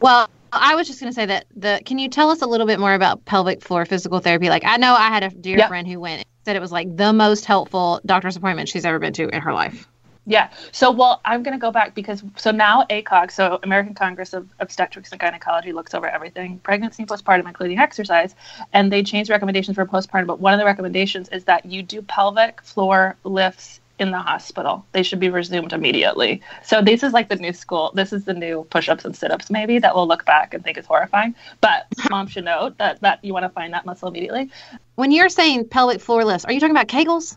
Well, 0.00 0.28
I 0.52 0.74
was 0.74 0.88
just 0.88 0.98
going 0.98 1.12
to 1.12 1.14
say 1.14 1.26
that 1.26 1.46
the 1.54 1.80
can 1.84 2.00
you 2.00 2.08
tell 2.08 2.28
us 2.30 2.42
a 2.42 2.46
little 2.46 2.66
bit 2.66 2.80
more 2.80 2.92
about 2.92 3.24
pelvic 3.24 3.62
floor 3.62 3.84
physical 3.84 4.18
therapy? 4.18 4.48
Like 4.48 4.64
I 4.64 4.78
know 4.78 4.94
I 4.94 5.08
had 5.08 5.22
a 5.22 5.30
dear 5.30 5.58
yep. 5.58 5.68
friend 5.68 5.86
who 5.86 6.00
went 6.00 6.26
said 6.44 6.56
it 6.56 6.60
was 6.60 6.72
like 6.72 6.96
the 6.96 7.12
most 7.12 7.44
helpful 7.44 8.00
doctor's 8.04 8.34
appointment 8.34 8.68
she's 8.68 8.84
ever 8.84 8.98
been 8.98 9.12
to 9.12 9.28
in 9.28 9.42
her 9.42 9.52
life. 9.52 9.86
Yeah. 10.26 10.50
So, 10.72 10.90
well, 10.90 11.20
I'm 11.24 11.42
going 11.42 11.56
to 11.56 11.60
go 11.60 11.70
back 11.70 11.94
because 11.94 12.22
so 12.36 12.50
now 12.50 12.84
ACOG, 12.90 13.30
so 13.30 13.58
American 13.62 13.94
Congress 13.94 14.32
of 14.32 14.48
Obstetrics 14.60 15.10
and 15.12 15.20
Gynecology, 15.20 15.72
looks 15.72 15.94
over 15.94 16.08
everything 16.08 16.58
pregnancy, 16.60 17.04
postpartum, 17.04 17.46
including 17.46 17.78
exercise, 17.78 18.34
and 18.72 18.92
they 18.92 19.02
changed 19.02 19.30
recommendations 19.30 19.76
for 19.76 19.86
postpartum. 19.86 20.26
But 20.26 20.40
one 20.40 20.52
of 20.52 20.58
the 20.58 20.66
recommendations 20.66 21.28
is 21.30 21.44
that 21.44 21.64
you 21.64 21.82
do 21.82 22.02
pelvic 22.02 22.60
floor 22.62 23.16
lifts 23.24 23.79
in 24.00 24.10
the 24.10 24.18
hospital. 24.18 24.84
They 24.92 25.02
should 25.02 25.20
be 25.20 25.28
resumed 25.28 25.72
immediately. 25.72 26.40
So 26.64 26.80
this 26.82 27.02
is 27.02 27.12
like 27.12 27.28
the 27.28 27.36
new 27.36 27.52
school. 27.52 27.92
This 27.94 28.12
is 28.12 28.24
the 28.24 28.32
new 28.32 28.66
push-ups 28.70 29.04
and 29.04 29.14
sit-ups 29.14 29.50
maybe 29.50 29.78
that 29.78 29.94
we'll 29.94 30.08
look 30.08 30.24
back 30.24 30.54
and 30.54 30.64
think 30.64 30.78
is 30.78 30.86
horrifying. 30.86 31.34
But 31.60 31.86
mom 32.10 32.26
should 32.26 32.46
note 32.46 32.78
that 32.78 33.00
that 33.00 33.22
you 33.22 33.32
want 33.32 33.44
to 33.44 33.50
find 33.50 33.72
that 33.74 33.84
muscle 33.84 34.08
immediately. 34.08 34.50
When 34.94 35.12
you're 35.12 35.28
saying 35.28 35.68
pelvic 35.68 36.00
floor 36.00 36.24
lifts, 36.24 36.44
are 36.46 36.52
you 36.52 36.60
talking 36.60 36.74
about 36.74 36.88
Kegels? 36.88 37.36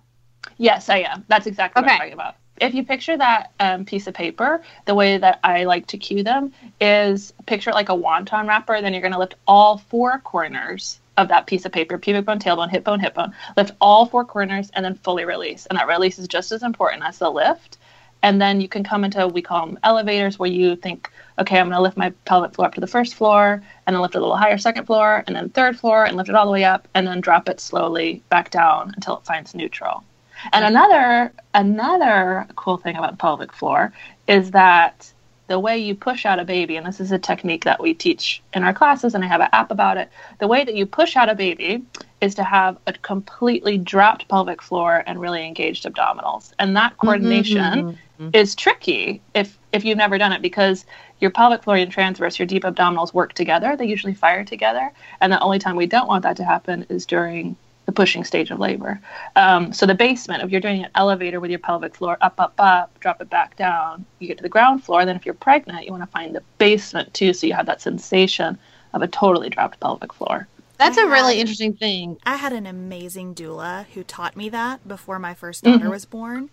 Yes, 0.57 0.89
I 0.89 0.99
am. 0.99 1.25
That's 1.27 1.47
exactly 1.47 1.81
okay. 1.81 1.87
what 1.87 1.93
I'm 1.93 1.99
talking 1.99 2.13
about. 2.13 2.35
If 2.61 2.73
you 2.73 2.85
picture 2.85 3.17
that 3.17 3.51
um, 3.59 3.83
piece 3.83 4.07
of 4.07 4.13
paper, 4.13 4.61
the 4.85 4.95
way 4.95 5.17
that 5.17 5.39
I 5.43 5.65
like 5.65 5.87
to 5.87 5.97
cue 5.97 6.23
them 6.23 6.53
is 6.79 7.33
picture 7.45 7.71
it 7.71 7.73
like 7.73 7.89
a 7.89 7.93
wonton 7.93 8.47
wrapper. 8.47 8.79
Then 8.81 8.93
you're 8.93 9.01
going 9.01 9.13
to 9.13 9.19
lift 9.19 9.35
all 9.47 9.79
four 9.79 10.19
corners 10.19 10.99
of 11.17 11.27
that 11.27 11.47
piece 11.47 11.65
of 11.65 11.71
paper, 11.71 11.97
pubic 11.97 12.25
bone, 12.25 12.39
tailbone, 12.39 12.69
hip 12.69 12.83
bone, 12.83 12.99
hip 12.99 13.13
bone. 13.13 13.33
Lift 13.55 13.73
all 13.79 14.05
four 14.05 14.25
corners 14.25 14.71
and 14.73 14.83
then 14.83 14.95
fully 14.95 15.25
release. 15.25 15.65
And 15.67 15.77
that 15.77 15.87
release 15.87 16.19
is 16.19 16.27
just 16.27 16.51
as 16.51 16.63
important 16.63 17.03
as 17.03 17.19
the 17.19 17.29
lift. 17.29 17.77
And 18.23 18.41
then 18.41 18.61
you 18.61 18.69
can 18.69 18.83
come 18.85 19.03
into 19.03 19.19
what 19.19 19.33
we 19.33 19.41
call 19.41 19.65
them 19.67 19.77
elevators 19.83 20.39
where 20.39 20.49
you 20.49 20.77
think, 20.77 21.11
okay, 21.37 21.59
I'm 21.59 21.67
going 21.67 21.75
to 21.75 21.81
lift 21.81 21.97
my 21.97 22.11
pelvic 22.25 22.55
floor 22.55 22.67
up 22.67 22.73
to 22.75 22.81
the 22.81 22.87
first 22.87 23.15
floor 23.15 23.61
and 23.85 23.93
then 23.93 24.01
lift 24.01 24.15
it 24.15 24.19
a 24.19 24.21
little 24.21 24.37
higher, 24.37 24.57
second 24.57 24.85
floor, 24.85 25.23
and 25.27 25.35
then 25.35 25.49
third 25.49 25.77
floor 25.77 26.05
and 26.05 26.15
lift 26.15 26.29
it 26.29 26.35
all 26.35 26.45
the 26.45 26.51
way 26.51 26.63
up 26.63 26.87
and 26.95 27.05
then 27.05 27.19
drop 27.19 27.49
it 27.49 27.59
slowly 27.59 28.23
back 28.29 28.49
down 28.49 28.93
until 28.95 29.17
it 29.17 29.25
finds 29.25 29.53
neutral. 29.53 30.03
And 30.51 30.65
another 30.65 31.31
another 31.53 32.47
cool 32.55 32.77
thing 32.77 32.97
about 32.97 33.11
the 33.11 33.17
pelvic 33.17 33.53
floor 33.53 33.93
is 34.27 34.51
that 34.51 35.12
the 35.47 35.59
way 35.59 35.77
you 35.77 35.93
push 35.93 36.25
out 36.25 36.39
a 36.39 36.45
baby, 36.45 36.77
and 36.77 36.85
this 36.85 36.99
is 36.99 37.11
a 37.11 37.19
technique 37.19 37.65
that 37.65 37.81
we 37.81 37.93
teach 37.93 38.41
in 38.53 38.63
our 38.63 38.73
classes, 38.73 39.13
and 39.13 39.23
I 39.23 39.27
have 39.27 39.41
an 39.41 39.49
app 39.51 39.71
about 39.71 39.97
it. 39.97 40.09
The 40.39 40.47
way 40.47 40.63
that 40.63 40.75
you 40.75 40.85
push 40.85 41.17
out 41.17 41.29
a 41.29 41.35
baby 41.35 41.83
is 42.21 42.35
to 42.35 42.43
have 42.43 42.77
a 42.87 42.93
completely 42.93 43.77
dropped 43.77 44.29
pelvic 44.29 44.61
floor 44.61 45.03
and 45.05 45.19
really 45.19 45.45
engaged 45.45 45.83
abdominals. 45.85 46.53
And 46.59 46.77
that 46.77 46.93
mm-hmm, 46.93 47.07
coordination 47.07 47.57
mm-hmm, 47.57 48.23
mm-hmm. 48.23 48.29
is 48.33 48.55
tricky 48.55 49.21
if 49.33 49.57
if 49.73 49.83
you've 49.83 49.97
never 49.97 50.17
done 50.17 50.31
it 50.31 50.41
because 50.41 50.85
your 51.19 51.31
pelvic 51.31 51.63
floor 51.63 51.75
and 51.77 51.91
transverse, 51.91 52.39
your 52.39 52.45
deep 52.45 52.63
abdominals 52.63 53.13
work 53.13 53.33
together. 53.33 53.75
They 53.75 53.87
usually 53.87 54.13
fire 54.13 54.45
together. 54.45 54.91
And 55.19 55.33
the 55.33 55.39
only 55.39 55.59
time 55.59 55.75
we 55.75 55.87
don't 55.87 56.07
want 56.07 56.23
that 56.23 56.37
to 56.37 56.43
happen 56.43 56.85
is 56.89 57.05
during 57.05 57.55
the 57.85 57.91
pushing 57.91 58.23
stage 58.23 58.51
of 58.51 58.59
labor. 58.59 58.99
Um, 59.35 59.73
so 59.73 59.85
the 59.85 59.95
basement, 59.95 60.43
if 60.43 60.49
you're 60.49 60.61
doing 60.61 60.85
an 60.85 60.91
elevator 60.95 61.39
with 61.39 61.49
your 61.49 61.59
pelvic 61.59 61.95
floor 61.95 62.17
up, 62.21 62.39
up, 62.39 62.53
up, 62.57 62.97
drop 62.99 63.21
it 63.21 63.29
back 63.29 63.55
down, 63.57 64.05
you 64.19 64.27
get 64.27 64.37
to 64.37 64.43
the 64.43 64.49
ground 64.49 64.83
floor. 64.83 65.01
And 65.01 65.09
then 65.09 65.15
if 65.15 65.25
you're 65.25 65.33
pregnant, 65.35 65.85
you 65.85 65.91
want 65.91 66.03
to 66.03 66.07
find 66.07 66.35
the 66.35 66.43
basement 66.57 67.13
too, 67.13 67.33
so 67.33 67.47
you 67.47 67.53
have 67.53 67.65
that 67.65 67.81
sensation 67.81 68.57
of 68.93 69.01
a 69.01 69.07
totally 69.07 69.49
dropped 69.49 69.79
pelvic 69.79 70.13
floor. 70.13 70.47
That's 70.77 70.97
a 70.97 71.07
really 71.07 71.39
interesting 71.39 71.75
thing. 71.75 72.17
I 72.25 72.35
had 72.35 72.51
an 72.51 72.65
amazing 72.65 73.35
doula 73.35 73.85
who 73.93 74.03
taught 74.03 74.35
me 74.35 74.49
that 74.49 74.87
before 74.87 75.19
my 75.19 75.33
first 75.33 75.63
daughter 75.63 75.79
mm-hmm. 75.79 75.89
was 75.89 76.05
born. 76.05 76.49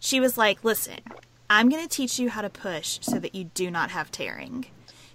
She 0.00 0.20
was 0.20 0.38
like, 0.38 0.64
"Listen, 0.64 0.98
I'm 1.50 1.68
going 1.68 1.82
to 1.82 1.88
teach 1.88 2.18
you 2.18 2.30
how 2.30 2.42
to 2.42 2.50
push 2.50 2.98
so 3.02 3.18
that 3.18 3.34
you 3.34 3.44
do 3.44 3.70
not 3.70 3.90
have 3.90 4.10
tearing. 4.10 4.66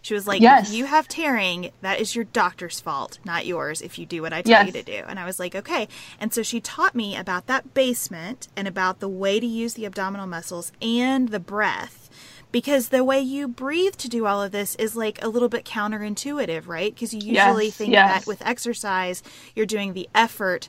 She 0.04 0.14
was 0.14 0.28
like, 0.28 0.42
Yes. 0.42 0.68
if 0.70 0.76
you 0.76 0.86
have 0.86 1.08
tearing, 1.08 1.72
that 1.82 2.00
is 2.00 2.14
your 2.14 2.26
doctor's 2.26 2.80
fault, 2.82 3.18
not 3.26 3.46
yours, 3.48 3.82
if 3.82 3.98
you 3.98 4.06
do 4.06 4.22
what 4.22 4.34
I 4.34 4.42
tell 4.44 4.66
you 4.66 4.72
to 4.74 4.84
do. 4.84 5.04
And 5.08 5.18
I 5.18 5.26
was 5.26 5.40
like, 5.40 5.56
okay. 5.56 5.88
And 6.20 6.34
so 6.34 6.44
she 6.44 6.60
taught 6.60 6.94
me 6.94 7.16
about 7.16 7.48
that 7.48 7.74
basement 7.74 8.50
and 8.56 8.68
about 8.68 9.00
the 9.00 9.08
way 9.10 9.40
to 9.40 9.46
use 9.48 9.74
the 9.76 9.86
abdominal 9.86 10.28
muscles 10.28 10.74
and 10.82 11.30
the 11.30 11.40
breath. 11.40 12.10
Because 12.52 12.90
the 12.90 13.04
way 13.04 13.20
you 13.22 13.48
breathe 13.48 13.96
to 13.96 14.10
do 14.10 14.28
all 14.28 14.44
of 14.44 14.52
this 14.52 14.76
is 14.76 14.96
like 14.96 15.24
a 15.24 15.30
little 15.30 15.50
bit 15.50 15.64
counterintuitive, 15.66 16.68
right? 16.68 16.94
Because 16.94 17.14
you 17.14 17.22
usually 17.22 17.66
Yes, 17.68 17.76
think 17.78 17.92
yes. 17.94 18.12
that 18.14 18.28
with 18.28 18.46
exercise, 18.46 19.24
you're 19.56 19.66
doing 19.66 19.94
the 19.94 20.08
effort 20.14 20.68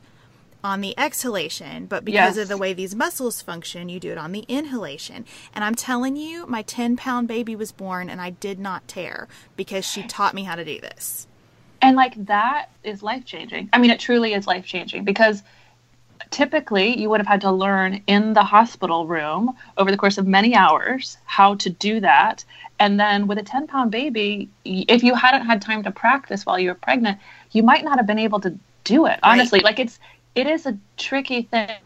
on 0.64 0.80
the 0.80 0.98
exhalation, 0.98 1.84
but 1.84 2.04
because 2.04 2.36
Yes. 2.36 2.44
of 2.44 2.48
the 2.48 2.56
way 2.56 2.72
these 2.72 2.94
muscles 2.94 3.42
function, 3.42 3.90
you 3.90 4.00
do 4.00 4.10
it 4.10 4.18
on 4.18 4.32
the 4.32 4.44
inhalation. 4.48 5.26
And 5.54 5.62
I'm 5.62 5.74
telling 5.74 6.16
you, 6.16 6.46
my 6.46 6.62
10 6.62 6.96
pound 6.96 7.28
baby 7.28 7.54
was 7.54 7.70
born 7.70 8.08
and 8.08 8.20
I 8.20 8.30
did 8.30 8.58
not 8.58 8.88
tear 8.88 9.28
because 9.56 9.84
she 9.84 10.02
taught 10.02 10.34
me 10.34 10.44
how 10.44 10.56
to 10.56 10.64
do 10.64 10.80
this. 10.80 11.28
And 11.82 11.96
like 11.96 12.26
that 12.26 12.70
is 12.82 13.02
life 13.02 13.26
changing. 13.26 13.68
I 13.74 13.78
mean, 13.78 13.90
it 13.90 14.00
truly 14.00 14.32
is 14.32 14.46
life 14.46 14.64
changing 14.64 15.04
because 15.04 15.42
typically 16.30 16.98
you 16.98 17.10
would 17.10 17.20
have 17.20 17.26
had 17.26 17.42
to 17.42 17.50
learn 17.52 18.02
in 18.06 18.32
the 18.32 18.42
hospital 18.42 19.06
room 19.06 19.54
over 19.76 19.90
the 19.90 19.98
course 19.98 20.16
of 20.16 20.26
many 20.26 20.54
hours 20.54 21.18
how 21.26 21.56
to 21.56 21.68
do 21.68 22.00
that. 22.00 22.42
And 22.78 22.98
then 22.98 23.26
with 23.26 23.36
a 23.36 23.42
10 23.42 23.66
pound 23.66 23.90
baby, 23.90 24.48
if 24.64 25.02
you 25.02 25.14
hadn't 25.14 25.44
had 25.44 25.60
time 25.60 25.82
to 25.82 25.90
practice 25.90 26.46
while 26.46 26.58
you 26.58 26.70
were 26.70 26.74
pregnant, 26.74 27.18
you 27.52 27.62
might 27.62 27.84
not 27.84 27.98
have 27.98 28.06
been 28.06 28.18
able 28.18 28.40
to 28.40 28.58
do 28.84 29.06
it. 29.06 29.18
Honestly, 29.22 29.60
like 29.60 29.78
it's, 29.78 29.98
it 30.34 30.46
is 30.46 30.66
a 30.66 30.78
tricky 30.96 31.42
thing. 31.42 31.76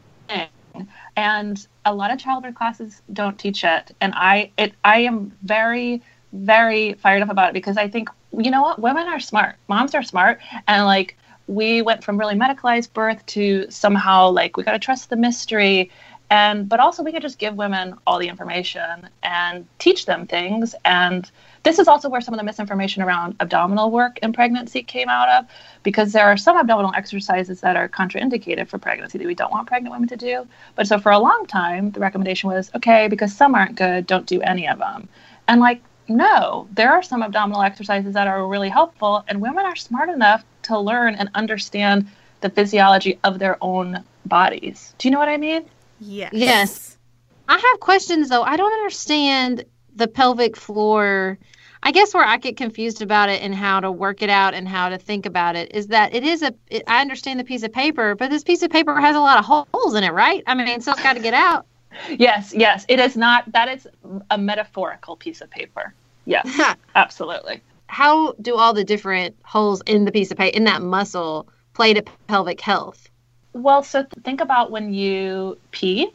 And 1.17 1.67
a 1.85 1.93
lot 1.93 2.13
of 2.13 2.19
childbirth 2.19 2.55
classes 2.55 3.03
don't 3.13 3.39
teach 3.39 3.65
it. 3.65 3.95
And 4.01 4.13
I, 4.15 4.53
it, 4.57 4.75
I 4.85 5.01
am 5.01 5.33
very, 5.43 6.03
very 6.33 6.93
fired 6.95 7.23
up 7.23 7.31
about 7.31 7.51
it 7.51 7.55
because 7.55 7.77
I 7.77 7.89
think, 7.89 8.09
you 8.33 8.51
know 8.51 8.63
what, 8.63 8.79
women 8.79 9.09
are 9.09 9.19
smart, 9.19 9.57
moms 9.67 9.95
are 9.95 10.03
smart, 10.03 10.39
and 10.69 10.85
like 10.85 11.17
we 11.49 11.83
went 11.83 12.05
from 12.05 12.19
really 12.19 12.35
medicalized 12.35 12.93
birth 12.93 13.25
to 13.27 13.67
somehow 13.71 14.29
like 14.31 14.57
we 14.57 14.63
got 14.63 14.73
to 14.73 14.79
trust 14.79 15.11
the 15.11 15.17
mystery, 15.17 15.91
and 16.31 16.69
but 16.69 16.79
also 16.79 17.03
we 17.03 17.11
could 17.11 17.23
just 17.23 17.39
give 17.39 17.57
women 17.57 17.95
all 18.07 18.19
the 18.19 18.29
information 18.29 19.09
and 19.23 19.67
teach 19.79 20.07
them 20.07 20.27
things. 20.27 20.75
And 20.85 21.29
this 21.69 21.79
is 21.79 21.87
also 21.87 22.09
where 22.09 22.23
some 22.23 22.33
of 22.33 22.39
the 22.39 22.45
misinformation 22.45 23.03
around 23.03 23.37
abdominal 23.41 23.91
work 23.91 24.19
in 24.23 24.33
pregnancy 24.33 24.83
came 24.83 25.11
out 25.11 25.29
of, 25.29 25.47
because 25.83 26.13
there 26.13 26.25
are 26.25 26.37
some 26.37 26.57
abdominal 26.57 26.93
exercises 26.95 27.61
that 27.61 27.77
are 27.77 27.91
contraindicated 27.91 28.67
for 28.69 28.79
pregnancy 28.79 29.19
that 29.19 29.27
we 29.27 29.35
don't 29.35 29.53
want 29.53 29.69
pregnant 29.69 29.93
women 29.93 30.09
to 30.09 30.17
do. 30.17 30.47
But 30.77 30.87
so 30.89 30.99
for 30.99 31.13
a 31.13 31.19
long 31.19 31.45
time, 31.47 31.91
the 31.91 32.01
recommendation 32.01 32.49
was 32.49 32.71
okay 32.75 33.07
because 33.09 33.37
some 33.37 33.55
aren't 33.55 33.77
good, 33.77 34.07
don't 34.07 34.27
do 34.27 34.41
any 34.41 34.67
of 34.67 34.79
them. 34.79 35.09
And 35.47 35.61
like 35.61 35.83
no, 36.09 36.67
there 36.73 36.91
are 36.91 37.03
some 37.03 37.23
abdominal 37.23 37.61
exercises 37.61 38.15
that 38.15 38.27
are 38.27 38.49
really 38.49 38.71
helpful, 38.71 39.23
and 39.29 39.43
women 39.43 39.67
are 39.67 39.77
smart 39.77 40.09
enough 40.09 40.43
to 40.63 40.79
learn 40.79 41.15
and 41.17 41.29
understand 41.35 42.09
the 42.41 42.49
physiology 42.49 43.19
of 43.25 43.39
their 43.39 43.59
own 43.61 44.03
bodies. 44.25 44.95
Do 44.97 45.07
you 45.07 45.13
know 45.13 45.19
what 45.19 45.29
I 45.29 45.37
mean? 45.37 45.67
Yes. 46.01 46.31
Yes. 46.33 46.99
I 47.47 47.59
have 47.59 47.81
questions 47.81 48.31
though. 48.31 48.43
I 48.43 48.57
don't 48.57 48.73
understand 48.73 49.65
the 49.97 50.09
pelvic 50.09 50.57
floor. 50.57 51.39
I 51.83 51.93
guess 51.93 52.13
where 52.13 52.25
I 52.25 52.37
get 52.39 52.57
confused 52.57 53.03
about 53.03 53.29
it 53.29 53.43
and 53.43 53.55
how 53.55 53.81
to 53.81 53.91
work 53.91 54.23
it 54.23 54.31
out 54.31 54.55
and 54.55 54.69
how 54.69 54.89
to 54.89 54.99
think 54.99 55.27
about 55.27 55.57
it 55.57 55.75
is 55.75 55.89
that 55.89 56.15
it 56.15 56.25
is 56.25 56.43
a. 56.43 56.55
It, 56.69 56.83
I 56.87 57.01
understand 57.01 57.39
the 57.41 57.45
piece 57.45 57.63
of 57.63 57.73
paper, 57.73 58.15
but 58.15 58.31
this 58.31 58.43
piece 58.45 58.63
of 58.63 58.71
paper 58.71 58.99
has 59.01 59.17
a 59.17 59.21
lot 59.21 59.39
of 59.39 59.45
holes 59.45 59.95
in 59.95 60.05
it, 60.05 60.13
right? 60.13 60.43
I 60.47 60.55
mean, 60.55 60.81
so 60.81 60.93
it's 60.93 61.03
got 61.03 61.15
to 61.15 61.23
get 61.23 61.35
out. 61.35 61.67
Yes, 62.11 62.53
yes. 62.55 62.85
It 62.87 63.01
is 63.01 63.17
not, 63.17 63.51
that 63.53 63.69
is 63.69 63.89
a 64.31 64.37
metaphorical 64.37 65.17
piece 65.17 65.41
of 65.41 65.51
paper. 65.51 65.95
Yes, 66.27 66.47
absolutely. 66.95 67.63
how 67.87 68.33
do 68.43 68.57
all 68.57 68.75
the 68.75 68.85
different 68.85 69.35
holes 69.43 69.83
in 69.87 70.05
the 70.05 70.13
piece 70.13 70.31
of 70.31 70.37
paper 70.37 70.55
in 70.55 70.65
that 70.65 70.83
muscle 70.83 71.49
play 71.73 71.95
to 71.95 72.03
pelvic 72.27 72.61
health? 72.61 73.09
Well, 73.55 73.83
so 73.83 74.03
th- 74.03 74.23
think 74.23 74.43
about 74.43 74.71
when 74.71 74.93
you 74.93 75.59
pee. 75.71 76.11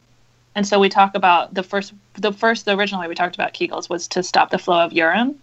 And 0.54 0.66
so 0.66 0.78
we 0.78 0.88
talk 0.88 1.16
about 1.16 1.52
the 1.52 1.64
first, 1.64 1.92
the 2.14 2.32
first, 2.32 2.64
the 2.64 2.76
original 2.76 3.00
way 3.00 3.08
we 3.08 3.16
talked 3.16 3.34
about 3.34 3.52
Kegels 3.52 3.90
was 3.90 4.06
to 4.08 4.22
stop 4.22 4.50
the 4.50 4.58
flow 4.58 4.84
of 4.84 4.92
urine. 4.92 5.38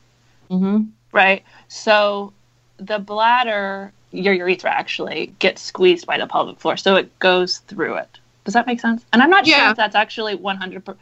Mm-hmm. 0.51 0.83
right? 1.13 1.43
So 1.69 2.33
the 2.77 2.99
bladder, 2.99 3.93
your 4.11 4.33
urethra 4.33 4.69
actually 4.69 5.33
gets 5.39 5.61
squeezed 5.61 6.05
by 6.05 6.17
the 6.17 6.27
pelvic 6.27 6.59
floor, 6.59 6.75
so 6.77 6.95
it 6.95 7.17
goes 7.19 7.59
through 7.59 7.95
it. 7.95 8.19
Does 8.43 8.53
that 8.53 8.67
make 8.67 8.79
sense? 8.81 9.05
And 9.13 9.21
I'm 9.21 9.29
not 9.29 9.45
sure 9.47 9.69
if 9.69 9.77
that's 9.77 9.95
actually 9.95 10.35
100. 10.35 10.85
Per- 10.85 10.97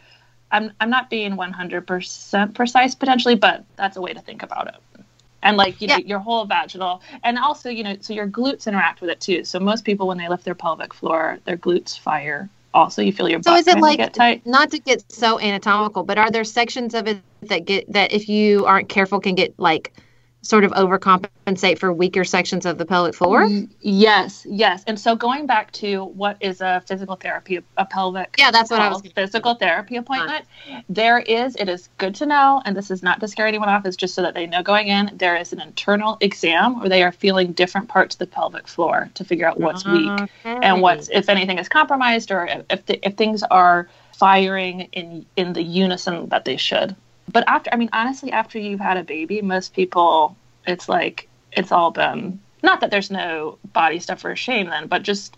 I'm 0.51 0.71
I'm 0.79 0.89
not 0.89 1.09
being 1.09 1.33
100% 1.33 2.53
precise 2.53 2.95
potentially, 2.95 3.35
but 3.35 3.63
that's 3.75 3.97
a 3.97 4.01
way 4.01 4.13
to 4.13 4.19
think 4.19 4.43
about 4.43 4.67
it. 4.67 5.03
And 5.41 5.55
like 5.55 5.79
you 5.81 5.87
know, 5.87 5.97
your 5.97 6.19
whole 6.19 6.45
vaginal, 6.45 7.01
and 7.23 7.39
also 7.39 7.69
you 7.69 7.83
know, 7.83 7.95
so 8.01 8.13
your 8.13 8.27
glutes 8.27 8.67
interact 8.67 8.99
with 8.99 9.09
it 9.09 9.21
too. 9.21 9.45
So 9.45 9.59
most 9.59 9.85
people, 9.85 10.07
when 10.07 10.17
they 10.17 10.27
lift 10.27 10.43
their 10.43 10.55
pelvic 10.55 10.93
floor, 10.93 11.39
their 11.45 11.57
glutes 11.57 11.97
fire. 11.97 12.49
Also, 12.73 13.01
you 13.01 13.11
feel 13.11 13.27
your 13.27 13.41
So 13.41 13.55
is 13.55 13.67
it 13.67 13.79
like 13.79 13.97
get 13.97 14.13
tight. 14.13 14.45
not 14.45 14.71
to 14.71 14.79
get 14.79 15.03
so 15.11 15.39
anatomical, 15.39 16.03
but 16.03 16.17
are 16.17 16.29
there 16.29 16.43
sections 16.43 16.93
of 16.93 17.07
it 17.07 17.21
that 17.43 17.65
get 17.65 17.91
that 17.91 18.11
if 18.11 18.29
you 18.29 18.65
aren't 18.65 18.89
careful 18.89 19.19
can 19.19 19.35
get 19.35 19.53
like 19.57 19.93
sort 20.41 20.63
of 20.63 20.71
overcompensate 20.71 21.77
for 21.79 21.91
weaker 21.91 22.23
sections 22.23 22.65
of 22.65 22.77
the 22.77 22.85
pelvic 22.85 23.13
floor? 23.13 23.43
Mm, 23.43 23.69
yes, 23.81 24.45
yes. 24.49 24.83
And 24.87 24.99
so 24.99 25.15
going 25.15 25.45
back 25.45 25.71
to 25.73 26.05
what 26.05 26.37
is 26.39 26.61
a 26.61 26.81
physical 26.85 27.15
therapy, 27.15 27.59
a 27.77 27.85
pelvic 27.85 28.35
Yeah, 28.37 28.51
that's 28.51 28.71
what 28.71 28.81
I 28.81 28.89
was 28.89 29.01
physical 29.13 29.55
therapy 29.55 29.97
appointment, 29.97 30.45
uh-huh. 30.69 30.81
there 30.87 31.19
is, 31.19 31.55
it 31.57 31.67
is 31.67 31.89
good 31.97 32.15
to 32.15 32.25
know, 32.25 32.61
and 32.65 32.75
this 32.75 32.89
is 32.89 33.03
not 33.03 33.19
to 33.19 33.27
scare 33.27 33.47
anyone 33.47 33.69
off, 33.69 33.85
it's 33.85 33.97
just 33.97 34.13
so 34.13 34.21
that 34.21 34.33
they 34.33 34.47
know 34.47 34.63
going 34.63 34.87
in, 34.87 35.11
there 35.13 35.35
is 35.35 35.51
an 35.51 35.59
internal 35.59 36.17
exam 36.21 36.79
where 36.79 36.89
they 36.89 37.03
are 37.03 37.11
feeling 37.11 37.51
different 37.51 37.89
parts 37.89 38.15
of 38.15 38.19
the 38.19 38.27
pelvic 38.27 38.67
floor 38.67 39.09
to 39.15 39.23
figure 39.23 39.47
out 39.47 39.59
what's 39.59 39.85
weak 39.85 40.29
and 40.45 40.81
what's, 40.81 41.09
if 41.09 41.27
anything 41.27 41.57
is 41.57 41.67
compromised 41.67 42.31
or 42.31 42.47
if, 42.69 42.85
the, 42.85 43.05
if 43.05 43.15
things 43.15 43.43
are 43.43 43.89
firing 44.13 44.81
in, 44.93 45.25
in 45.35 45.53
the 45.53 45.63
unison 45.63 46.29
that 46.29 46.45
they 46.45 46.57
should. 46.57 46.95
But 47.31 47.43
after, 47.47 47.69
I 47.71 47.77
mean, 47.77 47.89
honestly, 47.93 48.31
after 48.31 48.59
you've 48.59 48.79
had 48.79 48.97
a 48.97 49.03
baby, 49.03 49.41
most 49.41 49.73
people, 49.73 50.35
it's 50.65 50.89
like, 50.89 51.27
it's 51.51 51.71
all 51.71 51.91
been, 51.91 52.39
not 52.63 52.81
that 52.81 52.91
there's 52.91 53.11
no 53.11 53.57
body 53.73 53.99
stuff 53.99 54.21
for 54.21 54.35
shame 54.35 54.69
then, 54.69 54.87
but 54.87 55.03
just, 55.03 55.37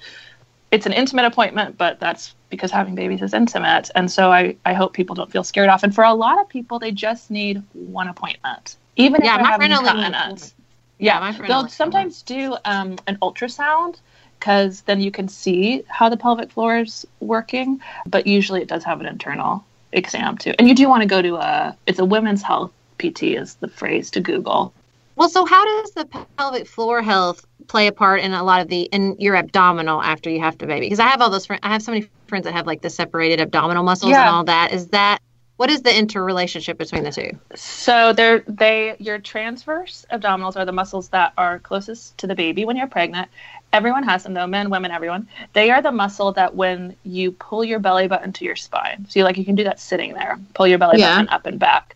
it's 0.71 0.85
an 0.85 0.93
intimate 0.93 1.25
appointment, 1.25 1.77
but 1.77 1.99
that's 1.99 2.33
because 2.49 2.71
having 2.71 2.95
babies 2.95 3.21
is 3.21 3.33
intimate. 3.33 3.89
And 3.93 4.09
so 4.09 4.31
I, 4.31 4.55
I 4.65 4.73
hope 4.73 4.93
people 4.93 5.15
don't 5.15 5.31
feel 5.31 5.43
scared 5.43 5.69
off. 5.69 5.83
And 5.83 5.93
for 5.93 6.03
a 6.03 6.13
lot 6.13 6.39
of 6.39 6.47
people, 6.47 6.79
they 6.79 6.91
just 6.91 7.29
need 7.29 7.61
one 7.73 8.07
appointment, 8.07 8.77
even 8.95 9.21
Yeah, 9.21 9.31
if 9.31 9.35
they're 9.35 9.43
my 9.43 9.51
having 9.51 9.67
friend 9.69 9.87
only 9.87 10.29
needs 10.29 10.53
Yeah, 10.99 11.19
my 11.19 11.33
friend 11.33 11.51
they'll 11.51 11.67
sometimes 11.67 12.21
do 12.21 12.55
um, 12.63 12.97
an 13.07 13.17
ultrasound 13.21 13.99
because 14.39 14.81
then 14.81 15.01
you 15.01 15.11
can 15.11 15.27
see 15.27 15.83
how 15.87 16.09
the 16.09 16.17
pelvic 16.17 16.51
floor 16.51 16.79
is 16.79 17.05
working. 17.19 17.81
But 18.07 18.27
usually, 18.27 18.61
it 18.61 18.67
does 18.67 18.83
have 18.83 18.99
an 19.01 19.07
internal 19.07 19.65
exam 19.93 20.37
too. 20.37 20.53
And 20.57 20.67
you 20.67 20.75
do 20.75 20.87
want 20.89 21.01
to 21.03 21.07
go 21.07 21.21
to 21.21 21.35
a 21.35 21.77
it's 21.87 21.99
a 21.99 22.05
women's 22.05 22.41
health 22.41 22.71
PT 22.99 23.23
is 23.23 23.55
the 23.55 23.67
phrase 23.67 24.11
to 24.11 24.21
Google. 24.21 24.73
Well, 25.15 25.29
so 25.29 25.45
how 25.45 25.63
does 25.65 25.91
the 25.91 26.05
pelvic 26.37 26.67
floor 26.67 27.01
health 27.01 27.45
play 27.67 27.87
a 27.87 27.91
part 27.91 28.21
in 28.21 28.33
a 28.33 28.43
lot 28.43 28.61
of 28.61 28.67
the 28.69 28.83
in 28.83 29.15
your 29.19 29.35
abdominal 29.35 30.01
after 30.01 30.29
you 30.29 30.39
have 30.39 30.57
to 30.59 30.65
baby? 30.65 30.85
Because 30.87 30.99
I 30.99 31.07
have 31.07 31.21
all 31.21 31.29
those 31.29 31.45
friends. 31.45 31.61
I 31.63 31.69
have 31.69 31.81
so 31.83 31.91
many 31.91 32.07
friends 32.27 32.45
that 32.45 32.53
have 32.53 32.65
like 32.67 32.81
the 32.81 32.89
separated 32.89 33.39
abdominal 33.39 33.83
muscles 33.83 34.11
Yeah. 34.11 34.21
and 34.21 34.29
all 34.29 34.43
that. 34.45 34.71
Is 34.71 34.87
that 34.87 35.19
what 35.57 35.69
is 35.69 35.83
the 35.83 35.95
interrelationship 35.95 36.77
between 36.77 37.03
the 37.03 37.11
two? 37.11 37.37
So 37.55 38.13
they're 38.13 38.43
they 38.47 38.95
your 38.99 39.19
transverse 39.19 40.05
abdominals 40.11 40.55
are 40.55 40.65
the 40.65 40.71
muscles 40.71 41.09
that 41.09 41.33
are 41.37 41.59
closest 41.59 42.17
to 42.19 42.27
the 42.27 42.33
baby 42.35 42.65
when 42.65 42.77
you're 42.77 42.87
pregnant. 42.87 43.29
Everyone 43.73 44.03
has 44.03 44.23
them 44.23 44.33
though, 44.33 44.47
men, 44.47 44.69
women, 44.69 44.91
everyone. 44.91 45.27
They 45.53 45.71
are 45.71 45.81
the 45.81 45.91
muscle 45.91 46.31
that 46.33 46.55
when 46.55 46.95
you 47.03 47.31
pull 47.31 47.63
your 47.63 47.79
belly 47.79 48.07
button 48.07 48.33
to 48.33 48.45
your 48.45 48.55
spine, 48.55 49.05
so 49.07 49.19
you 49.19 49.23
like 49.23 49.37
you 49.37 49.45
can 49.45 49.55
do 49.55 49.63
that 49.63 49.79
sitting 49.79 50.13
there, 50.13 50.39
pull 50.53 50.67
your 50.67 50.77
belly 50.77 50.97
Yeah. 50.97 51.15
button 51.15 51.29
up 51.29 51.45
and 51.45 51.57
back. 51.59 51.95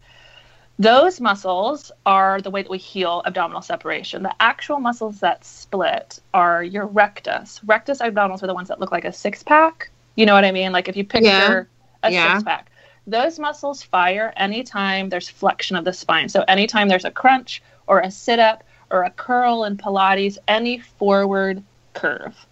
Those 0.77 1.21
muscles 1.21 1.91
are 2.05 2.41
the 2.41 2.49
way 2.49 2.61
that 2.61 2.69
we 2.71 2.77
heal 2.77 3.21
abdominal 3.25 3.61
separation. 3.61 4.23
The 4.23 4.35
actual 4.41 4.79
muscles 4.79 5.19
that 5.21 5.45
split 5.45 6.19
are 6.33 6.63
your 6.63 6.85
rectus. 6.85 7.61
Rectus 7.65 7.99
abdominals 7.99 8.43
are 8.43 8.47
the 8.47 8.53
ones 8.53 8.67
that 8.67 8.79
look 8.79 8.91
like 8.91 9.05
a 9.05 9.13
six 9.13 9.41
pack. 9.43 9.89
You 10.15 10.25
know 10.25 10.33
what 10.33 10.43
I 10.45 10.51
mean? 10.51 10.71
Like 10.73 10.87
if 10.89 10.97
you 10.97 11.05
picture 11.05 11.69
a 12.03 12.11
Yeah. 12.11 12.33
six 12.33 12.43
pack. 12.43 12.71
Those 13.07 13.39
muscles 13.39 13.83
fire 13.83 14.33
anytime 14.35 15.09
there's 15.09 15.29
flexion 15.29 15.75
of 15.77 15.85
the 15.85 15.93
spine. 15.93 16.27
So 16.27 16.43
anytime 16.47 16.87
there's 16.89 17.05
a 17.05 17.11
crunch 17.11 17.61
or 17.87 17.99
a 17.99 18.11
sit 18.11 18.39
up 18.39 18.63
or 18.91 19.03
a 19.03 19.09
curl 19.11 19.63
in 19.63 19.77
Pilates, 19.77 20.37
any 20.47 20.79
forward 20.79 21.63
curve. 21.93 22.45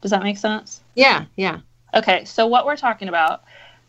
Does 0.00 0.10
that 0.10 0.22
make 0.22 0.38
sense? 0.38 0.80
Yeah, 0.94 1.24
yeah. 1.36 1.60
Okay, 1.94 2.24
so 2.24 2.46
what 2.46 2.66
we're 2.66 2.76
talking 2.76 3.08
about, 3.08 3.42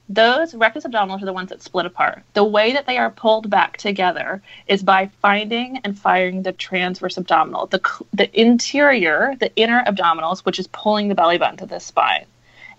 those 0.10 0.56
rectus 0.56 0.86
abdominals 0.86 1.22
are 1.22 1.26
the 1.26 1.34
ones 1.34 1.50
that 1.50 1.62
split 1.62 1.86
apart. 1.86 2.24
The 2.34 2.44
way 2.44 2.72
that 2.74 2.86
they 2.86 2.98
are 2.98 3.10
pulled 3.10 3.50
back 3.50 3.78
together 3.78 4.42
is 4.68 4.82
by 4.82 5.08
finding 5.22 5.78
and 5.84 5.98
firing 5.98 6.44
the 6.44 6.54
transverse 6.54 7.18
abdominal, 7.18 7.68
the, 7.68 7.82
the 8.14 8.40
interior, 8.40 9.36
the 9.40 9.54
inner 9.56 9.84
abdominals, 9.86 10.46
which 10.46 10.60
is 10.60 10.68
pulling 10.68 11.10
the 11.10 11.16
belly 11.16 11.38
button 11.38 11.58
to 11.58 11.66
the 11.66 11.80
spine. 11.80 12.26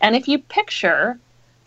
And 0.00 0.16
if 0.16 0.26
you 0.28 0.38
picture 0.38 1.18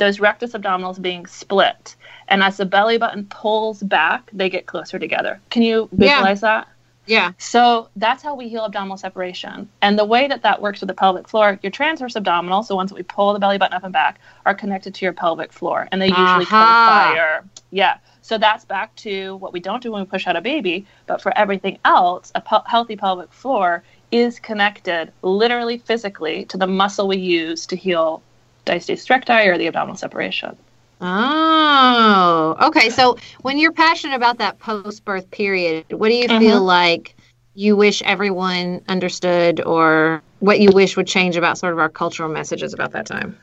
those 0.02 0.20
rectus 0.20 0.54
abdominals 0.54 1.00
being 1.00 1.28
split. 1.28 1.96
And 2.28 2.42
as 2.42 2.58
the 2.58 2.66
belly 2.66 2.98
button 2.98 3.28
pulls 3.28 3.84
back, 3.84 4.32
they 4.34 4.50
get 4.50 4.66
closer 4.66 4.98
together. 4.98 5.40
Can 5.52 5.62
you 5.62 5.90
visualize 5.92 6.42
yeah. 6.42 6.64
that? 6.64 6.68
Yeah. 7.08 7.32
So 7.38 7.90
that's 7.96 8.22
how 8.22 8.36
we 8.36 8.48
heal 8.48 8.64
abdominal 8.64 8.98
separation. 8.98 9.68
And 9.82 9.98
the 9.98 10.06
way 10.06 10.28
that 10.28 10.44
that 10.44 10.62
works 10.62 10.82
with 10.82 10.88
the 10.88 10.94
pelvic 10.94 11.28
floor, 11.28 11.60
your 11.64 11.72
transverse 11.72 12.14
abdominals, 12.14 12.68
the 12.68 12.76
ones 12.76 12.90
that 12.90 12.96
we 12.96 13.04
pull 13.04 13.34
the 13.34 13.40
belly 13.40 13.58
button 13.58 13.74
up 13.74 13.84
and 13.84 13.94
back, 13.94 14.20
are 14.46 14.54
connected 14.54 14.94
to 14.96 15.06
your 15.06 15.14
pelvic 15.14 15.52
floor, 15.52 15.88
and 15.92 16.02
they 16.02 16.08
usually 16.08 16.46
uh-huh. 16.46 17.14
co-fire. 17.16 17.46
Yeah. 17.72 17.98
So 18.22 18.38
that's 18.38 18.66
back 18.66 18.96
to 18.98 19.36
what 19.38 19.52
we 19.52 19.60
don't 19.60 19.82
do 19.82 19.92
when 19.92 20.02
we 20.02 20.06
push 20.06 20.28
out 20.28 20.36
a 20.36 20.42
baby. 20.42 20.86
But 21.08 21.22
for 21.22 21.36
everything 21.38 21.80
else, 21.84 22.32
a 22.36 22.42
pe- 22.42 22.58
healthy 22.68 22.96
pelvic 22.96 23.34
floor 23.34 23.84
is 24.12 24.40
connected 24.40 25.12
literally 25.22 25.80
physically 25.80 26.46
to 26.46 26.58
the 26.58 26.68
muscle 26.68 27.08
we 27.08 27.18
use 27.18 27.66
to 27.68 27.76
heal 27.76 28.22
diastasis 28.66 29.10
recti 29.10 29.48
or 29.48 29.58
the 29.58 29.68
abdominal 29.68 29.96
separation. 29.96 30.56
Oh, 31.02 32.56
okay. 32.68 32.90
So 32.90 33.18
when 33.42 33.58
you're 33.58 33.72
passionate 33.72 34.16
about 34.16 34.38
that 34.38 34.60
post 34.60 35.04
birth 35.04 35.30
period, 35.32 35.92
what 35.92 36.10
do 36.10 36.16
you 36.16 36.28
mm-hmm. 36.28 36.40
feel 36.40 36.62
like 36.62 37.16
you 37.56 37.76
wish 37.76 38.02
everyone 38.04 38.82
understood 38.88 39.62
or 39.62 40.22
what 40.40 40.60
you 40.60 40.70
wish 40.72 40.96
would 40.96 41.08
change 41.08 41.36
about 41.36 41.58
sort 41.58 41.74
of 41.74 41.80
our 41.80 41.90
cultural 41.90 42.30
messages 42.30 42.74
about 42.74 42.92
that 42.92 43.08
time? 43.08 43.38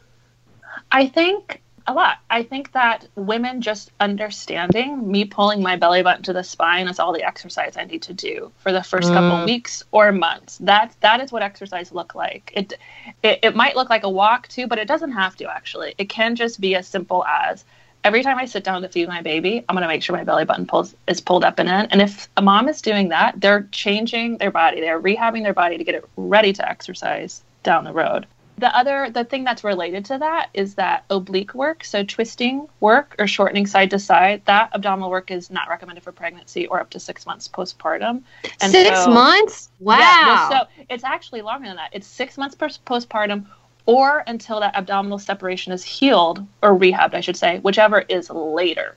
I 0.92 1.06
think 1.06 1.60
a 1.88 1.94
lot. 1.94 2.18
I 2.28 2.42
think 2.42 2.72
that 2.72 3.08
women 3.14 3.62
just 3.62 3.90
understanding 3.98 5.10
me 5.10 5.24
pulling 5.24 5.62
my 5.62 5.76
belly 5.76 6.02
button 6.02 6.22
to 6.24 6.34
the 6.34 6.44
spine 6.44 6.86
is 6.86 7.00
all 7.00 7.14
the 7.14 7.22
exercise 7.22 7.76
I 7.76 7.84
need 7.84 8.02
to 8.02 8.12
do 8.12 8.52
for 8.58 8.72
the 8.72 8.82
first 8.82 9.08
mm. 9.08 9.14
couple 9.14 9.46
weeks 9.46 9.82
or 9.90 10.12
months. 10.12 10.58
That 10.58 10.94
that 11.00 11.20
is 11.20 11.32
what 11.32 11.42
exercise 11.42 11.90
look 11.90 12.14
like. 12.14 12.52
It, 12.54 12.74
it 13.22 13.40
it 13.42 13.56
might 13.56 13.74
look 13.74 13.88
like 13.88 14.04
a 14.04 14.10
walk 14.10 14.48
too, 14.48 14.66
but 14.66 14.78
it 14.78 14.86
doesn't 14.86 15.12
have 15.12 15.34
to 15.36 15.50
actually. 15.50 15.94
It 15.96 16.10
can 16.10 16.36
just 16.36 16.60
be 16.60 16.76
as 16.76 16.86
simple 16.86 17.24
as 17.24 17.64
every 18.04 18.22
time 18.22 18.38
I 18.38 18.44
sit 18.44 18.64
down 18.64 18.82
to 18.82 18.88
feed 18.88 19.08
my 19.08 19.22
baby, 19.22 19.64
I'm 19.66 19.74
going 19.74 19.82
to 19.82 19.88
make 19.88 20.02
sure 20.02 20.14
my 20.14 20.24
belly 20.24 20.44
button 20.44 20.66
pulls 20.66 20.94
is 21.06 21.20
pulled 21.22 21.42
up 21.42 21.58
and 21.58 21.68
in. 21.68 21.86
And 21.86 22.02
if 22.02 22.28
a 22.36 22.42
mom 22.42 22.68
is 22.68 22.82
doing 22.82 23.08
that, 23.08 23.40
they're 23.40 23.66
changing 23.72 24.38
their 24.38 24.50
body. 24.50 24.80
They're 24.80 25.00
rehabbing 25.00 25.42
their 25.42 25.54
body 25.54 25.78
to 25.78 25.84
get 25.84 25.94
it 25.94 26.08
ready 26.16 26.52
to 26.52 26.68
exercise 26.68 27.42
down 27.62 27.84
the 27.84 27.92
road 27.92 28.26
the 28.58 28.76
other 28.76 29.10
the 29.10 29.24
thing 29.24 29.44
that's 29.44 29.64
related 29.64 30.04
to 30.04 30.18
that 30.18 30.48
is 30.52 30.74
that 30.74 31.04
oblique 31.10 31.54
work 31.54 31.84
so 31.84 32.02
twisting 32.02 32.68
work 32.80 33.14
or 33.18 33.26
shortening 33.26 33.66
side 33.66 33.90
to 33.90 33.98
side 33.98 34.42
that 34.46 34.70
abdominal 34.74 35.10
work 35.10 35.30
is 35.30 35.50
not 35.50 35.68
recommended 35.68 36.02
for 36.02 36.12
pregnancy 36.12 36.66
or 36.66 36.80
up 36.80 36.90
to 36.90 37.00
six 37.00 37.24
months 37.24 37.48
postpartum. 37.48 38.22
And 38.60 38.72
six 38.72 39.04
so, 39.04 39.10
months? 39.10 39.70
wow 39.80 39.98
yeah, 39.98 40.26
well, 40.26 40.50
so 40.50 40.84
it's 40.90 41.04
actually 41.04 41.42
longer 41.42 41.68
than 41.68 41.76
that. 41.76 41.90
It's 41.92 42.06
six 42.06 42.36
months 42.36 42.56
postpartum 42.56 43.46
or 43.86 44.22
until 44.26 44.60
that 44.60 44.76
abdominal 44.76 45.18
separation 45.18 45.72
is 45.72 45.82
healed 45.82 46.46
or 46.62 46.78
rehabbed 46.78 47.14
i 47.14 47.20
should 47.20 47.36
say 47.36 47.58
whichever 47.60 48.00
is 48.08 48.28
later 48.28 48.96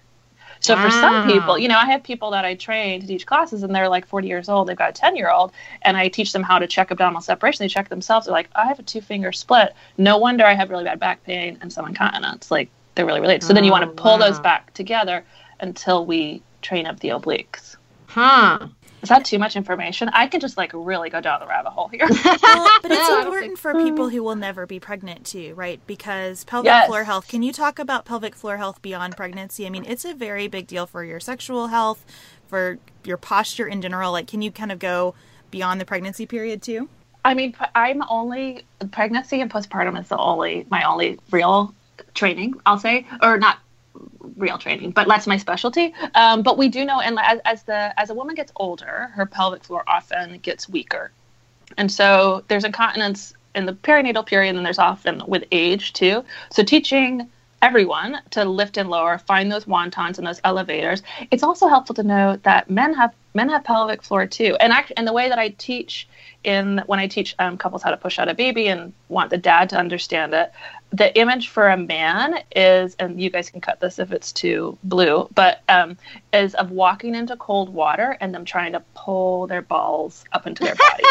so 0.62 0.76
for 0.76 0.92
some 0.92 1.14
ah. 1.14 1.26
people, 1.26 1.58
you 1.58 1.68
know, 1.68 1.78
I 1.78 1.86
have 1.86 2.04
people 2.04 2.32
that 2.32 2.46
I 2.46 2.54
train 2.54 3.02
to 3.02 3.08
teach 3.08 3.26
classes 3.26 3.64
and 3.64 3.74
they're 3.74 3.90
like 3.90 4.06
40 4.06 4.28
years 4.28 4.48
old, 4.48 4.68
they've 4.68 4.78
got 4.78 4.92
a 4.92 4.94
10 4.94 5.16
year 5.16 5.30
old, 5.30 5.52
and 5.82 5.98
I 5.98 6.08
teach 6.08 6.34
them 6.34 6.44
how 6.44 6.60
to 6.60 6.68
check 6.68 6.92
abdominal 6.92 7.22
separation. 7.22 7.64
They 7.64 7.68
check 7.68 7.90
themselves. 7.90 8.28
They're 8.28 8.34
like, 8.34 8.50
I 8.56 8.68
have 8.68 8.80
a 8.80 8.84
two 8.84 9.02
finger 9.02 9.32
split. 9.32 9.74
No 9.98 10.18
wonder 10.18 10.46
I 10.46 10.54
have 10.54 10.70
really 10.70 10.84
bad 10.84 11.00
back 11.00 11.24
pain 11.24 11.58
and 11.62 11.74
some 11.74 11.88
incontinence. 11.88 12.52
Like 12.52 12.70
they're 12.94 13.08
really 13.08 13.22
related. 13.22 13.44
So 13.44 13.52
oh, 13.52 13.54
then 13.56 13.64
you 13.64 13.72
oh, 13.72 13.74
want 13.74 13.86
to 13.86 14.02
pull 14.02 14.20
wow. 14.20 14.30
those 14.30 14.40
back 14.40 14.72
together 14.74 15.26
until 15.60 16.06
we 16.06 16.44
train 16.62 16.86
up 16.86 17.00
the 17.00 17.10
obliques. 17.10 17.76
Huh. 18.06 18.68
Is 19.02 19.10
that 19.10 19.26
too 19.26 19.40
much 19.40 19.56
information? 19.56 20.10
I 20.10 20.28
could 20.28 20.42
just 20.42 20.58
like 20.58 20.72
really 20.74 21.10
go 21.10 21.22
down 21.22 21.40
the 21.40 21.48
rabbit 21.48 21.72
hole 21.72 21.88
here. 21.88 22.08
well, 22.08 22.70
but 22.82 22.92
it's 22.92 23.10
important 23.10 23.58
for 23.58 23.74
people 23.74 24.10
who 24.10 24.22
will 24.22 24.36
never 24.36 24.66
be 24.66 24.80
pregnant 24.80 25.26
too, 25.26 25.54
right? 25.56 25.80
Because 25.88 26.44
pelvic 26.44 26.68
yes. 26.68 26.88
floor 26.88 27.04
health. 27.04 27.28
Can 27.28 27.42
you 27.42 27.52
talk 27.52 27.80
about 27.80 28.06
pelvic 28.06 28.36
floor 28.36 28.58
health 28.58 28.82
beyond 28.82 29.18
pregnancy? 29.18 29.66
I 29.66 29.70
mean, 29.70 29.86
it's 29.88 30.06
a 30.06 30.14
very 30.14 30.48
big 30.48 30.68
deal 30.68 30.86
for 30.86 31.04
your 31.04 31.20
sexual 31.20 31.68
health, 31.68 32.06
for 32.48 32.78
your 33.04 33.18
posture 33.18 33.68
in 33.68 33.82
general. 33.82 34.12
Like, 34.12 34.28
can 34.28 34.42
you 34.42 34.52
kind 34.52 34.72
of 34.72 34.78
go 34.78 35.16
beyond 35.50 35.82
the 35.82 35.86
pregnancy 35.86 36.26
period 36.26 36.62
too? 36.62 36.88
I 37.24 37.34
mean, 37.34 37.56
I'm 37.76 38.04
only 38.10 38.66
pregnancy 38.92 39.42
and 39.42 39.52
postpartum 39.52 40.00
is 40.00 40.10
the 40.10 40.18
only 40.18 40.66
my 40.70 40.84
only 40.84 41.20
real 41.32 41.74
training. 42.14 42.56
I'll 42.66 42.80
say, 42.80 43.08
or 43.22 43.38
not 43.38 43.58
real 44.42 44.58
training, 44.58 44.92
but 44.92 45.08
that's 45.08 45.28
my 45.28 45.38
specialty. 45.38 45.94
Um, 46.16 46.42
but 46.44 46.58
we 46.58 46.68
do 46.68 46.84
know, 46.84 47.00
and 47.00 47.18
as, 47.20 47.40
as 47.46 47.64
the 47.64 47.98
as 48.00 48.10
a 48.10 48.14
woman 48.14 48.36
gets 48.36 48.52
older, 48.58 49.12
her 49.14 49.26
pelvic 49.26 49.64
floor 49.64 49.84
often 49.88 50.40
gets 50.40 50.68
weaker, 50.68 51.12
and 51.78 51.92
so 51.92 52.44
there's 52.48 52.66
incontinence 52.66 53.34
in 53.56 53.66
the 53.66 53.74
perinatal 53.74 54.26
period, 54.26 54.56
and 54.56 54.66
there's 54.66 54.80
often 54.80 55.24
with 55.28 55.44
age 55.52 55.94
too. 55.94 56.24
So 56.50 56.64
teaching 56.64 57.30
everyone 57.62 58.22
to 58.32 58.46
lift 58.46 58.78
and 58.78 58.90
lower, 58.90 59.18
find 59.18 59.52
those 59.52 59.66
wontons 59.66 60.18
and 60.18 60.28
those 60.28 60.42
elevators. 60.44 61.04
It's 61.32 61.44
also 61.44 61.68
helpful 61.68 61.96
to 61.96 62.04
know 62.04 62.38
that 62.44 62.70
men 62.70 62.94
have 62.94 63.14
men 63.34 63.50
have 63.50 63.64
pelvic 63.64 64.04
floor 64.04 64.26
too, 64.28 64.58
and 64.60 64.74
act, 64.74 64.92
and 64.98 65.08
the 65.08 65.14
way 65.14 65.30
that 65.30 65.40
I 65.40 65.50
teach 65.50 66.08
in 66.44 66.82
when 66.86 67.00
I 67.00 67.08
teach 67.08 67.36
um, 67.40 67.58
couples 67.58 67.84
how 67.84 67.92
to 67.92 67.98
push 67.98 68.20
out 68.20 68.28
a 68.28 68.34
baby 68.34 68.68
and 68.68 68.94
want 69.10 69.30
the 69.30 69.38
dad 69.38 69.70
to 69.70 69.78
understand 69.78 70.34
it, 70.34 70.52
the 70.92 71.18
image 71.18 71.48
for 71.50 71.70
a 71.70 71.78
man 71.78 72.40
is, 72.56 72.96
and 72.96 73.22
you 73.22 73.30
guys 73.30 73.50
can 73.50 73.62
cut 73.62 73.80
this 73.80 74.00
if 74.00 74.12
it's 74.12 74.32
too 74.32 74.78
blue, 74.84 75.30
but 75.34 75.62
um, 75.70 75.98
is 76.34 76.54
of 76.56 76.72
walking 76.72 77.16
into 77.16 77.38
cold 77.38 77.70
water 77.70 78.18
and 78.20 78.34
them 78.34 78.44
trying 78.44 78.74
to 78.74 78.82
pull 78.96 79.48
their 79.48 79.62
balls 79.62 80.26
up 80.34 80.48
into 80.48 80.64
their 80.64 80.76
body. 80.76 81.04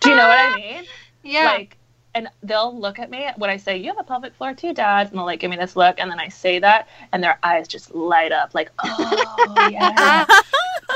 Do 0.00 0.10
you 0.10 0.16
know 0.16 0.28
what 0.28 0.38
I 0.38 0.56
mean? 0.56 0.84
Yeah. 1.28 1.46
Like, 1.46 1.75
and 2.16 2.28
they'll 2.42 2.74
look 2.74 2.98
at 2.98 3.10
me 3.10 3.28
when 3.36 3.50
I 3.50 3.58
say, 3.58 3.76
"You 3.76 3.88
have 3.88 3.98
a 3.98 4.02
pelvic 4.02 4.34
floor 4.34 4.54
too, 4.54 4.72
Dad," 4.72 5.08
and 5.08 5.18
they'll 5.18 5.26
like 5.26 5.38
give 5.38 5.50
me 5.50 5.56
this 5.58 5.76
look, 5.76 6.00
and 6.00 6.10
then 6.10 6.18
I 6.18 6.28
say 6.28 6.58
that, 6.58 6.88
and 7.12 7.22
their 7.22 7.38
eyes 7.42 7.68
just 7.68 7.94
light 7.94 8.32
up, 8.32 8.54
like, 8.54 8.70
"Oh 8.82 9.68
yeah, 9.70 10.24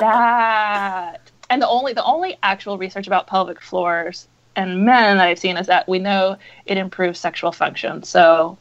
that." 0.00 1.20
And 1.50 1.60
the 1.60 1.68
only 1.68 1.92
the 1.92 2.04
only 2.04 2.38
actual 2.42 2.78
research 2.78 3.06
about 3.06 3.26
pelvic 3.26 3.60
floors 3.60 4.28
and 4.56 4.84
men 4.86 5.18
that 5.18 5.28
I've 5.28 5.38
seen 5.38 5.58
is 5.58 5.66
that 5.66 5.86
we 5.86 5.98
know 5.98 6.38
it 6.64 6.78
improves 6.78 7.20
sexual 7.20 7.52
function. 7.52 8.02
So 8.02 8.56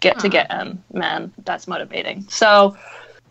get 0.00 0.14
huh. 0.16 0.22
to 0.22 0.28
get 0.30 0.50
in 0.50 0.82
men, 0.92 1.32
that's 1.44 1.68
motivating. 1.68 2.26
So 2.30 2.76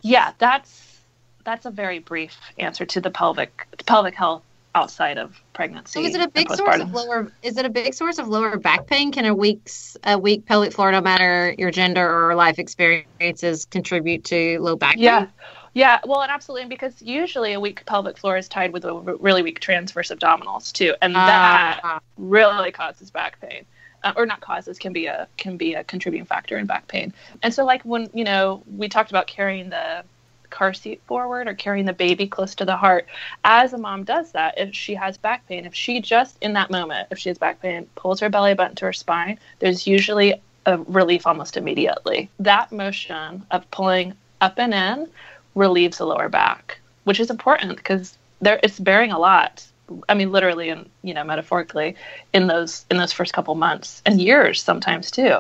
yeah, 0.04 0.34
that's 0.38 1.00
that's 1.46 1.66
a 1.66 1.72
very 1.72 1.98
brief 1.98 2.38
answer 2.60 2.86
to 2.86 3.02
the 3.02 3.10
pelvic 3.10 3.66
pelvic 3.88 4.14
health 4.14 4.44
outside 4.76 5.18
of 5.18 5.42
pregnancy. 5.58 6.00
So 6.00 6.06
is 6.06 6.14
it 6.14 6.22
a 6.22 6.30
big 6.30 6.50
source 6.52 6.80
of 6.80 6.94
lower? 6.94 7.32
Is 7.42 7.58
it 7.58 7.66
a 7.66 7.70
big 7.70 7.94
source 7.96 8.20
of 8.20 8.28
lower 8.28 8.58
back 8.58 8.86
pain? 8.86 9.12
Can 9.12 9.26
a 9.26 9.34
week's 9.34 9.98
a 10.04 10.18
weak 10.18 10.46
pelvic 10.46 10.72
floor, 10.72 10.92
no 10.92 11.02
matter 11.02 11.54
your 11.58 11.72
gender 11.72 12.08
or 12.08 12.36
life 12.36 12.60
experiences, 12.60 13.66
contribute 13.66 14.24
to 14.26 14.60
low 14.60 14.76
back 14.76 14.96
yeah. 14.98 15.20
pain? 15.20 15.28
Yeah. 15.28 15.46
Yeah, 15.74 16.00
well, 16.08 16.22
and 16.24 16.32
absolutely, 16.32 16.70
because 16.70 17.00
usually 17.04 17.54
a 17.54 17.60
weak 17.60 17.86
pelvic 17.86 18.18
floor 18.18 18.36
is 18.36 18.48
tied 18.48 18.74
with 18.74 18.84
a 18.84 18.96
really 18.96 19.44
weak 19.44 19.60
transverse 19.60 20.10
abdominals 20.10 20.72
too, 20.72 20.96
and 21.04 21.14
that 21.14 21.80
uh, 21.84 22.00
really 22.18 22.72
causes 22.72 23.12
back 23.12 23.40
pain, 23.40 23.64
uh, 24.04 24.14
or 24.16 24.26
not 24.26 24.42
causes 24.42 24.80
can 24.80 24.92
be 24.92 25.06
a 25.06 25.28
can 25.38 25.56
be 25.56 25.76
a 25.76 25.84
contributing 25.84 26.26
factor 26.26 26.58
in 26.58 26.66
back 26.66 26.88
pain. 26.88 27.14
And 27.44 27.54
so, 27.54 27.64
like 27.64 27.84
when 27.84 28.10
you 28.12 28.24
know 28.24 28.64
we 28.76 28.90
talked 28.90 29.12
about 29.12 29.28
carrying 29.28 29.70
the 29.70 30.04
car 30.50 30.74
seat 30.74 31.02
forward 31.06 31.48
or 31.48 31.54
carrying 31.54 31.86
the 31.86 31.94
baby 31.94 32.28
close 32.28 32.56
to 32.56 32.66
the 32.66 32.76
heart, 32.76 33.08
as 33.44 33.74
a 33.74 33.78
mom 33.78 34.04
does 34.04 34.32
that, 34.32 34.58
if 34.58 34.74
she 34.74 34.96
has 34.96 35.18
back 35.18 35.48
pain, 35.48 35.66
if 35.66 35.74
she 35.74 36.02
just 36.02 36.38
in 36.42 36.54
that 36.54 36.72
moment, 36.72 37.08
if 37.12 37.18
she 37.18 37.30
has 37.30 37.38
back 37.38 37.62
pain, 37.62 37.88
pulls 37.96 38.20
her 38.20 38.30
belly 38.30 38.54
button 38.54 38.76
to 38.76 38.86
her 38.86 38.94
spine, 38.94 39.40
there's 39.60 39.88
usually 39.88 40.34
a 40.66 40.78
relief 40.78 41.26
almost 41.26 41.58
immediately. 41.58 42.30
That 42.40 42.72
motion 42.72 43.46
of 43.52 43.70
pulling 43.72 44.14
up 44.42 44.60
and 44.60 44.74
in 44.74 45.10
relieves 45.56 45.98
the 45.98 46.06
lower 46.06 46.30
back, 46.30 46.80
which 47.06 47.20
is 47.20 47.30
important 47.30 47.78
because 47.78 48.18
there 48.42 48.60
it's 48.62 48.80
bearing 48.80 49.12
a 49.12 49.20
lot. 49.20 49.66
I 50.10 50.14
mean, 50.16 50.32
literally 50.32 50.70
and 50.70 50.90
you 51.02 51.14
know 51.14 51.24
metaphorically 51.24 51.96
in 52.34 52.48
those 52.48 52.86
in 52.92 52.98
those 52.98 53.14
first 53.14 53.34
couple 53.34 53.56
months 53.56 54.02
and 54.06 54.22
years 54.22 54.62
sometimes 54.62 55.10
too. 55.10 55.38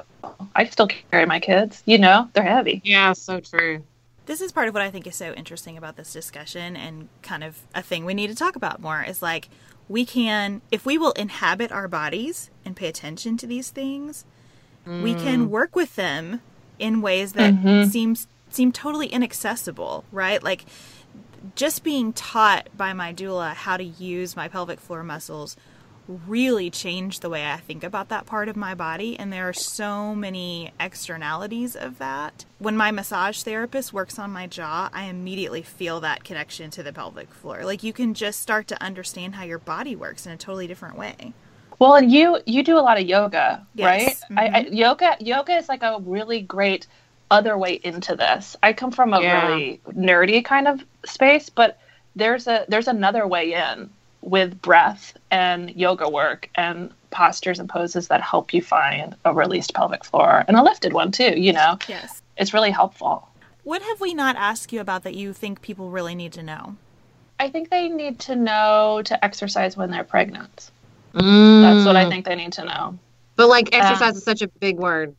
I 0.55 0.65
still 0.65 0.87
carry 0.87 1.25
my 1.25 1.39
kids. 1.39 1.83
You 1.85 1.97
know, 1.97 2.29
they're 2.33 2.43
heavy. 2.43 2.81
Yeah, 2.83 3.13
so 3.13 3.39
true. 3.39 3.83
This 4.27 4.41
is 4.41 4.51
part 4.51 4.67
of 4.67 4.73
what 4.73 4.83
I 4.83 4.91
think 4.91 5.07
is 5.07 5.15
so 5.15 5.33
interesting 5.33 5.77
about 5.77 5.95
this 5.95 6.13
discussion 6.13 6.75
and 6.75 7.07
kind 7.21 7.43
of 7.43 7.59
a 7.73 7.81
thing 7.81 8.05
we 8.05 8.13
need 8.13 8.27
to 8.27 8.35
talk 8.35 8.55
about 8.55 8.81
more 8.81 9.01
is 9.01 9.21
like 9.21 9.49
we 9.89 10.05
can 10.05 10.61
if 10.69 10.85
we 10.85 10.97
will 10.97 11.13
inhabit 11.13 11.71
our 11.71 11.87
bodies 11.87 12.51
and 12.65 12.75
pay 12.75 12.87
attention 12.87 13.37
to 13.37 13.47
these 13.47 13.69
things, 13.69 14.25
mm. 14.85 15.01
we 15.01 15.13
can 15.13 15.49
work 15.49 15.75
with 15.75 15.95
them 15.95 16.41
in 16.77 17.01
ways 17.01 17.33
that 17.33 17.53
mm-hmm. 17.53 17.89
seems 17.89 18.27
seem 18.49 18.71
totally 18.71 19.07
inaccessible, 19.07 20.03
right? 20.11 20.43
Like 20.43 20.65
just 21.55 21.83
being 21.83 22.13
taught 22.13 22.67
by 22.75 22.93
my 22.93 23.13
doula 23.13 23.53
how 23.53 23.77
to 23.77 23.83
use 23.83 24.35
my 24.35 24.47
pelvic 24.47 24.79
floor 24.79 25.03
muscles 25.03 25.55
really 26.07 26.69
changed 26.69 27.21
the 27.21 27.29
way 27.29 27.45
I 27.45 27.57
think 27.57 27.83
about 27.83 28.09
that 28.09 28.25
part 28.25 28.49
of 28.49 28.55
my 28.55 28.73
body. 28.75 29.17
And 29.17 29.31
there 29.31 29.47
are 29.47 29.53
so 29.53 30.15
many 30.15 30.71
externalities 30.79 31.75
of 31.75 31.97
that. 31.99 32.45
When 32.59 32.77
my 32.77 32.91
massage 32.91 33.41
therapist 33.41 33.93
works 33.93 34.17
on 34.17 34.31
my 34.31 34.47
jaw, 34.47 34.89
I 34.93 35.05
immediately 35.05 35.61
feel 35.61 35.99
that 36.01 36.23
connection 36.23 36.69
to 36.71 36.83
the 36.83 36.93
pelvic 36.93 37.33
floor. 37.33 37.65
Like 37.65 37.83
you 37.83 37.93
can 37.93 38.13
just 38.13 38.41
start 38.41 38.67
to 38.67 38.81
understand 38.81 39.35
how 39.35 39.43
your 39.43 39.59
body 39.59 39.95
works 39.95 40.25
in 40.25 40.31
a 40.31 40.37
totally 40.37 40.67
different 40.67 40.97
way. 40.97 41.33
Well, 41.79 41.95
and 41.95 42.11
you 42.11 42.39
you 42.45 42.63
do 42.63 42.77
a 42.77 42.81
lot 42.81 42.99
of 42.99 43.05
yoga, 43.07 43.65
yes. 43.75 43.85
right? 43.85 44.15
Mm-hmm. 44.31 44.39
I, 44.39 44.59
I, 44.59 44.67
yoga 44.71 45.15
yoga 45.19 45.53
is 45.55 45.69
like 45.69 45.83
a 45.83 45.99
really 46.01 46.41
great 46.41 46.87
other 47.29 47.57
way 47.57 47.79
into 47.83 48.15
this. 48.15 48.55
I 48.63 48.73
come 48.73 48.91
from 48.91 49.13
a 49.13 49.21
Yeah. 49.21 49.47
really 49.47 49.81
nerdy 49.91 50.43
kind 50.43 50.67
of 50.67 50.83
space, 51.05 51.49
but 51.49 51.79
there's 52.15 52.47
a 52.47 52.65
there's 52.67 52.87
another 52.87 53.27
way 53.27 53.53
in 53.53 53.91
with 54.27 54.61
breath 54.61 55.17
and 55.31 55.73
yoga 55.75 56.09
work 56.09 56.49
and 56.55 56.91
postures 57.11 57.59
and 57.59 57.69
poses 57.69 58.09
that 58.09 58.21
help 58.21 58.53
you 58.53 58.61
find 58.61 59.15
a 59.23 59.33
released 59.33 59.73
pelvic 59.73 60.03
floor 60.03 60.43
and 60.47 60.57
a 60.57 60.63
lifted 60.63 60.91
one 60.91 61.11
too, 61.11 61.39
you 61.39 61.53
know. 61.53 61.79
Yes. 61.87 62.21
It's 62.35 62.53
really 62.53 62.71
helpful. 62.71 63.27
What 63.63 63.81
have 63.81 64.01
we 64.01 64.13
not 64.13 64.35
asked 64.35 64.73
you 64.73 64.81
about 64.81 65.03
that 65.03 65.15
you 65.15 65.31
think 65.31 65.61
people 65.61 65.89
really 65.89 66.13
need 66.13 66.33
to 66.33 66.43
know? 66.43 66.75
I 67.39 67.49
think 67.49 67.69
they 67.69 67.87
need 67.87 68.19
to 68.21 68.35
know 68.35 69.01
to 69.05 69.23
exercise 69.23 69.77
when 69.77 69.91
they're 69.91 70.03
pregnant. 70.03 70.71
Mm. 71.13 71.61
That's 71.61 71.85
what 71.85 71.95
I 71.95 72.09
think 72.09 72.25
they 72.25 72.35
need 72.35 72.51
to 72.53 72.65
know. 72.65 72.99
But 73.37 73.47
like 73.47 73.73
exercise 73.73 74.17
is 74.17 74.23
such 74.23 74.41
a 74.41 74.47
big 74.47 74.77
word. 74.77 75.15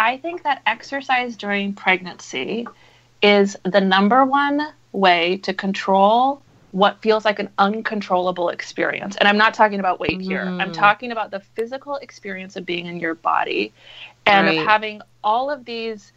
I 0.00 0.16
think 0.16 0.42
that 0.42 0.62
exercise 0.66 1.36
during 1.36 1.74
pregnancy 1.74 2.66
is 3.22 3.56
the 3.64 3.80
number 3.80 4.24
one 4.24 4.72
way 4.90 5.36
to 5.38 5.54
control 5.54 6.42
what 6.72 7.00
feels 7.02 7.24
like 7.24 7.38
an 7.38 7.50
uncontrollable 7.58 8.48
experience. 8.48 9.16
And 9.16 9.28
I'm 9.28 9.36
not 9.36 9.54
talking 9.54 9.78
about 9.78 10.00
weight 10.00 10.20
here. 10.20 10.54
I'm 10.58 10.70
Mm. 10.70 10.74
talking 10.74 11.12
about 11.12 11.30
the 11.30 11.40
physical 11.40 11.96
experience 11.96 12.56
of 12.56 12.66
being 12.66 12.86
in 12.86 12.98
your 12.98 13.14
body 13.14 13.72
and 14.26 14.46
Right. 14.46 14.58
of 14.58 14.64
having 14.64 15.02
all 15.22 15.50
of 15.50 15.64
these 15.64 16.12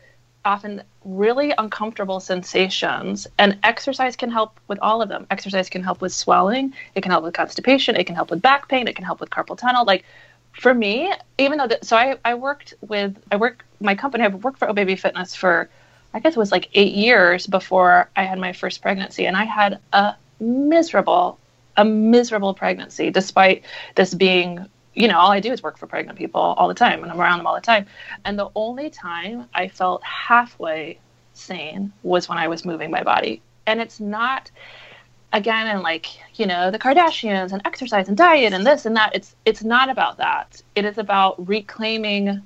often 0.45 0.81
really 1.03 1.53
uncomfortable 1.57 2.19
sensations. 2.19 3.27
And 3.37 3.57
exercise 3.63 4.15
can 4.15 4.31
help 4.31 4.59
with 4.67 4.79
all 4.81 5.01
of 5.01 5.09
them. 5.09 5.25
Exercise 5.31 5.69
can 5.69 5.83
help 5.83 6.01
with 6.01 6.13
swelling, 6.13 6.73
it 6.93 7.01
can 7.01 7.11
help 7.11 7.23
with 7.23 7.33
constipation, 7.33 7.95
it 7.95 8.05
can 8.05 8.15
help 8.15 8.29
with 8.29 8.41
back 8.41 8.67
pain, 8.69 8.87
it 8.87 8.95
can 8.95 9.03
help 9.03 9.19
with 9.19 9.29
carpal 9.31 9.57
tunnel. 9.57 9.83
Like 9.85 10.05
for 10.53 10.73
me, 10.73 11.11
even 11.37 11.57
though, 11.57 11.67
the, 11.67 11.79
so 11.81 11.97
I, 11.97 12.17
I 12.23 12.35
worked 12.35 12.75
with, 12.87 13.17
I 13.31 13.35
work, 13.35 13.65
my 13.81 13.95
company, 13.95 14.23
I've 14.23 14.43
worked 14.43 14.59
for 14.59 14.69
O 14.69 14.73
Baby 14.73 14.95
Fitness 14.95 15.35
for, 15.35 15.67
I 16.13 16.19
guess 16.19 16.33
it 16.33 16.39
was 16.39 16.51
like 16.51 16.69
eight 16.75 16.93
years 16.93 17.45
before 17.47 18.09
I 18.15 18.23
had 18.23 18.39
my 18.39 18.53
first 18.53 18.81
pregnancy. 18.81 19.25
And 19.25 19.35
I 19.35 19.43
had 19.43 19.79
a 19.91 20.15
miserable, 20.39 21.39
a 21.77 21.85
miserable 21.85 22.53
pregnancy, 22.53 23.09
despite 23.09 23.63
this 23.95 24.13
being, 24.13 24.65
you 24.93 25.07
know, 25.07 25.17
all 25.17 25.31
I 25.31 25.39
do 25.39 25.51
is 25.51 25.63
work 25.63 25.77
for 25.77 25.87
pregnant 25.87 26.17
people 26.17 26.41
all 26.41 26.67
the 26.67 26.73
time 26.73 27.03
and 27.03 27.11
I'm 27.11 27.19
around 27.19 27.39
them 27.39 27.47
all 27.47 27.55
the 27.55 27.61
time. 27.61 27.85
And 28.23 28.37
the 28.37 28.49
only 28.55 28.89
time 28.89 29.47
I 29.53 29.67
felt 29.67 30.03
halfway 30.03 30.99
sane 31.33 31.91
was 32.03 32.29
when 32.29 32.37
I 32.37 32.47
was 32.47 32.65
moving 32.65 32.91
my 32.91 33.03
body. 33.03 33.41
And 33.67 33.81
it's 33.81 33.99
not, 33.99 34.51
again 35.35 35.67
and 35.67 35.81
like 35.81 36.07
you 36.39 36.45
know 36.45 36.71
the 36.71 36.79
kardashians 36.79 37.51
and 37.51 37.61
exercise 37.65 38.07
and 38.07 38.15
diet 38.15 38.53
and 38.53 38.65
this 38.65 38.85
and 38.85 38.95
that 38.95 39.13
it's 39.13 39.35
it's 39.43 39.63
not 39.63 39.89
about 39.89 40.17
that 40.17 40.61
it 40.75 40.85
is 40.85 40.97
about 40.97 41.47
reclaiming 41.47 42.41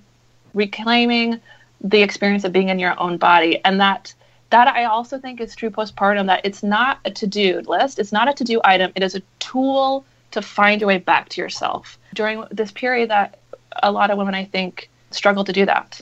reclaiming 0.56 1.40
the 1.82 2.02
experience 2.02 2.44
of 2.44 2.52
being 2.52 2.70
in 2.70 2.80
your 2.80 3.00
own 3.00 3.18
body 3.18 3.62
and 3.64 3.80
that 3.80 4.14
that 4.50 4.68
i 4.68 4.86
also 4.86 5.20
think 5.20 5.40
is 5.40 5.56
true 5.56 5.70
postpartum 5.70 6.28
that 6.28 6.42
it's 6.44 6.64
not 6.64 7.00
a 7.06 7.12
to-do 7.12 7.62
list 7.68 8.00
it's 8.00 8.12
not 8.12 8.30
a 8.30 8.34
to-do 8.34 8.60
item 8.64 8.92
it 8.96 9.04
is 9.04 9.16
a 9.16 9.22
tool 9.40 10.06
to 10.32 10.42
find 10.42 10.82
your 10.82 10.88
way 10.88 10.98
back 10.98 11.30
to 11.30 11.42
yourself 11.42 11.98
during 12.14 12.44
this 12.52 12.72
period 12.72 13.10
that 13.10 13.40
a 13.84 13.92
lot 13.92 14.12
of 14.12 14.18
women 14.18 14.36
i 14.36 14.44
think 14.44 14.90
struggle 15.12 15.44
to 15.44 15.54
do 15.54 15.66
that 15.66 16.02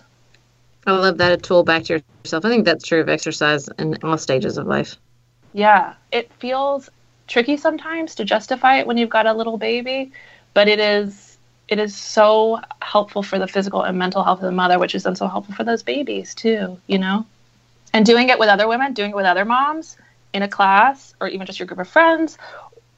I 0.87 0.91
love 0.91 1.17
that 1.17 1.33
a 1.33 1.37
tool 1.37 1.63
back 1.63 1.83
to 1.83 2.01
yourself. 2.23 2.45
I 2.45 2.49
think 2.49 2.63
that's 2.63 2.85
true 2.85 3.01
of 3.01 3.09
exercise 3.09 3.67
in 3.77 3.97
all 4.03 4.17
stages 4.17 4.57
of 4.57 4.67
life. 4.67 4.95
Yeah, 5.51 5.95
it 6.13 6.31
feels 6.39 6.89
tricky 7.27 7.57
sometimes 7.57 8.15
to 8.15 8.23
justify 8.23 8.77
it 8.79 8.87
when 8.87 8.97
you've 8.97 9.09
got 9.09 9.25
a 9.25 9.33
little 9.33 9.57
baby, 9.57 10.13
but 10.53 10.69
it 10.69 10.79
is 10.79 11.37
it 11.67 11.79
is 11.79 11.93
so 11.93 12.61
helpful 12.81 13.21
for 13.21 13.37
the 13.37 13.47
physical 13.47 13.81
and 13.81 13.99
mental 13.99 14.23
health 14.23 14.39
of 14.39 14.45
the 14.45 14.51
mother, 14.53 14.79
which 14.79 14.95
is 14.95 15.03
then 15.03 15.17
so 15.17 15.27
helpful 15.27 15.53
for 15.53 15.65
those 15.65 15.83
babies 15.83 16.33
too, 16.33 16.79
you 16.87 16.97
know? 16.97 17.25
And 17.97 18.05
doing 18.05 18.29
it 18.29 18.37
with 18.37 18.47
other 18.47 18.67
women, 18.67 18.93
doing 18.93 19.09
it 19.09 19.15
with 19.15 19.25
other 19.25 19.43
moms 19.43 19.97
in 20.31 20.43
a 20.43 20.47
class 20.47 21.15
or 21.19 21.27
even 21.27 21.47
just 21.47 21.57
your 21.57 21.65
group 21.65 21.79
of 21.79 21.87
friends 21.87 22.37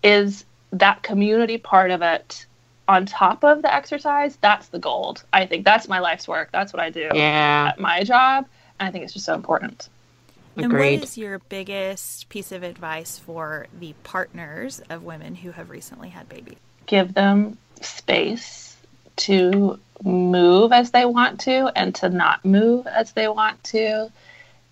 is 0.04 0.44
that 0.74 1.04
community 1.04 1.58
part 1.58 1.92
of 1.92 2.02
it 2.02 2.46
on 2.86 3.06
top 3.06 3.46
of 3.46 3.62
the 3.62 3.74
exercise. 3.74 4.38
That's 4.42 4.68
the 4.68 4.80
gold. 4.80 5.24
I 5.32 5.46
think 5.46 5.64
that's 5.64 5.88
my 5.88 6.00
life's 6.00 6.28
work. 6.28 6.50
That's 6.52 6.74
what 6.74 6.82
I 6.82 6.90
do 6.90 7.08
Yeah, 7.14 7.70
at 7.70 7.80
my 7.80 8.04
job. 8.04 8.46
And 8.78 8.90
I 8.90 8.92
think 8.92 9.06
it's 9.06 9.14
just 9.14 9.26
so 9.26 9.36
important. 9.36 9.88
And 10.58 10.74
what 10.74 10.82
is 10.82 11.18
your 11.18 11.40
biggest 11.40 12.28
piece 12.28 12.52
of 12.52 12.64
advice 12.64 13.18
for 13.18 13.68
the 13.80 13.94
partners 14.04 14.82
of 14.90 15.04
women 15.04 15.36
who 15.36 15.52
have 15.52 15.70
recently 15.70 16.10
had 16.10 16.28
babies? 16.28 16.58
give 16.90 17.14
them 17.14 17.58
space 17.82 18.76
to 19.16 19.80
move 20.04 20.74
as 20.74 20.92
they 20.92 21.06
want 21.06 21.40
to 21.40 21.72
and 21.76 21.94
to 21.94 22.10
not 22.10 22.44
move 22.44 22.88
as 22.88 23.12
they 23.14 23.28
want 23.28 23.64
to 23.64 24.12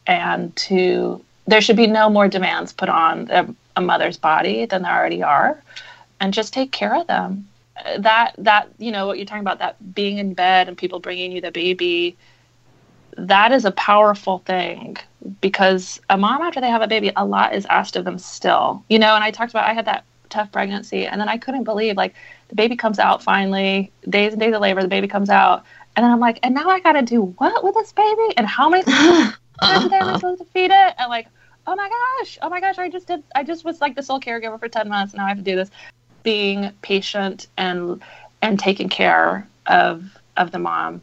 and 0.08 0.56
to 0.56 1.24
there 1.46 1.62
should 1.62 1.78
be 1.78 1.88
no 1.88 2.10
more 2.10 2.28
demands 2.28 2.74
put 2.74 2.90
on 2.90 3.30
a, 3.32 3.48
a 3.76 3.82
mother's 3.82 4.18
body 4.18 4.66
than 4.66 4.82
there 4.82 4.92
already 4.92 5.24
are. 5.24 5.62
And 6.20 6.34
just 6.34 6.54
take 6.54 6.72
care 6.72 6.96
of 6.96 7.08
them. 7.08 7.48
That 8.00 8.34
that 8.40 8.70
you 8.80 8.92
know 8.92 9.06
what 9.06 9.18
you're 9.18 9.28
talking 9.28 9.42
about 9.42 9.60
that 9.60 9.94
being 9.94 10.18
in 10.18 10.34
bed 10.34 10.68
and 10.68 10.78
people 10.78 11.00
bringing 11.00 11.32
you 11.32 11.42
the 11.42 11.52
baby 11.52 12.18
that 13.18 13.52
is 13.52 13.66
a 13.66 13.72
powerful 13.72 14.40
thing. 14.40 14.98
Because 15.42 16.00
a 16.10 16.18
mom 16.18 16.42
after 16.42 16.60
they 16.60 16.70
have 16.70 16.82
a 16.82 16.88
baby 16.88 17.12
a 17.16 17.26
lot 17.26 17.54
is 17.54 17.66
asked 17.68 17.96
of 17.96 18.06
them 18.06 18.18
still. 18.18 18.84
You 18.90 18.98
know 18.98 19.14
and 19.14 19.24
i 19.24 19.30
talked 19.30 19.52
about 19.52 19.68
i 19.68 19.74
had 19.74 19.86
that 19.86 20.06
tough 20.30 20.52
pregnancy 20.52 21.06
and 21.06 21.22
then 21.22 21.30
i 21.30 21.38
couldn't 21.38 21.64
believe 21.64 21.96
like 21.96 22.14
the 22.50 22.56
baby 22.56 22.76
comes 22.76 23.00
out 23.00 23.24
finally 23.24 23.92
days 24.10 24.34
and 24.34 24.42
days 24.42 24.54
of 24.54 24.60
labor 24.60 24.82
the 24.82 24.88
baby 24.88 25.08
comes 25.08 25.30
out. 25.30 25.64
And 25.96 26.04
then 26.04 26.12
i'm 26.12 26.20
like 26.20 26.40
and 26.42 26.56
now 26.56 26.68
i 26.68 26.80
gotta 26.80 27.04
do 27.04 27.22
what 27.38 27.64
with 27.64 27.76
this 27.76 27.92
baby? 27.94 28.34
And 28.38 28.48
how 28.48 28.70
many 28.70 28.84
times 29.62 29.86
a 29.86 29.90
day 29.90 29.98
am 29.98 30.16
supposed 30.16 30.40
to 30.40 30.46
feed 30.46 30.72
it 30.72 30.94
and 30.98 31.10
like 31.10 31.28
oh 31.68 31.76
my 31.76 31.90
gosh 31.90 32.38
oh 32.42 32.50
my 32.50 32.60
gosh 32.60 32.78
i 32.78 32.90
just 32.90 33.08
did 33.08 33.24
i 33.36 33.44
just 33.44 33.64
was 33.66 33.82
like 33.82 33.96
the 33.96 34.04
sole 34.04 34.20
caregiver 34.20 34.60
for 34.60 34.68
10 34.70 34.88
months 34.90 35.14
now 35.14 35.26
i 35.26 35.30
have 35.30 35.38
to 35.38 35.44
do 35.44 35.56
this. 35.56 35.70
Being 36.24 36.72
patient 36.82 37.48
and 37.58 38.02
and 38.42 38.60
taking 38.60 38.90
care 38.90 39.48
of 39.66 40.04
of 40.36 40.52
the 40.52 40.60
mom. 40.60 41.02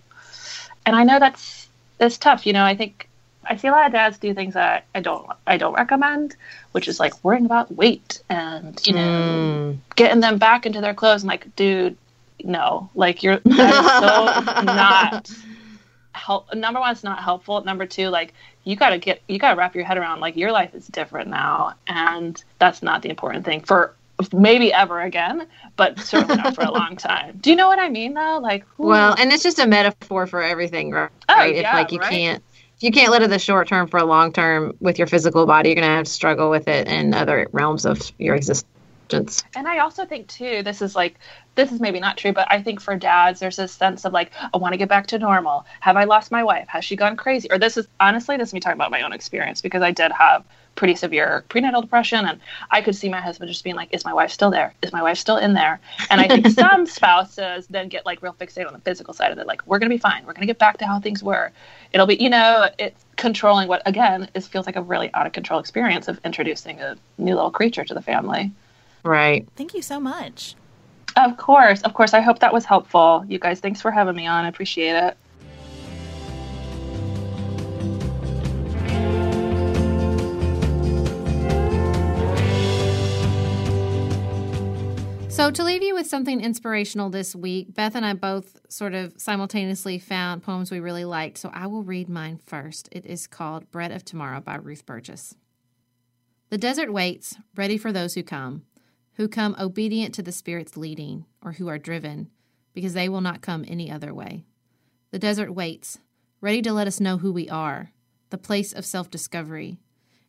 And 0.86 0.94
i 0.96 1.04
know 1.04 1.18
that's 1.18 1.68
that's 1.98 2.18
tough 2.18 2.46
you 2.46 2.52
know 2.52 2.64
i 2.64 2.74
think 2.76 3.08
i 3.44 3.56
see 3.56 3.68
a 3.68 3.72
lot 3.72 3.86
of 3.86 3.92
dads 3.92 4.18
do 4.18 4.34
things 4.34 4.54
that 4.54 4.86
i 4.94 5.00
don't 5.00 5.26
i 5.46 5.56
don't 5.56 5.74
recommend 5.74 6.36
which 6.72 6.88
is 6.88 7.00
like 7.00 7.22
worrying 7.24 7.46
about 7.46 7.74
weight 7.74 8.22
and 8.28 8.86
you 8.86 8.92
know 8.94 9.00
Mm. 9.00 9.78
getting 9.96 10.20
them 10.20 10.38
back 10.38 10.66
into 10.66 10.80
their 10.80 10.94
clothes 10.94 11.22
and 11.22 11.28
like 11.28 11.54
dude 11.56 11.96
no. 12.42 12.90
Like 12.94 13.22
you're 13.22 13.40
that 13.56 13.76
is 13.76 13.92
so 13.94 14.32
not 14.60 15.30
help 16.14 16.52
number 16.54 16.80
one 16.80 16.92
it's 16.92 17.04
not 17.04 17.22
helpful 17.22 17.62
number 17.64 17.86
two 17.86 18.08
like 18.08 18.32
you 18.64 18.76
got 18.76 18.90
to 18.90 18.98
get 18.98 19.20
you 19.28 19.38
got 19.38 19.50
to 19.50 19.56
wrap 19.56 19.74
your 19.74 19.84
head 19.84 19.98
around 19.98 20.20
like 20.20 20.36
your 20.36 20.52
life 20.52 20.74
is 20.74 20.86
different 20.86 21.28
now 21.28 21.74
and 21.86 22.44
that's 22.58 22.82
not 22.82 23.02
the 23.02 23.10
important 23.10 23.44
thing 23.44 23.60
for 23.60 23.94
maybe 24.32 24.72
ever 24.72 25.00
again 25.00 25.46
but 25.76 25.98
certainly 25.98 26.36
not 26.36 26.54
for 26.54 26.62
a 26.62 26.70
long 26.70 26.96
time 26.96 27.36
do 27.40 27.50
you 27.50 27.56
know 27.56 27.66
what 27.66 27.80
i 27.80 27.88
mean 27.88 28.14
though 28.14 28.38
like 28.40 28.64
whew. 28.76 28.86
Well, 28.86 29.14
and 29.18 29.32
it's 29.32 29.42
just 29.42 29.58
a 29.58 29.66
metaphor 29.66 30.26
for 30.26 30.42
everything, 30.42 30.90
right? 30.90 31.10
Oh, 31.28 31.44
if 31.44 31.62
yeah, 31.62 31.74
like 31.74 31.90
you 31.90 31.98
right? 31.98 32.10
can't 32.10 32.42
if 32.76 32.82
you 32.82 32.90
can't 32.90 33.10
live 33.10 33.22
in 33.22 33.30
the 33.30 33.38
short 33.38 33.68
term 33.68 33.88
for 33.88 33.98
a 33.98 34.04
long 34.04 34.32
term 34.32 34.76
with 34.80 34.98
your 34.98 35.06
physical 35.06 35.46
body, 35.46 35.70
you're 35.70 35.76
gonna 35.76 35.86
have 35.88 36.04
to 36.04 36.10
struggle 36.10 36.50
with 36.50 36.68
it 36.68 36.86
in 36.88 37.14
other 37.14 37.48
realms 37.52 37.86
of 37.86 38.12
your 38.18 38.34
existence. 38.36 38.68
And 39.54 39.68
I 39.68 39.78
also 39.78 40.04
think 40.04 40.28
too, 40.28 40.62
this 40.62 40.82
is 40.82 40.96
like 40.96 41.18
this 41.54 41.70
is 41.70 41.80
maybe 41.80 42.00
not 42.00 42.16
true, 42.16 42.32
but 42.32 42.50
I 42.50 42.62
think 42.62 42.80
for 42.80 42.96
dads, 42.96 43.40
there's 43.40 43.56
this 43.56 43.72
sense 43.72 44.04
of 44.04 44.12
like, 44.12 44.32
I 44.52 44.56
want 44.56 44.72
to 44.72 44.76
get 44.76 44.88
back 44.88 45.06
to 45.08 45.18
normal. 45.18 45.64
Have 45.80 45.96
I 45.96 46.04
lost 46.04 46.32
my 46.32 46.42
wife? 46.42 46.66
Has 46.68 46.84
she 46.84 46.96
gone 46.96 47.16
crazy? 47.16 47.48
Or 47.50 47.58
this 47.58 47.76
is 47.76 47.86
honestly, 48.00 48.36
this 48.36 48.48
is 48.48 48.54
me 48.54 48.60
talking 48.60 48.76
about 48.76 48.90
my 48.90 49.02
own 49.02 49.12
experience 49.12 49.60
because 49.60 49.82
I 49.82 49.92
did 49.92 50.10
have 50.12 50.44
pretty 50.74 50.96
severe 50.96 51.44
prenatal 51.48 51.80
depression, 51.80 52.26
and 52.26 52.40
I 52.70 52.82
could 52.82 52.96
see 52.96 53.08
my 53.08 53.20
husband 53.20 53.48
just 53.48 53.62
being 53.62 53.76
like, 53.76 53.92
"Is 53.92 54.04
my 54.04 54.12
wife 54.12 54.30
still 54.30 54.50
there? 54.50 54.74
Is 54.82 54.92
my 54.92 55.02
wife 55.02 55.18
still 55.18 55.36
in 55.36 55.54
there?" 55.54 55.80
And 56.10 56.20
I 56.20 56.26
think 56.26 56.48
some 56.58 56.86
spouses 56.86 57.66
then 57.68 57.88
get 57.88 58.04
like 58.04 58.22
real 58.22 58.32
fixated 58.32 58.66
on 58.66 58.72
the 58.72 58.80
physical 58.80 59.14
side 59.14 59.30
of 59.30 59.38
it, 59.38 59.46
like, 59.46 59.64
"We're 59.66 59.78
gonna 59.78 59.90
be 59.90 59.98
fine. 59.98 60.26
We're 60.26 60.32
gonna 60.32 60.46
get 60.46 60.58
back 60.58 60.78
to 60.78 60.86
how 60.86 61.00
things 61.00 61.22
were." 61.22 61.52
It'll 61.92 62.06
be, 62.06 62.16
you 62.16 62.30
know, 62.30 62.68
it's 62.78 63.04
controlling 63.16 63.68
what 63.68 63.82
again 63.86 64.28
is 64.34 64.48
feels 64.48 64.66
like 64.66 64.76
a 64.76 64.82
really 64.82 65.10
out 65.14 65.26
of 65.26 65.32
control 65.32 65.60
experience 65.60 66.08
of 66.08 66.18
introducing 66.24 66.80
a 66.80 66.96
new 67.18 67.34
little 67.34 67.52
creature 67.52 67.84
to 67.84 67.94
the 67.94 68.02
family. 68.02 68.50
Right. 69.04 69.46
Thank 69.54 69.74
you 69.74 69.82
so 69.82 70.00
much. 70.00 70.56
Of 71.16 71.36
course, 71.36 71.82
of 71.82 71.94
course. 71.94 72.14
I 72.14 72.20
hope 72.20 72.40
that 72.40 72.52
was 72.52 72.64
helpful. 72.64 73.24
You 73.28 73.38
guys, 73.38 73.60
thanks 73.60 73.80
for 73.80 73.90
having 73.90 74.16
me 74.16 74.26
on. 74.26 74.44
I 74.44 74.48
appreciate 74.48 74.96
it. 74.96 75.16
So, 85.28 85.50
to 85.50 85.64
leave 85.64 85.82
you 85.82 85.94
with 85.94 86.06
something 86.06 86.40
inspirational 86.40 87.10
this 87.10 87.34
week, 87.34 87.74
Beth 87.74 87.96
and 87.96 88.06
I 88.06 88.12
both 88.14 88.60
sort 88.68 88.94
of 88.94 89.14
simultaneously 89.16 89.98
found 89.98 90.44
poems 90.44 90.70
we 90.70 90.78
really 90.78 91.04
liked. 91.04 91.38
So, 91.38 91.50
I 91.52 91.66
will 91.66 91.82
read 91.82 92.08
mine 92.08 92.38
first. 92.46 92.88
It 92.92 93.04
is 93.04 93.26
called 93.26 93.70
Bread 93.72 93.90
of 93.90 94.04
Tomorrow 94.04 94.40
by 94.40 94.54
Ruth 94.54 94.86
Burgess. 94.86 95.34
The 96.50 96.58
desert 96.58 96.92
waits, 96.92 97.36
ready 97.56 97.76
for 97.76 97.92
those 97.92 98.14
who 98.14 98.22
come, 98.22 98.62
who 99.14 99.28
come 99.28 99.56
obedient 99.58 100.14
to 100.14 100.22
the 100.22 100.32
Spirit's 100.32 100.76
leading, 100.76 101.24
or 101.42 101.52
who 101.52 101.68
are 101.68 101.78
driven, 101.78 102.30
because 102.72 102.94
they 102.94 103.08
will 103.08 103.20
not 103.20 103.42
come 103.42 103.64
any 103.66 103.90
other 103.90 104.12
way. 104.12 104.44
The 105.10 105.18
desert 105.18 105.54
waits, 105.54 105.98
ready 106.40 106.60
to 106.62 106.72
let 106.72 106.88
us 106.88 107.00
know 107.00 107.18
who 107.18 107.32
we 107.32 107.48
are, 107.48 107.92
the 108.30 108.38
place 108.38 108.72
of 108.72 108.84
self 108.84 109.10
discovery. 109.10 109.78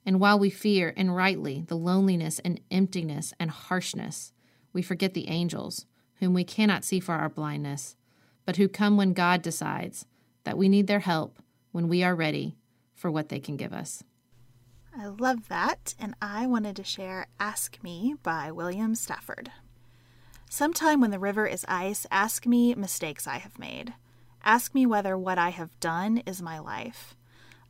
And 0.05 0.19
while 0.19 0.37
we 0.37 0.51
fear, 0.51 0.93
and 0.95 1.15
rightly, 1.15 1.65
the 1.67 1.75
loneliness 1.75 2.39
and 2.39 2.61
emptiness 2.69 3.33
and 3.39 3.49
harshness, 3.49 4.31
we 4.71 4.83
forget 4.83 5.15
the 5.15 5.29
angels, 5.29 5.87
whom 6.19 6.33
we 6.33 6.43
cannot 6.43 6.85
see 6.85 6.99
for 6.99 7.15
our 7.15 7.29
blindness, 7.29 7.95
but 8.45 8.57
who 8.57 8.67
come 8.67 8.97
when 8.97 9.13
God 9.13 9.41
decides 9.41 10.05
that 10.43 10.57
we 10.57 10.69
need 10.69 10.85
their 10.85 10.99
help 10.99 11.41
when 11.71 11.87
we 11.87 12.03
are 12.03 12.15
ready 12.15 12.55
for 12.93 13.09
what 13.09 13.29
they 13.29 13.39
can 13.39 13.57
give 13.57 13.73
us. 13.73 14.03
I 14.97 15.07
love 15.07 15.49
that, 15.49 15.93
and 15.99 16.15
I 16.21 16.47
wanted 16.47 16.77
to 16.77 16.83
share 16.85 17.27
Ask 17.37 17.83
Me 17.83 18.15
by 18.23 18.49
William 18.49 18.95
Stafford. 18.95 19.51
Sometime 20.49 21.01
when 21.01 21.11
the 21.11 21.19
river 21.19 21.45
is 21.45 21.65
ice, 21.67 22.07
ask 22.11 22.45
me 22.45 22.73
mistakes 22.75 23.27
I 23.27 23.39
have 23.39 23.59
made. 23.59 23.93
Ask 24.45 24.73
me 24.73 24.85
whether 24.85 25.17
what 25.17 25.37
I 25.37 25.49
have 25.49 25.77
done 25.81 26.19
is 26.19 26.41
my 26.41 26.59
life. 26.59 27.13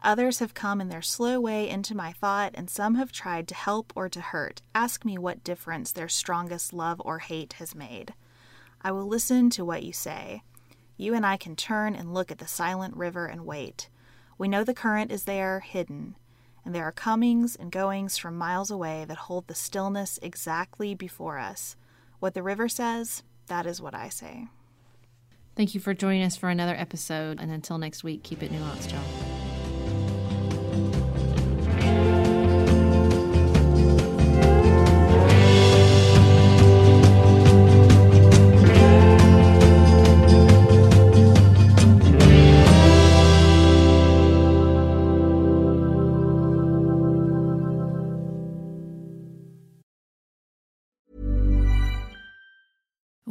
Others 0.04 0.38
have 0.38 0.54
come 0.54 0.80
in 0.80 0.90
their 0.90 1.02
slow 1.02 1.40
way 1.40 1.68
into 1.68 1.96
my 1.96 2.12
thought, 2.12 2.52
and 2.54 2.70
some 2.70 2.94
have 2.94 3.12
tried 3.12 3.48
to 3.48 3.56
help 3.56 3.92
or 3.96 4.08
to 4.08 4.22
hurt. 4.22 4.62
Ask 4.76 5.04
me 5.04 5.18
what 5.18 5.44
difference 5.44 5.92
their 5.92 6.08
strongest 6.08 6.74
love 6.74 7.02
or 7.04 7.20
hate 7.20 7.54
has 7.54 7.74
made. 7.74 8.14
I 8.84 8.92
will 8.92 9.08
listen 9.08 9.50
to 9.52 9.66
what 9.66 9.82
you 9.82 9.94
say. 9.94 10.44
You 10.96 11.16
and 11.16 11.26
I 11.26 11.38
can 11.38 11.56
turn 11.56 11.96
and 11.96 12.14
look 12.14 12.32
at 12.32 12.38
the 12.38 12.48
silent 12.48 12.96
river 12.96 13.26
and 13.26 13.48
wait. 13.48 13.90
We 14.38 14.48
know 14.48 14.64
the 14.64 14.76
current 14.76 15.12
is 15.12 15.24
there, 15.24 15.62
hidden 15.62 16.18
and 16.66 16.74
there 16.74 16.84
are 16.84 16.92
comings 16.92 17.56
and 17.56 17.72
goings 17.72 18.18
from 18.18 18.38
miles 18.38 18.72
away 18.72 19.06
that 19.08 19.18
hold 19.18 19.48
the 19.48 19.56
stillness 19.56 20.20
exactly 20.22 20.96
before 20.96 21.38
us. 21.38 21.76
What 22.20 22.34
the 22.34 22.44
river 22.44 22.68
says, 22.68 23.24
that 23.48 23.66
is 23.66 23.80
what 23.80 23.94
I 23.94 24.10
say. 24.10 24.48
Thank 25.56 25.74
you 25.74 25.80
for 25.80 25.94
joining 25.94 26.24
us 26.24 26.36
for 26.36 26.50
another 26.50 26.76
episode, 26.76 27.40
and 27.40 27.52
until 27.52 27.78
next 27.78 28.04
week, 28.04 28.24
keep 28.24 28.44
it 28.44 28.52
nuanced, 28.52 28.92
y'all. 28.92 29.35